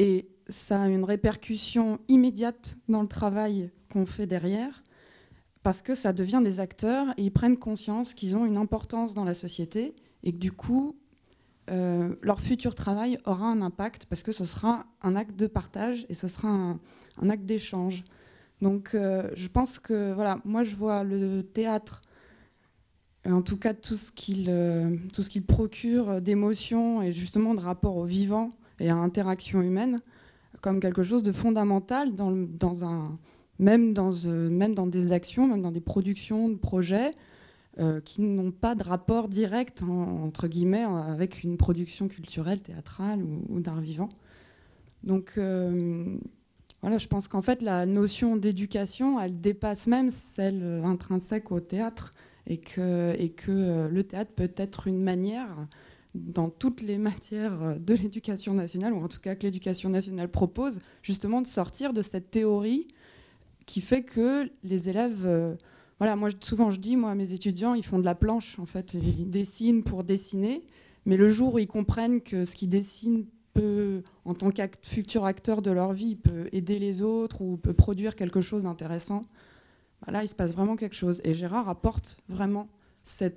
[0.00, 4.82] et ça a une répercussion immédiate dans le travail qu'on fait derrière,
[5.62, 9.24] parce que ça devient des acteurs et ils prennent conscience qu'ils ont une importance dans
[9.24, 10.96] la société et que du coup,
[11.70, 16.06] euh, leur futur travail aura un impact parce que ce sera un acte de partage
[16.08, 18.04] et ce sera un, acte d'échange.
[18.62, 22.00] Donc euh, je pense que, voilà, moi je vois le théâtre,
[23.26, 24.96] en tout cas tout ce qu'il euh,
[25.28, 28.50] qu'il procure d'émotions et justement de rapport au vivant
[28.80, 30.00] et à l'interaction humaine,
[30.60, 33.18] comme quelque chose de fondamental dans, un,
[33.58, 37.12] même, dans, euh, même dans des actions, même dans des productions de projets
[37.78, 43.60] euh, qui n'ont pas de rapport direct, entre guillemets, avec une production culturelle, théâtrale ou,
[43.60, 44.08] d'art vivant.
[45.04, 46.16] Donc euh,
[46.82, 52.14] voilà, je pense qu'en fait, la notion d'éducation, elle dépasse même celle intrinsèque au théâtre
[52.46, 55.68] et que, et que le théâtre peut être une manière
[56.18, 60.80] dans toutes les matières de l'éducation nationale, ou en tout cas que l'éducation nationale propose,
[61.02, 62.88] justement de sortir de cette théorie
[63.66, 65.26] qui fait que les élèves...
[65.26, 65.54] Euh,
[65.98, 68.94] voilà, moi souvent je dis, moi mes étudiants, ils font de la planche, en fait,
[68.94, 70.64] ils dessinent pour dessiner,
[71.06, 75.24] mais le jour où ils comprennent que ce qu'ils dessinent peut, en tant que futur
[75.24, 79.22] acteur de leur vie, peut aider les autres ou peut produire quelque chose d'intéressant,
[80.06, 81.20] bah là il se passe vraiment quelque chose.
[81.24, 82.68] Et Gérard apporte vraiment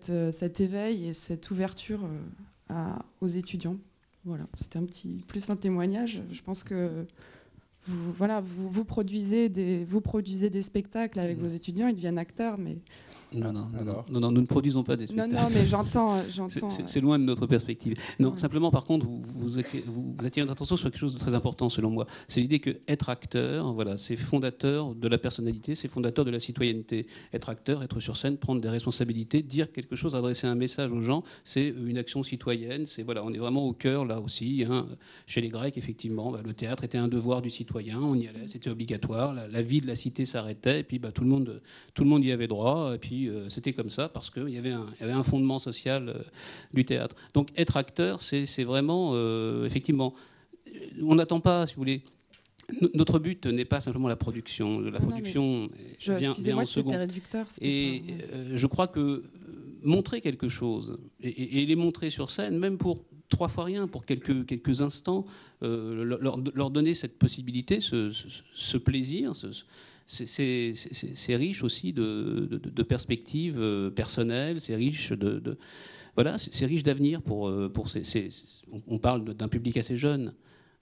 [0.10, 2.22] euh, cet éveil et cette ouverture euh,
[3.22, 3.78] aux étudiants.
[4.26, 6.22] Voilà, c'était un petit plus un témoignage.
[6.32, 7.06] Je pense que
[7.88, 12.20] vous, voilà, vous, vous, produisez des, vous produisez des spectacles avec vos étudiants, ils deviennent
[12.20, 12.78] acteurs, mais
[13.34, 15.34] Non, non, non, alors non, non, nous ne produisons pas des Non, spectacles.
[15.36, 16.18] non, mais j'entends.
[16.20, 17.96] C'est- j'entends C'est c'est loin de notre perspective.
[18.20, 18.38] Non, Ouais.
[18.38, 21.20] simplement, par contre, vous, vous, attirez- vous- vous attirez notre attention sur quelque chose de
[21.20, 22.06] très important, selon moi.
[22.28, 26.42] C'est l'idée que être acteur, voilà, c'est fondateur de la personnalité, c'est fondateur de la
[26.42, 27.08] citoyenneté.
[27.34, 31.02] Être acteur, être sur scène, prendre des responsabilités, dire quelque chose, adresser un message aux
[31.02, 32.86] gens, c'est une action citoyenne.
[32.86, 34.66] C'est voilà, on est vraiment au cœur là aussi.
[34.70, 34.88] hein.
[35.26, 38.00] Chez les Grecs, effectivement, bah, le théâtre était un devoir du citoyen.
[38.02, 39.34] On y allait, c'était obligatoire.
[39.34, 41.62] La, la vie de la cité s'arrêtait, et puis bah, tout le monde,
[41.94, 42.94] tout le monde y avait droit.
[42.96, 45.24] Et puis euh, c'était comme ça parce qu'il y avait un, il y avait un
[45.24, 46.24] fondement social euh,
[46.74, 47.16] du théâtre.
[47.34, 50.14] Donc être acteur, c'est vraiment, euh, effectivement,
[51.02, 52.04] on n'attend pas, si vous voulez.
[52.82, 54.80] no- Notre but n'est pas simplement la production.
[54.80, 55.70] La Non, production
[56.00, 56.98] je- vient, vient en second.
[56.98, 57.46] réducteur.
[57.62, 59.24] Et pas- je crois que
[59.84, 63.88] montrer quelque chose, et, et- et les montrer sur scène, même pour trois fois rien,
[63.88, 65.26] pour quelques, quelques instants,
[65.64, 69.64] euh, leur, donner cette possibilité, ce, ce- ce plaisir, ce-
[70.12, 75.58] c'est- riche aussi de, perspectives euh, personnelles, c'est riche de...
[76.16, 78.04] voilà, c'est riche d'avenir pour, euh, pour ces,
[78.88, 80.34] on- parle d'un public assez jeune,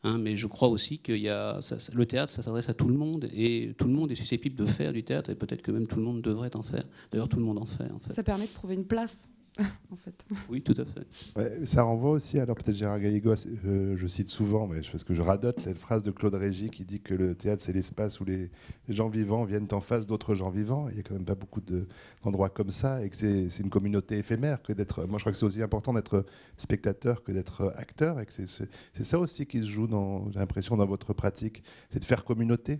[0.03, 3.73] hein, mais je crois aussi que le théâtre, ça s'adresse à tout le monde, et
[3.77, 6.03] tout le monde est susceptible de faire du théâtre, et peut-être que même tout le
[6.03, 6.85] monde devrait en faire.
[7.11, 7.89] D'ailleurs, tout le monde en fait.
[8.11, 9.29] Ça permet de trouver une place,
[9.91, 10.25] en fait.
[10.49, 11.05] Oui, tout à fait.
[11.35, 13.33] Ouais, ça renvoie aussi, alors peut-être Gérard Galligo,
[13.65, 16.69] euh, je cite souvent, mais je- parce que je radote la phrase de Claude Régis
[16.71, 18.49] qui dit que le théâtre, c'est l'espace où les,
[18.87, 20.87] les gens vivants viennent en face d'autres gens vivants.
[20.89, 21.87] Il n'y a quand même pas beaucoup de-
[22.23, 24.61] d'endroits comme ça et que c'est une communauté éphémère.
[24.63, 26.25] Que d'être, moi, je crois que c'est aussi important d'être
[26.57, 28.67] spectateur que d'être acteur et que c'est
[29.03, 32.79] ça aussi qui se joue, dans- j'ai l'impression, dans votre pratique, c'est de faire communauté.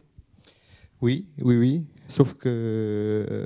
[1.01, 1.85] Oui, oui, oui.
[2.07, 3.45] Sauf que, euh,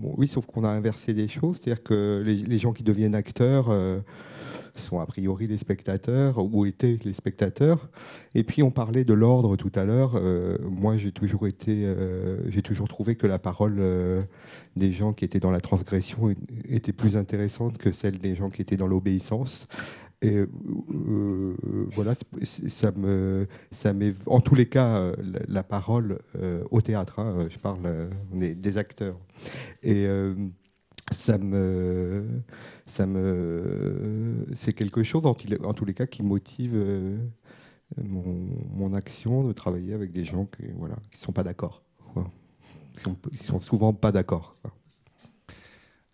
[0.00, 4.00] oui, sauf qu'on a inversé des choses, c'est-à-dire que les, gens qui deviennent acteurs euh,
[4.74, 7.88] sont a priori les spectateurs ou étaient les spectateurs.
[8.34, 10.16] Et puis on parlait de l'ordre tout à l'heure.
[10.16, 11.86] Euh, moi, j'ai toujours été,
[12.48, 13.80] j'ai toujours trouvé que la parole
[14.76, 16.34] des gens qui étaient dans la transgression
[16.68, 19.68] était plus intéressante que celle des gens qui étaient dans l'obéissance.
[20.22, 21.56] Et euh,
[21.94, 25.16] voilà, c'est- ça me, ça m'est, en tous les cas, euh,
[25.48, 27.20] la, parole euh, au théâtre.
[27.20, 29.18] hein, je parle, euh, on est des acteurs.
[29.82, 30.34] Et euh,
[31.10, 32.26] ça me,
[32.86, 37.18] ça me, c'est quelque chose en, tous les- cas qui motive euh,
[38.02, 41.82] mon, mon action de travailler avec des gens qui, voilà, qui sont pas d'accord.
[42.94, 44.56] Qui sont, qui sont souvent pas d'accord.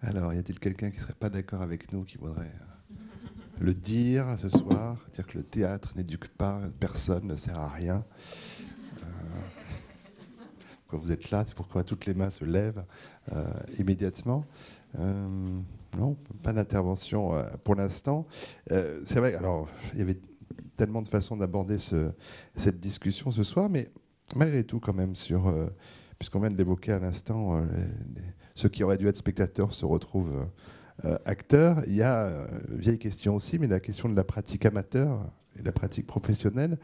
[0.01, 2.66] Alors, y a-t-il quelqu'un qui serait pas d'accord avec nous, qui voudrait euh,
[3.61, 8.05] le dire ce soir, dire que le théâtre n'éduque pas, personne ne sert à rien
[9.03, 9.07] Euh,
[10.83, 12.85] Pourquoi vous êtes là pourquoi toutes les mains se lèvent
[13.33, 13.45] euh,
[13.79, 14.45] immédiatement.
[14.99, 15.59] Euh,
[15.99, 17.33] non, pas d'intervention
[17.65, 18.27] pour l'instant.
[18.69, 20.21] C'est vrai, alors, il y avait
[20.77, 22.13] tellement de façons d'aborder ce-
[22.57, 23.89] cette discussion ce soir, mais
[24.35, 25.53] malgré tout, quand même, sur,
[26.19, 27.65] puisqu'on vient de l'évoquer à l'instant,
[28.55, 30.47] ceux qui auraient dû être spectateurs se retrouvent
[31.07, 31.83] euh, acteurs.
[31.87, 35.21] Il y a euh, vieille question aussi, mais la question de la pratique amateur
[35.57, 36.79] et de la pratique professionnelle.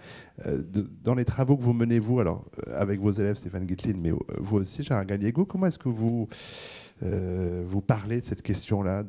[0.47, 0.62] Euh,
[1.03, 2.44] dans les travaux que vous menez, vous, alors
[2.74, 6.28] avec vos élèves Stéphane Guitlin, mais vous aussi, Gérard Galliego, comment est-ce que vous,
[7.01, 9.03] vous parlez de cette question-là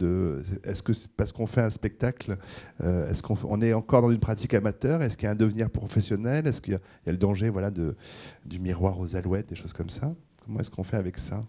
[0.64, 2.38] Est-ce que c'est parce qu'on fait un spectacle,
[2.81, 5.35] euh, est-ce qu'on on est encore dans une pratique amateur Est-ce qu'il y a un
[5.35, 7.95] devenir professionnel Est-ce qu'il y, y a le danger voilà, de,
[8.45, 10.15] du miroir aux alouettes, des choses comme ça?
[10.44, 11.44] Comment est-ce qu'on fait avec ça?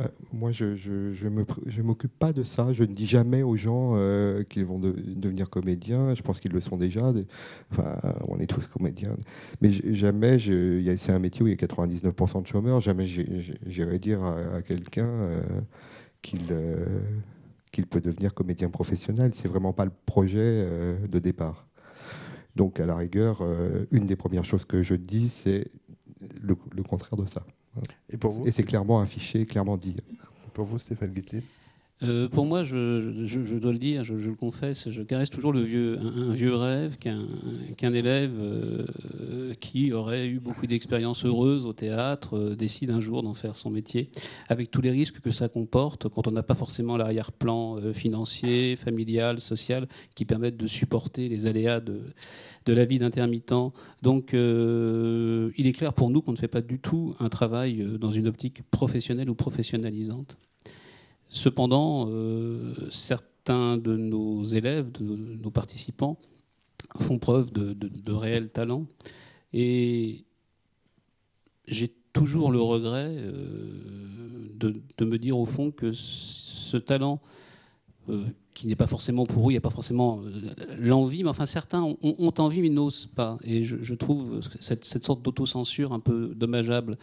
[0.00, 2.72] Euh, moi, je je m'occupe pas de ça.
[2.72, 6.14] Je ne dis jamais aux gens euh, qu'ils vont de- devenir comédiens.
[6.14, 7.12] Je pense qu'ils le sont déjà.
[7.70, 7.96] Enfin,
[8.28, 9.16] on est tous comédiens.
[9.60, 12.80] Mais jamais, c'est un métier où il y a 99% de chômeurs.
[12.80, 15.42] Jamais j'irai dire à, quelqu'un euh,
[16.22, 19.32] qu'il peut devenir comédien professionnel.
[19.34, 20.66] C'est vraiment pas le projet
[21.08, 21.66] de départ.
[22.56, 23.42] Donc, à la rigueur,
[23.90, 25.66] une des premières choses que je dis, c'est
[26.42, 27.44] le contraire de ça.
[28.08, 29.96] Et pour vous, Et c'est clairement affiché, clairement dit.
[30.54, 31.40] pour vous Stéphane Guitlin
[32.02, 35.98] Euh, pour moi, je, dois le dire, je, le confesse, je caresse toujours le vieux,
[35.98, 42.56] un, vieux rêve qu'un élève euh, qui aurait eu beaucoup d'expériences heureuses au théâtre euh,
[42.56, 44.10] décide un jour d'en faire son métier,
[44.48, 49.40] avec tous les risques que ça comporte quand on n'a pas forcément l'arrière-plan financier, familial,
[49.40, 52.00] social, qui permettent de supporter les aléas de,
[52.66, 53.52] la vie d'intermittent.
[54.02, 58.10] Donc, il est clair pour nous qu'on ne fait pas du tout un travail dans
[58.10, 60.38] une optique professionnelle ou professionnalisante.
[61.30, 66.18] Cependant, euh, certains de nos élèves, de nos participants,
[66.98, 68.86] font preuve de, de, de réel talent.
[69.52, 70.24] Et
[71.68, 77.20] j'ai toujours le regret euh, de, me dire au fond que ce talent,
[78.08, 80.20] euh, qui n'est pas forcément pour eux, il n'y a pas forcément
[80.80, 83.38] l'envie, mais enfin certains ont, envie mais n'osent pas.
[83.44, 86.98] Et je, trouve cette, sorte d'autocensure un peu dommageable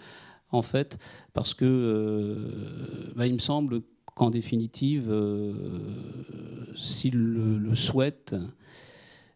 [0.52, 0.98] en fait,
[1.32, 3.82] parce que bah, il me semble
[4.18, 5.54] qu'en définitive, euh,
[6.76, 8.36] s'il le, souhaite,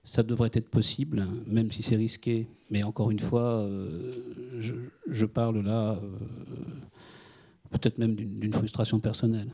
[0.03, 2.47] ça devrait être possible, même si c'est risqué.
[2.71, 4.11] Mais encore une fois, euh,
[4.59, 5.99] je, parle là
[7.69, 9.49] peut-être même d'une frustration personnelle.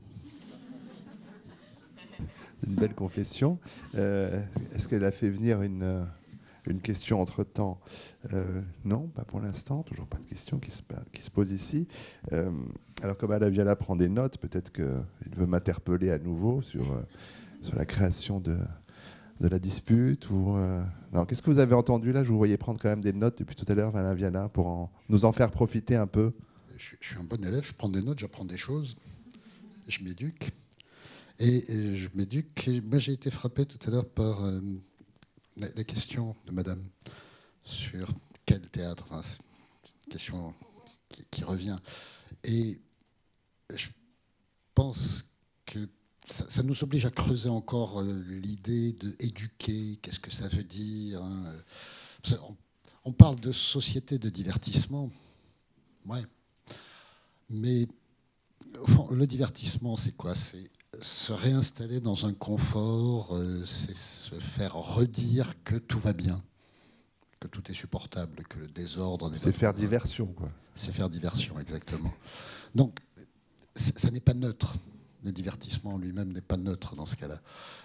[2.66, 3.60] Une belle confession.
[3.94, 6.08] Est-ce qu'elle a fait venir une
[6.70, 7.80] une question entre-temps?
[8.34, 10.82] Euh, Non, pas pour l'instant, toujours pas de question qui se,
[11.14, 11.88] qui se pose ici.
[12.32, 12.52] Euh,
[13.02, 17.02] alors comme Alaviala prend des notes, peut-être qu'il veut m'interpeller à nouveau sur, euh,
[17.76, 18.58] la création de,
[19.40, 20.28] la dispute
[21.28, 22.24] qu'est-ce que vous avez entendu là?
[22.24, 25.26] Je vous voyais prendre quand même des notes depuis tout à l'heure, Alain pour nous
[25.26, 26.34] en faire profiter un peu.
[26.78, 28.96] Je, je, suis un bon élève, je prends des notes, j'apprends des choses,
[29.88, 30.52] je m'éduque.
[31.40, 32.70] Et, je m'éduque.
[32.84, 34.40] Moi, j'ai été frappé tout à l'heure par
[35.58, 36.82] la, question de Madame
[37.68, 38.10] sur
[38.46, 39.40] quel théâtre, c'est
[40.06, 40.54] une question
[41.32, 41.78] qui, revient.
[42.44, 42.80] Et
[43.74, 43.90] je
[44.74, 45.26] pense
[45.66, 45.90] que
[46.28, 51.22] ça, nous oblige à creuser encore euh, l'idée de éduquer, qu'est-ce que ça veut dire.
[51.22, 51.54] Hein.
[53.04, 55.10] On, parle de société de divertissement,
[56.06, 56.24] ouais.
[57.50, 57.88] Mais
[59.12, 60.36] le divertissement, c'est quoi?
[60.36, 60.70] C'est
[61.02, 66.42] se réinstaller dans un confort, euh, c'est se faire redire que tout va bien,
[67.40, 70.50] que tout est supportable, que le désordre C'est faire diversion, quoi.
[70.76, 72.14] C'est faire diversion, exactement.
[72.76, 73.00] Donc,
[73.76, 74.78] ça n'est pas neutre
[75.24, 77.40] le divertissement lui-même n'est pas neutre dans ce cas-là.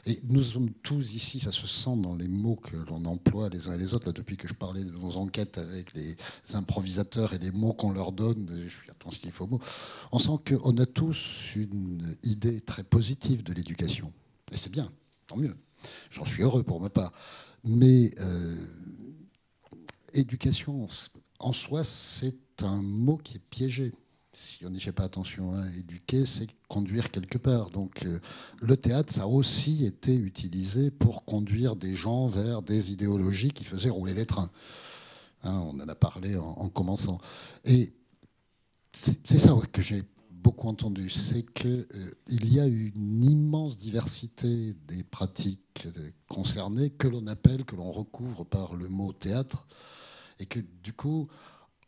[0.06, 3.68] Et nous sommes tous ici, ça se sent dans les mots que l'on emploie les
[3.68, 4.06] uns et les autres.
[4.06, 6.16] Là, depuis que je parlais de nos enquêtes avec les
[6.54, 9.60] improvisateurs et les mots qu'on leur donne, je suis attention qu'il faut mot,
[10.12, 14.12] on sent qu'on a tous une idée très positive de l'éducation.
[14.52, 14.90] Et c'est bien,
[15.26, 15.56] tant mieux.
[16.10, 17.12] J'en suis heureux pour ma part.
[17.64, 18.56] Mais euh,
[20.14, 20.86] éducation
[21.38, 23.92] en soi, c'est un mot qui est piégé
[24.34, 27.70] si on n'y fait pas attention, éduquer, c'est conduire quelque part.
[27.70, 28.18] Donc euh,
[28.60, 33.64] le théâtre, ça a aussi été utilisé pour conduire des gens vers des idéologies qui
[33.64, 34.50] faisaient rouler les trains.
[35.44, 37.20] Hein, on en a parlé en, commençant.
[37.64, 37.92] Et
[38.94, 45.04] c'est ça que j'ai beaucoup entendu, c'est qu'il euh, y a une immense diversité des
[45.04, 49.66] pratiques euh, concernées que l'on appelle, que l'on recouvre par le mot théâtre,
[50.42, 51.28] et que du coup,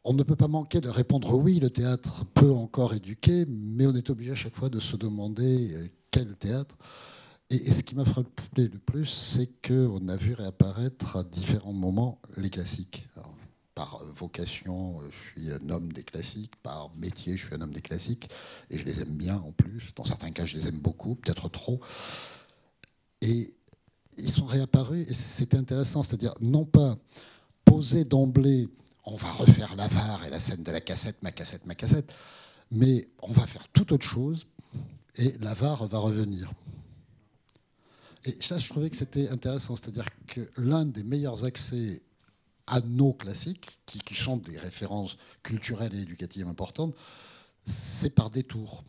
[0.05, 3.95] on ne peut pas manquer de répondre oui, le théâtre peut encore éduquer, mais on
[3.95, 6.77] est obligé à chaque fois de se demander euh, quel théâtre.
[7.51, 12.21] Et, ce qui m'a frappé le plus, c'est qu'on a vu réapparaître à différents moments
[12.37, 13.09] les classiques.
[13.75, 17.73] par vocation, euh, je suis un homme des classiques, par métier, je suis un homme
[17.73, 18.29] des classiques,
[18.71, 19.93] et je les aime bien en plus.
[19.97, 21.81] Dans certains cas, je les aime beaucoup, peut-être trop.
[23.21, 23.53] Et
[24.17, 26.97] ils sont réapparus, et c'était intéressant, c'est-à-dire non pas
[27.65, 28.69] poser d'emblée
[29.05, 32.13] on va refaire l'avare et la scène de la cassette, ma cassette, ma cassette,
[32.71, 34.47] mais on va faire tout autre chose
[35.17, 36.51] et l'avare va revenir.
[38.25, 42.03] Et ça, je trouvais que c'était intéressant, c'est-à-dire que l'un des meilleurs accès
[42.67, 46.95] à nos classiques, qui, qui sont des références culturelles et éducatives importantes,
[47.65, 48.83] c'est par détour.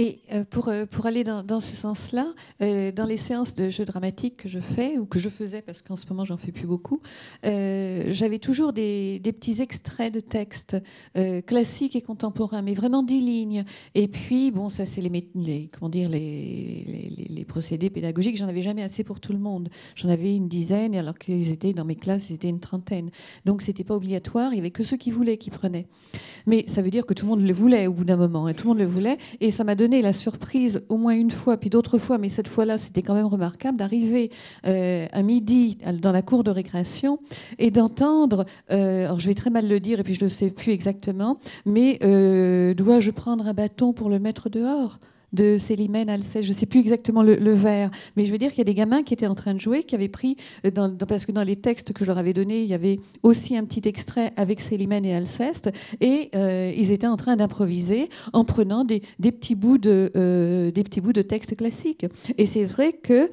[0.00, 2.28] Et euh, pour, euh, pour aller dans, ce sens-là,
[2.62, 5.82] euh, dans les séances de jeux dramatiques que je fais, ou que je faisais, parce
[5.82, 7.00] qu'en ce moment j'en fais plus beaucoup,
[7.42, 10.76] j'avais toujours des, petits extraits de textes
[11.46, 13.64] classiques et contemporains, mais vraiment dix lignes.
[13.96, 18.62] Et puis, bon, ça c'est les, les, comment dire, les, les, procédés pédagogiques, j'en avais
[18.62, 19.68] jamais assez pour tout le monde.
[19.96, 23.10] J'en avais une dizaine, alors qu'ils étaient dans mes classes, ils étaient une trentaine.
[23.44, 25.88] Donc c'était pas obligatoire, il y avait que ceux qui voulaient qui prenaient.
[26.46, 28.52] Mais ça veut dire que tout le monde le voulait au bout d'un moment, et
[28.52, 28.54] hein.
[28.54, 31.56] tout le monde le voulait, et ça m'a donné la surprise au moins une fois,
[31.56, 34.30] puis d'autres fois, mais cette fois-là, c'était quand même remarquable, d'arriver
[34.66, 37.18] euh, à midi dans la cour de récréation
[37.58, 40.50] et d'entendre, euh, alors je vais très mal le dire et puis je ne sais
[40.50, 44.98] plus exactement, mais euh, dois-je prendre un bâton pour le mettre dehors?
[45.32, 48.58] De Célimène Alceste, je ne sais plus exactement le, vers, mais je veux dire qu'il
[48.58, 50.94] y a des gamins qui étaient en train de jouer, qui avaient pris, euh, dans,
[50.96, 53.64] parce que dans les textes que je leur avais donnés, il y avait aussi un
[53.64, 58.84] petit extrait avec Célimène et Alceste, et euh, ils étaient en train d'improviser en prenant
[58.84, 62.06] des, petits bouts de, euh, des petits bouts de textes classiques.
[62.38, 63.28] Et c'est vrai que,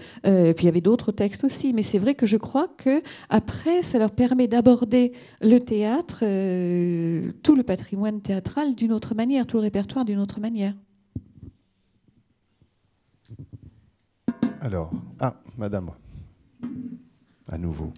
[0.53, 3.83] puis il y avait d'autres textes aussi, mais c'est vrai que je crois que après,
[3.83, 6.19] ça leur permet d'aborder le théâtre,
[7.43, 10.73] tout le patrimoine théâtral d'une autre manière, tout le répertoire d'une autre manière.
[14.65, 15.91] Alors, ah, madame,
[17.47, 17.93] à nouveau.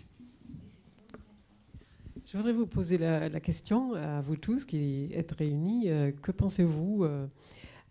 [2.25, 5.89] Je voudrais vous poser la, question à vous tous qui êtes réunis.
[5.89, 7.25] Euh, que pensez-vous euh,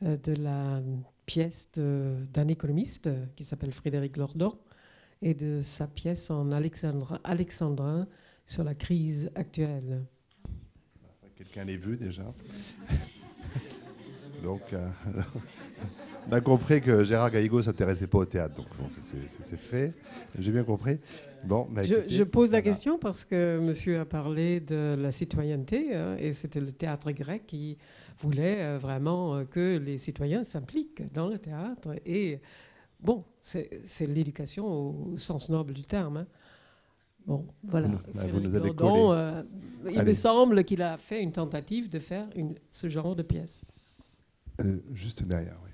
[0.02, 0.82] euh, de la
[1.24, 4.58] pièce d'un économiste qui s'appelle Frédéric Lordon
[5.22, 8.06] et de sa pièce en alexandrin
[8.44, 10.04] sur la crise actuelle?
[11.38, 12.30] Chacun les vu déjà.
[14.42, 14.90] donc, euh,
[16.28, 18.54] on a compris que Gérard Gallego s'intéressait pas au théâtre.
[18.54, 19.94] Donc, bon, c'est fait.
[20.38, 20.98] J'ai bien compris.
[21.44, 26.16] Bon, bah, je, pose la question parce que monsieur a parlé de la citoyenneté hein,
[26.18, 27.78] et c'était le théâtre grec qui
[28.18, 31.94] voulait euh, vraiment que les citoyens s'impliquent dans le théâtre.
[32.04, 32.40] Et
[33.00, 36.16] bon, c'est l'éducation au sens noble du terme.
[36.18, 36.26] Hein.
[37.26, 37.88] Bon, voilà.
[38.14, 39.42] Vous, nous avez euh,
[39.90, 43.64] il me semble qu'il a fait une tentative de faire une, ce genre de pièce.
[44.60, 45.70] Euh, juste derrière, oui.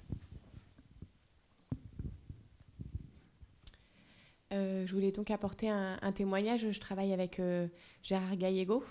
[4.53, 6.67] Euh, je voulais donc apporter un, témoignage.
[6.71, 7.41] Je travaille avec
[8.03, 8.85] Gérard Gallego.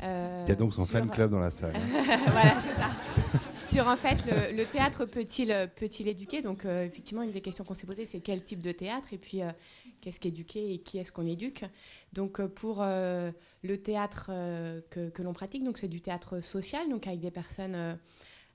[0.00, 0.06] il
[0.48, 1.74] y a donc son fan club dans la salle.
[2.26, 2.90] voilà, c'est ça.
[3.62, 4.24] sur en fait
[4.54, 6.42] le, théâtre peut-il peut-il éduquer?
[6.42, 9.12] Donc effectivement, une des questions qu'on s'est posées, c'est quel type de théâtre?
[9.12, 9.42] Et puis
[10.06, 11.64] qu'est-ce qu'éduquer et qui est-ce qu'on éduque?
[12.12, 13.32] Donc euh, pour euh,
[13.64, 17.98] le théâtre euh, que, l'on pratique, donc c'est du théâtre social, donc avec des personnes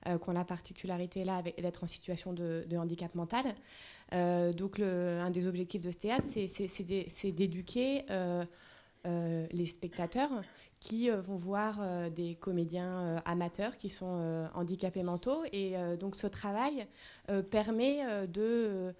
[0.04, 3.44] qui ont la particularité là d'être en situation de, handicap mental.
[4.12, 8.04] Donc le, un des objectifs de ce théâtre, c'est d'éduquer
[9.04, 10.30] les spectateurs
[10.80, 15.42] qui vont voir des comédiens amateurs qui sont handicapés mentaux.
[15.52, 16.86] Et donc ce travail
[17.50, 18.94] permet de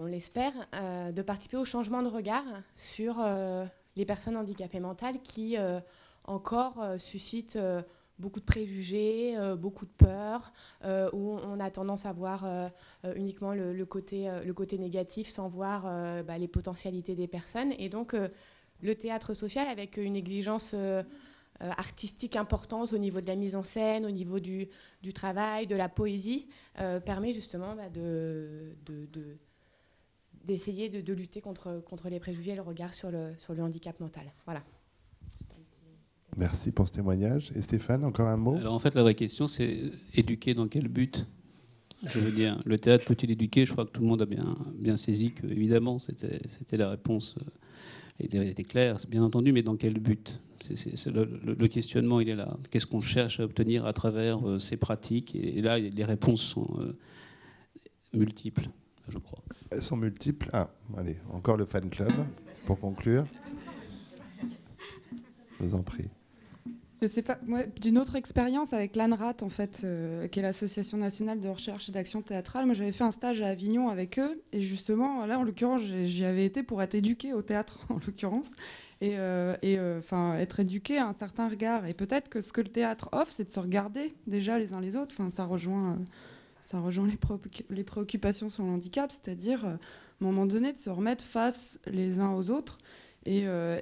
[0.00, 2.44] on l'espère, euh, de participer au changement de regard
[2.74, 3.66] sur euh,
[3.96, 5.78] les personnes handicapées mentales qui euh,
[6.24, 7.58] encore suscitent
[8.20, 10.52] beaucoup de préjugés, beaucoup de peur,
[10.84, 12.70] où on a tendance à voir
[13.16, 15.82] uniquement le, côté, le négatif sans voir
[16.24, 17.72] bah, les potentialités des personnes.
[17.78, 18.14] Et donc
[18.82, 20.74] le théâtre social avec une exigence
[21.60, 24.68] artistique importante au niveau de la mise en scène, au niveau du,
[25.14, 28.76] travail, de la poésie, permet justement bah, de
[30.44, 33.98] d'essayer de, lutter contre, contre les préjugés et le regard sur le, sur le handicap
[34.00, 34.24] mental.
[34.44, 34.62] Voilà.
[36.36, 37.50] Merci pour ce témoignage.
[37.54, 38.56] Et Stéphane, encore un mot?
[38.56, 41.26] Alors en fait, la vraie question, c'est éduquer dans quel but?
[42.06, 43.66] Je veux dire, le théâtre peut-il éduquer?
[43.66, 47.36] Je crois que tout le monde a bien, bien saisi que, évidemment, c'était la réponse
[47.38, 50.40] euh, était, claire, bien entendu, mais dans quel but?
[51.06, 52.56] Le, questionnement, il est là.
[52.70, 55.34] Qu'est-ce qu'on cherche à obtenir à travers euh, ces pratiques?
[55.34, 56.96] Et, là, les réponses sont euh,
[58.14, 58.68] multiples
[59.10, 59.42] je crois.
[59.70, 60.48] Elles sont multiples.
[60.52, 62.12] Ah, allez, encore le fan club
[62.64, 63.24] pour conclure.
[65.58, 66.08] Je vous en prie.
[67.80, 71.92] D'une autre expérience avec l'ANRAT, en fait, euh, qui est l'Association nationale de recherche et
[71.92, 72.66] d'action théâtrale.
[72.66, 76.24] Moi, j'avais fait un stage à Avignon avec eux, et justement, là, en l'occurrence, j'y
[76.24, 78.52] avais été pour être éduquée au théâtre, en l'occurrence,
[79.00, 81.86] et, euh, euh, être éduquée à un certain regard.
[81.86, 84.80] Et peut-être que ce que le théâtre offre, c'est de se regarder déjà les uns
[84.80, 85.14] les autres.
[85.18, 85.98] Enfin, ça rejoint
[86.70, 87.08] ça rejoint
[87.70, 89.78] les, préoccupations sur le handicap, c'est-à-dire, euh, à un
[90.24, 92.78] moment donné, de se remettre face les uns aux autres.
[93.26, 93.78] Et, euh,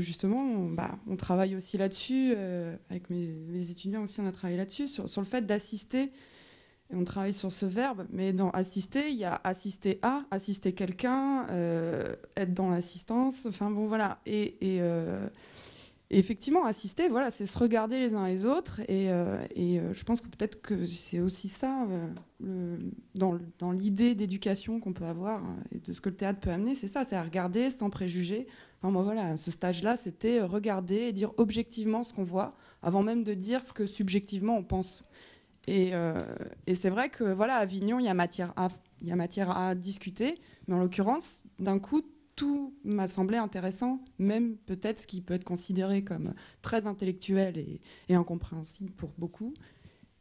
[0.00, 4.56] justement, on, bah, on, travaille aussi là-dessus, euh, avec mes, étudiants aussi, on a travaillé
[4.56, 6.10] là-dessus, sur, le fait d'assister.
[6.90, 10.74] Et on travaille sur ce verbe, mais dans assister, il y a assister à, assister
[10.74, 11.46] quelqu'un,
[12.36, 14.20] être dans l'assistance, enfin bon voilà.
[14.26, 14.58] Et,
[16.12, 18.80] effectivement, assister, voilà, c'est se regarder les uns les autres.
[18.88, 21.86] Et, euh, euh, je pense que peut-être que c'est aussi ça,
[22.44, 22.78] euh,
[23.14, 25.42] dans, l'idée d'éducation qu'on peut avoir
[25.72, 28.46] et de ce que le théâtre peut amener, c'est ça, c'est à regarder sans préjugés.
[28.82, 33.34] Moi, voilà, ce stage-là, c'était regarder et dire objectivement ce qu'on voit, avant même de
[33.34, 35.04] dire ce que subjectivement on pense.
[35.68, 35.92] Et,
[36.74, 38.52] c'est vrai que voilà, à Avignon, il y a matière
[39.02, 42.02] il y a matière à discuter, mais en l'occurrence, d'un coup,
[42.36, 47.58] tout m'a semblé intéressant, même peut-être ce qui peut être considéré comme très intellectuel
[48.08, 49.52] et, incompréhensible pour beaucoup,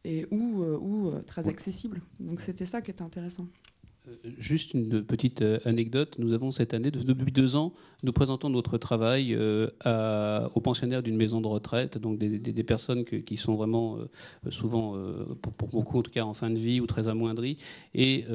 [0.03, 2.01] et ou, euh, ou euh, très accessible.
[2.19, 3.47] Donc c'était ça qui était intéressant.
[4.11, 6.15] Euh, juste une petite euh, anecdote.
[6.19, 7.73] Nous avons cette année, depuis deux ans,
[8.03, 9.69] nous présentons notre travail euh,
[10.55, 13.97] aux pensionnaires d'une maison de retraite, donc des, personnes qui sont vraiment
[14.49, 14.95] souvent,
[15.57, 17.57] pour, beaucoup en tout cas, en fin de vie ou très amoindries.
[17.93, 18.25] Et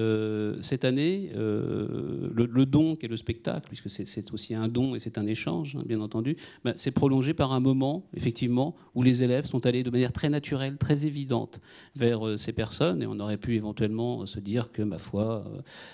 [0.61, 5.19] cette année, le, don qui est le spectacle, puisque c'est aussi un don et c'est
[5.19, 9.47] un échange, hein, bien entendu, ben, c'est prolongé par un moment, effectivement, où les élèves
[9.47, 11.61] sont allés de manière très naturelle, très évidente
[11.94, 13.03] vers ces personnes.
[13.03, 15.44] Et on aurait pu éventuellement se dire que, ma foi,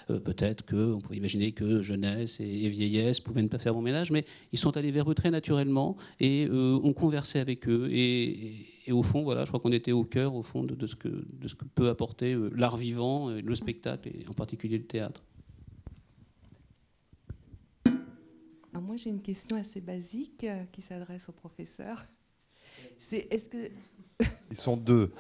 [0.09, 4.25] peut-être qu'on pouvait imaginer que jeunesse et, vieillesse pouvaient ne pas faire mon ménage, mais
[4.53, 7.89] ils sont allés vers eux très naturellement et euh, on conversait avec eux.
[7.91, 11.09] Et, au fond, voilà, je crois qu'on était au cœur, au fond, de, ce, que,
[11.09, 15.23] de ce que peut apporter euh, l'art vivant, le spectacle et en particulier le théâtre.
[18.81, 22.05] moi, j'ai une question assez basique qui s'adresse au professeur.
[22.99, 23.71] C'est est-ce que
[24.51, 25.13] ils sont deux.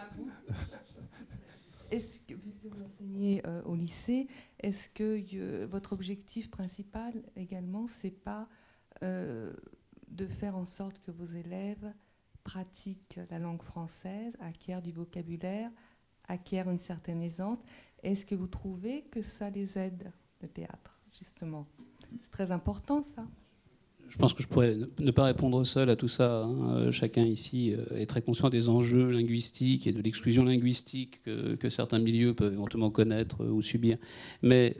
[1.93, 4.27] Est-ce que, puisque vous enseignez euh, au lycée,
[4.61, 8.49] est-ce que euh, votre objectif principal également, c'est pas
[9.03, 9.53] euh,
[10.09, 11.93] de faire en sorte que vos élèves
[12.45, 15.71] pratiquent la langue française, acquièrent du vocabulaire,
[16.29, 17.59] acquièrent une certaine aisance?
[18.03, 20.11] Est-ce que vous trouvez que ça les aide,
[20.41, 21.67] le théâtre, justement?
[22.23, 23.27] C'est très important, ça
[24.13, 26.43] je pense que je pourrais ne pas répondre seul à tout ça.
[26.43, 26.77] Hein.
[26.77, 31.71] Euh, chacun ici euh, est très conscient des enjeux linguistiques et de l'exclusion linguistique que,
[31.71, 33.97] certains milieux peuvent éventuellement connaître euh, ou subir.
[34.43, 34.77] Mais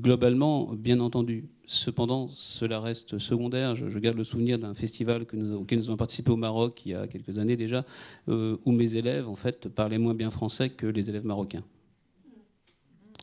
[0.00, 1.48] globalement, bien entendu.
[1.66, 3.74] Cependant, cela reste secondaire.
[3.74, 7.08] Je, garde le souvenir d'un festival auquel nous avons participé au Maroc il y a
[7.08, 7.84] quelques années déjà,
[8.28, 11.64] où mes élèves, en fait, parlaient moins bien français que les élèves marocains.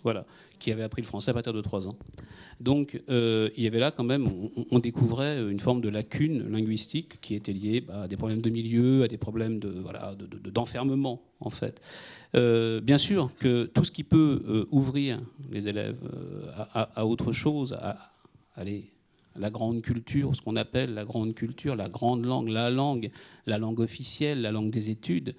[0.05, 0.25] Voilà
[0.59, 1.97] qui avait appris le français à partir de 3 ans.
[2.59, 4.27] Donc euh, il y avait là quand même,
[4.71, 8.49] on, découvrait une forme de lacune linguistique qui était liée bah, à des problèmes de
[8.49, 10.15] milieu, à des problèmes de, voilà,
[10.51, 11.81] d'enfermement en fait.
[12.35, 15.21] Euh, bien sûr que tout ce qui peut euh, ouvrir
[15.51, 15.97] les élèves
[16.73, 17.97] à, autre chose, à,
[18.55, 18.85] aller
[19.35, 23.09] la grande culture, ce qu'on appelle la grande culture, la grande langue, la langue,
[23.45, 25.35] la langue officielle, la langue des études,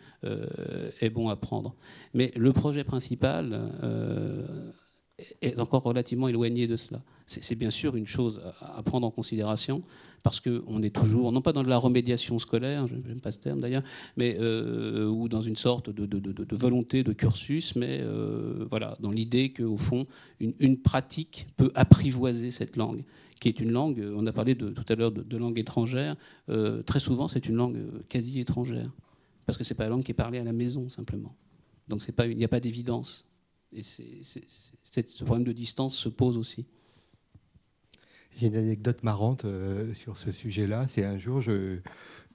[1.01, 1.75] est bon à prendre.
[2.15, 3.71] Mais le projet principal
[5.41, 7.01] est encore relativement éloigné de cela.
[7.27, 9.83] C'est bien sûr une chose à prendre en considération,
[10.23, 13.41] parce qu'on est toujours, non pas dans de la remédiation scolaire, je n'aime pas ce
[13.41, 13.83] terme d'ailleurs,
[14.17, 19.53] mais euh, ou dans une sorte de, volonté de cursus, mais euh, voilà, dans l'idée
[19.53, 20.07] qu'au fond,
[20.41, 23.03] une, pratique peut apprivoiser cette langue,
[23.41, 26.17] qui est une langue, on a parlé tout à l'heure de, langue étrangère,
[26.49, 28.91] euh, très souvent c'est une langue quasi étrangère,
[29.45, 31.35] parce que ce n'est pas la langue qui est parlée à la maison simplement.
[31.89, 33.29] Donc il n'y a pas d'évidence
[33.73, 36.67] et ce problème de distance se pose aussi.
[38.43, 40.89] A une anecdote marrante euh, sur ce sujet-là.
[40.89, 41.79] C'est un jour, je,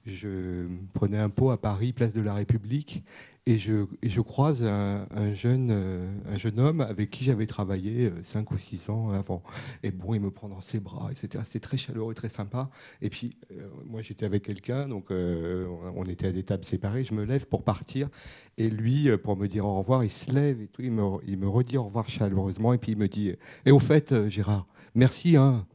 [0.05, 3.03] je prenais un pot à Paris, place de la République,
[3.47, 8.53] et je, croise un, jeune, euh, un jeune homme avec qui j'avais travaillé 5 euh,
[8.53, 9.41] ou 6 ans avant.
[9.81, 11.43] Et bon, il me prend dans ses bras, etc.
[11.43, 12.69] C'était très chaleureux, très sympa.
[13.01, 17.03] Et puis, euh, moi, j'étais avec quelqu'un, donc on était à des tables séparées.
[17.03, 18.09] Je me lève pour partir.
[18.57, 20.83] Et lui, pour me dire au revoir, il se lève et tout.
[20.83, 22.73] Il me, il me redit au revoir chaleureusement.
[22.73, 23.33] Et puis, il me dit
[23.65, 25.65] Et au fait, Gérard, merci hein,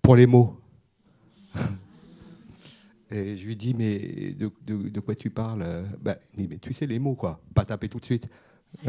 [0.00, 0.56] pour les mots.
[3.10, 5.64] Et je lui dis, mais de, quoi tu parles?
[6.02, 7.40] Bah, mais tu sais les mots, quoi.
[7.54, 8.28] Pas taper tout de suite.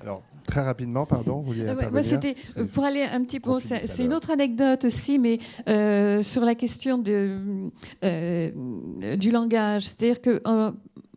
[0.00, 3.58] Alors, très rapidement, pardon, vous ah C'était euh, pour aller un petit peu.
[3.58, 7.70] C'est une autre anecdote aussi, mais euh, sur la question de,
[8.04, 9.86] euh, du langage.
[9.86, 10.42] C'est-à-dire que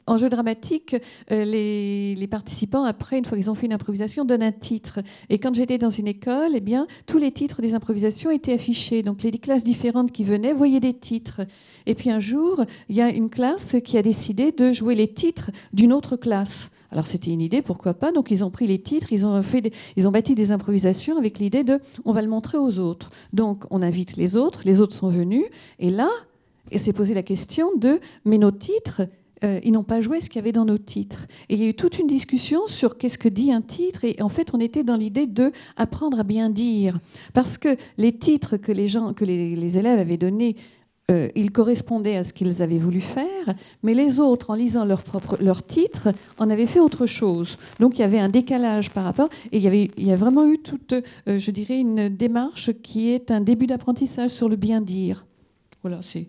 [0.05, 0.95] en jeu dramatique,
[1.31, 4.99] euh, les, participants, après, une fois qu'ils ont fait une improvisation, donnent un titre.
[5.29, 9.03] Et quand j'étais dans une école, eh bien, tous les titres des improvisations étaient affichés.
[9.03, 11.41] Donc les classes différentes qui venaient voyaient des titres.
[11.85, 15.07] Et puis un jour, il y a une classe qui a décidé de jouer les
[15.07, 16.71] titres d'une autre classe.
[16.91, 19.73] Alors c'était une idée, pourquoi pas Donc ils ont pris les titres, ils ont, fait
[19.95, 23.09] ils ont bâti des improvisations avec l'idée de on va le montrer aux autres.
[23.33, 25.45] Donc on invite les autres, les autres sont venus,
[25.79, 26.09] et là,
[26.71, 29.01] et s'est posé la question de mais nos titres,
[29.43, 31.27] euh, ils n'ont pas joué ce qu'il y avait dans nos titres.
[31.49, 34.05] Et il y a eu toute une discussion sur qu'est-ce que dit un titre.
[34.05, 36.99] Et en fait, on était dans l'idée de apprendre à bien dire,
[37.33, 40.55] parce que les titres que les gens, que les, élèves avaient donnés.
[41.11, 45.03] Euh, ils correspondaient à ce qu'ils avaient voulu faire, mais les autres, en lisant leur,
[45.03, 46.07] propre, leur titre,
[46.37, 47.57] en avaient fait autre chose.
[47.81, 50.93] Donc il y avait un décalage par rapport, et il y, a vraiment eu toute,
[50.93, 55.25] euh, je dirais, une démarche qui est un début d'apprentissage sur le bien dire.
[55.81, 56.27] Voilà, c'est,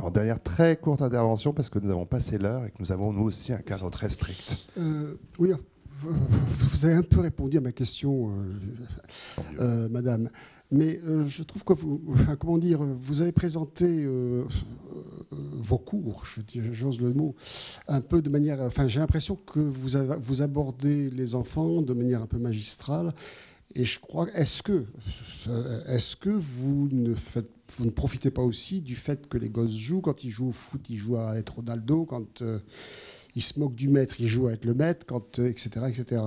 [0.00, 3.12] alors, dernière très courte intervention, parce que nous avons passé l'heure et que nous avons
[3.12, 4.66] nous aussi un cadre très strict.
[4.78, 5.50] Euh, oui,
[6.00, 10.30] vous avez un peu répondu à ma question, euh, euh, madame.
[10.70, 12.00] Mais je trouve que vous,
[12.38, 14.08] comment dire, vous avez présenté
[15.30, 16.24] vos cours,
[16.72, 17.34] j'ose le mot,
[17.86, 18.60] un peu de manière.
[18.62, 23.12] Enfin, j'ai l'impression que vous, avez, vous abordez les enfants de manière un peu magistrale.
[23.74, 24.84] Et je crois, est-ce que,
[25.88, 30.00] est-ce que vous ne profitez pas aussi du fait que les gosses jouent?
[30.00, 32.04] Quand ils jouent au foot, ils jouent à être Ronaldo.
[32.04, 32.58] Quand euh,
[33.34, 35.70] ils se moquent du maître, ils jouent à être le maître, quand, etc.
[35.76, 36.22] Euh, etc.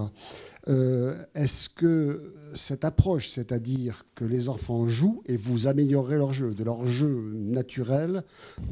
[0.70, 6.53] Euh, est-ce que cette approche, c'est-à-dire que les enfants jouent et vous améliorez leur jeu,
[6.53, 8.24] de leur jeu naturel,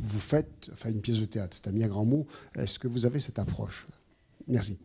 [0.02, 3.06] vous faites, enfin une pièce de théâtre, c'est un bien grand mot, est-ce que vous
[3.06, 3.88] avez cette approche?
[4.48, 4.80] Merci.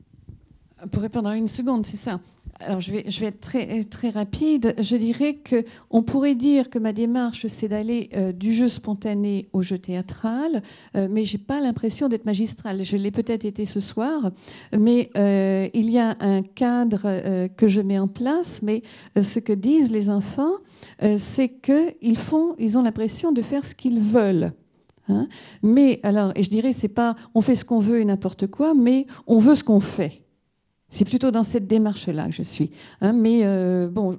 [0.90, 2.20] Pour répondre à une seconde, c'est ça.
[2.60, 4.74] Alors je vais, être très, très rapide.
[4.78, 9.62] Je dirais qu'on pourrait dire que ma démarche, c'est d'aller euh, du jeu spontané au
[9.62, 10.62] jeu théâtral,
[10.96, 12.82] euh, mais je n'ai pas l'impression d'être magistrale.
[12.84, 14.30] Je l'ai peut-être été ce soir,
[14.76, 18.82] mais euh, il y a un cadre que je mets en place, mais
[19.20, 20.54] ce que disent les enfants,
[21.16, 22.16] c'est qu'ils
[22.58, 24.52] ils ont l'impression de faire ce qu'ils veulent.
[25.08, 25.28] Hein.
[25.62, 28.74] mais alors, et je dirais, c'est pas on fait ce qu'on veut et n'importe quoi,
[28.74, 30.25] mais on veut ce qu'on fait.
[30.88, 32.70] C'est plutôt dans cette démarche-là que je suis.
[33.00, 33.12] Hein.
[33.12, 34.18] mais euh, bon,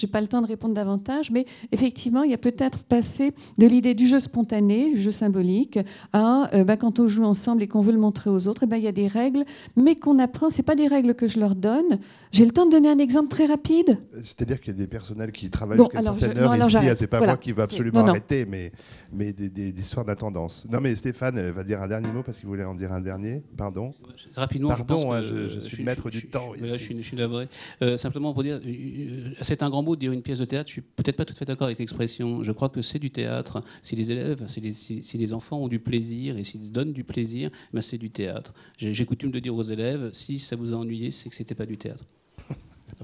[0.00, 3.66] n'ai pas le temps de répondre davantage, mais effectivement, il y a peut-être passé de
[3.66, 5.78] l'idée du jeu spontané, du jeu symbolique,
[6.12, 8.66] à euh, bah, quand on joue ensemble et qu'on veut le montrer aux autres, eh
[8.66, 9.44] ben, il y a des règles,
[9.76, 10.50] mais qu'on apprend.
[10.50, 11.98] Ce pas des règles que je leur donne.
[12.30, 13.98] J'ai le temps de donner un exemple très rapide.
[14.18, 16.76] C'est-à-dire qu'il y a des personnels qui travaillent jusqu'à une certaine heure ici.
[16.76, 18.72] Ah, c'est pas moi qui veux absolument arrêter, mais,
[19.12, 20.66] mais des, des, histoires d'intendance.
[20.70, 23.42] Non, mais Stéphane va dire un dernier mot parce qu'il voulait en dire un dernier.
[23.56, 23.92] Pardon.
[24.34, 24.68] Rapidement.
[24.68, 26.54] Pardon, hein, je, suis, maître du temps.
[26.54, 26.96] Ici.
[26.96, 27.48] Je, suis, navré.
[27.82, 30.68] Euh, simplement pour dire, euh, c'est un grand mot de dire une pièce de théâtre.
[30.68, 32.42] Je suis peut-être pas tout à fait d'accord avec l'expression.
[32.42, 33.60] Je crois que c'est du théâtre.
[33.82, 37.04] Si les élèves, si les, si, les enfants ont du plaisir et s'ils donnent du
[37.04, 38.54] plaisir, ben c'est du théâtre.
[38.78, 41.66] J'ai coutume de dire aux élèves, si ça vous a ennuyé, c'est que c'était pas
[41.66, 42.04] du théâtre.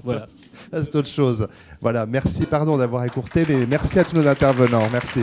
[0.03, 0.25] voilà.
[0.71, 1.47] c'est autre chose.
[1.81, 4.87] Voilà, merci, pardon d'avoir écourté, mais merci à tous nos intervenants.
[4.91, 5.21] Merci.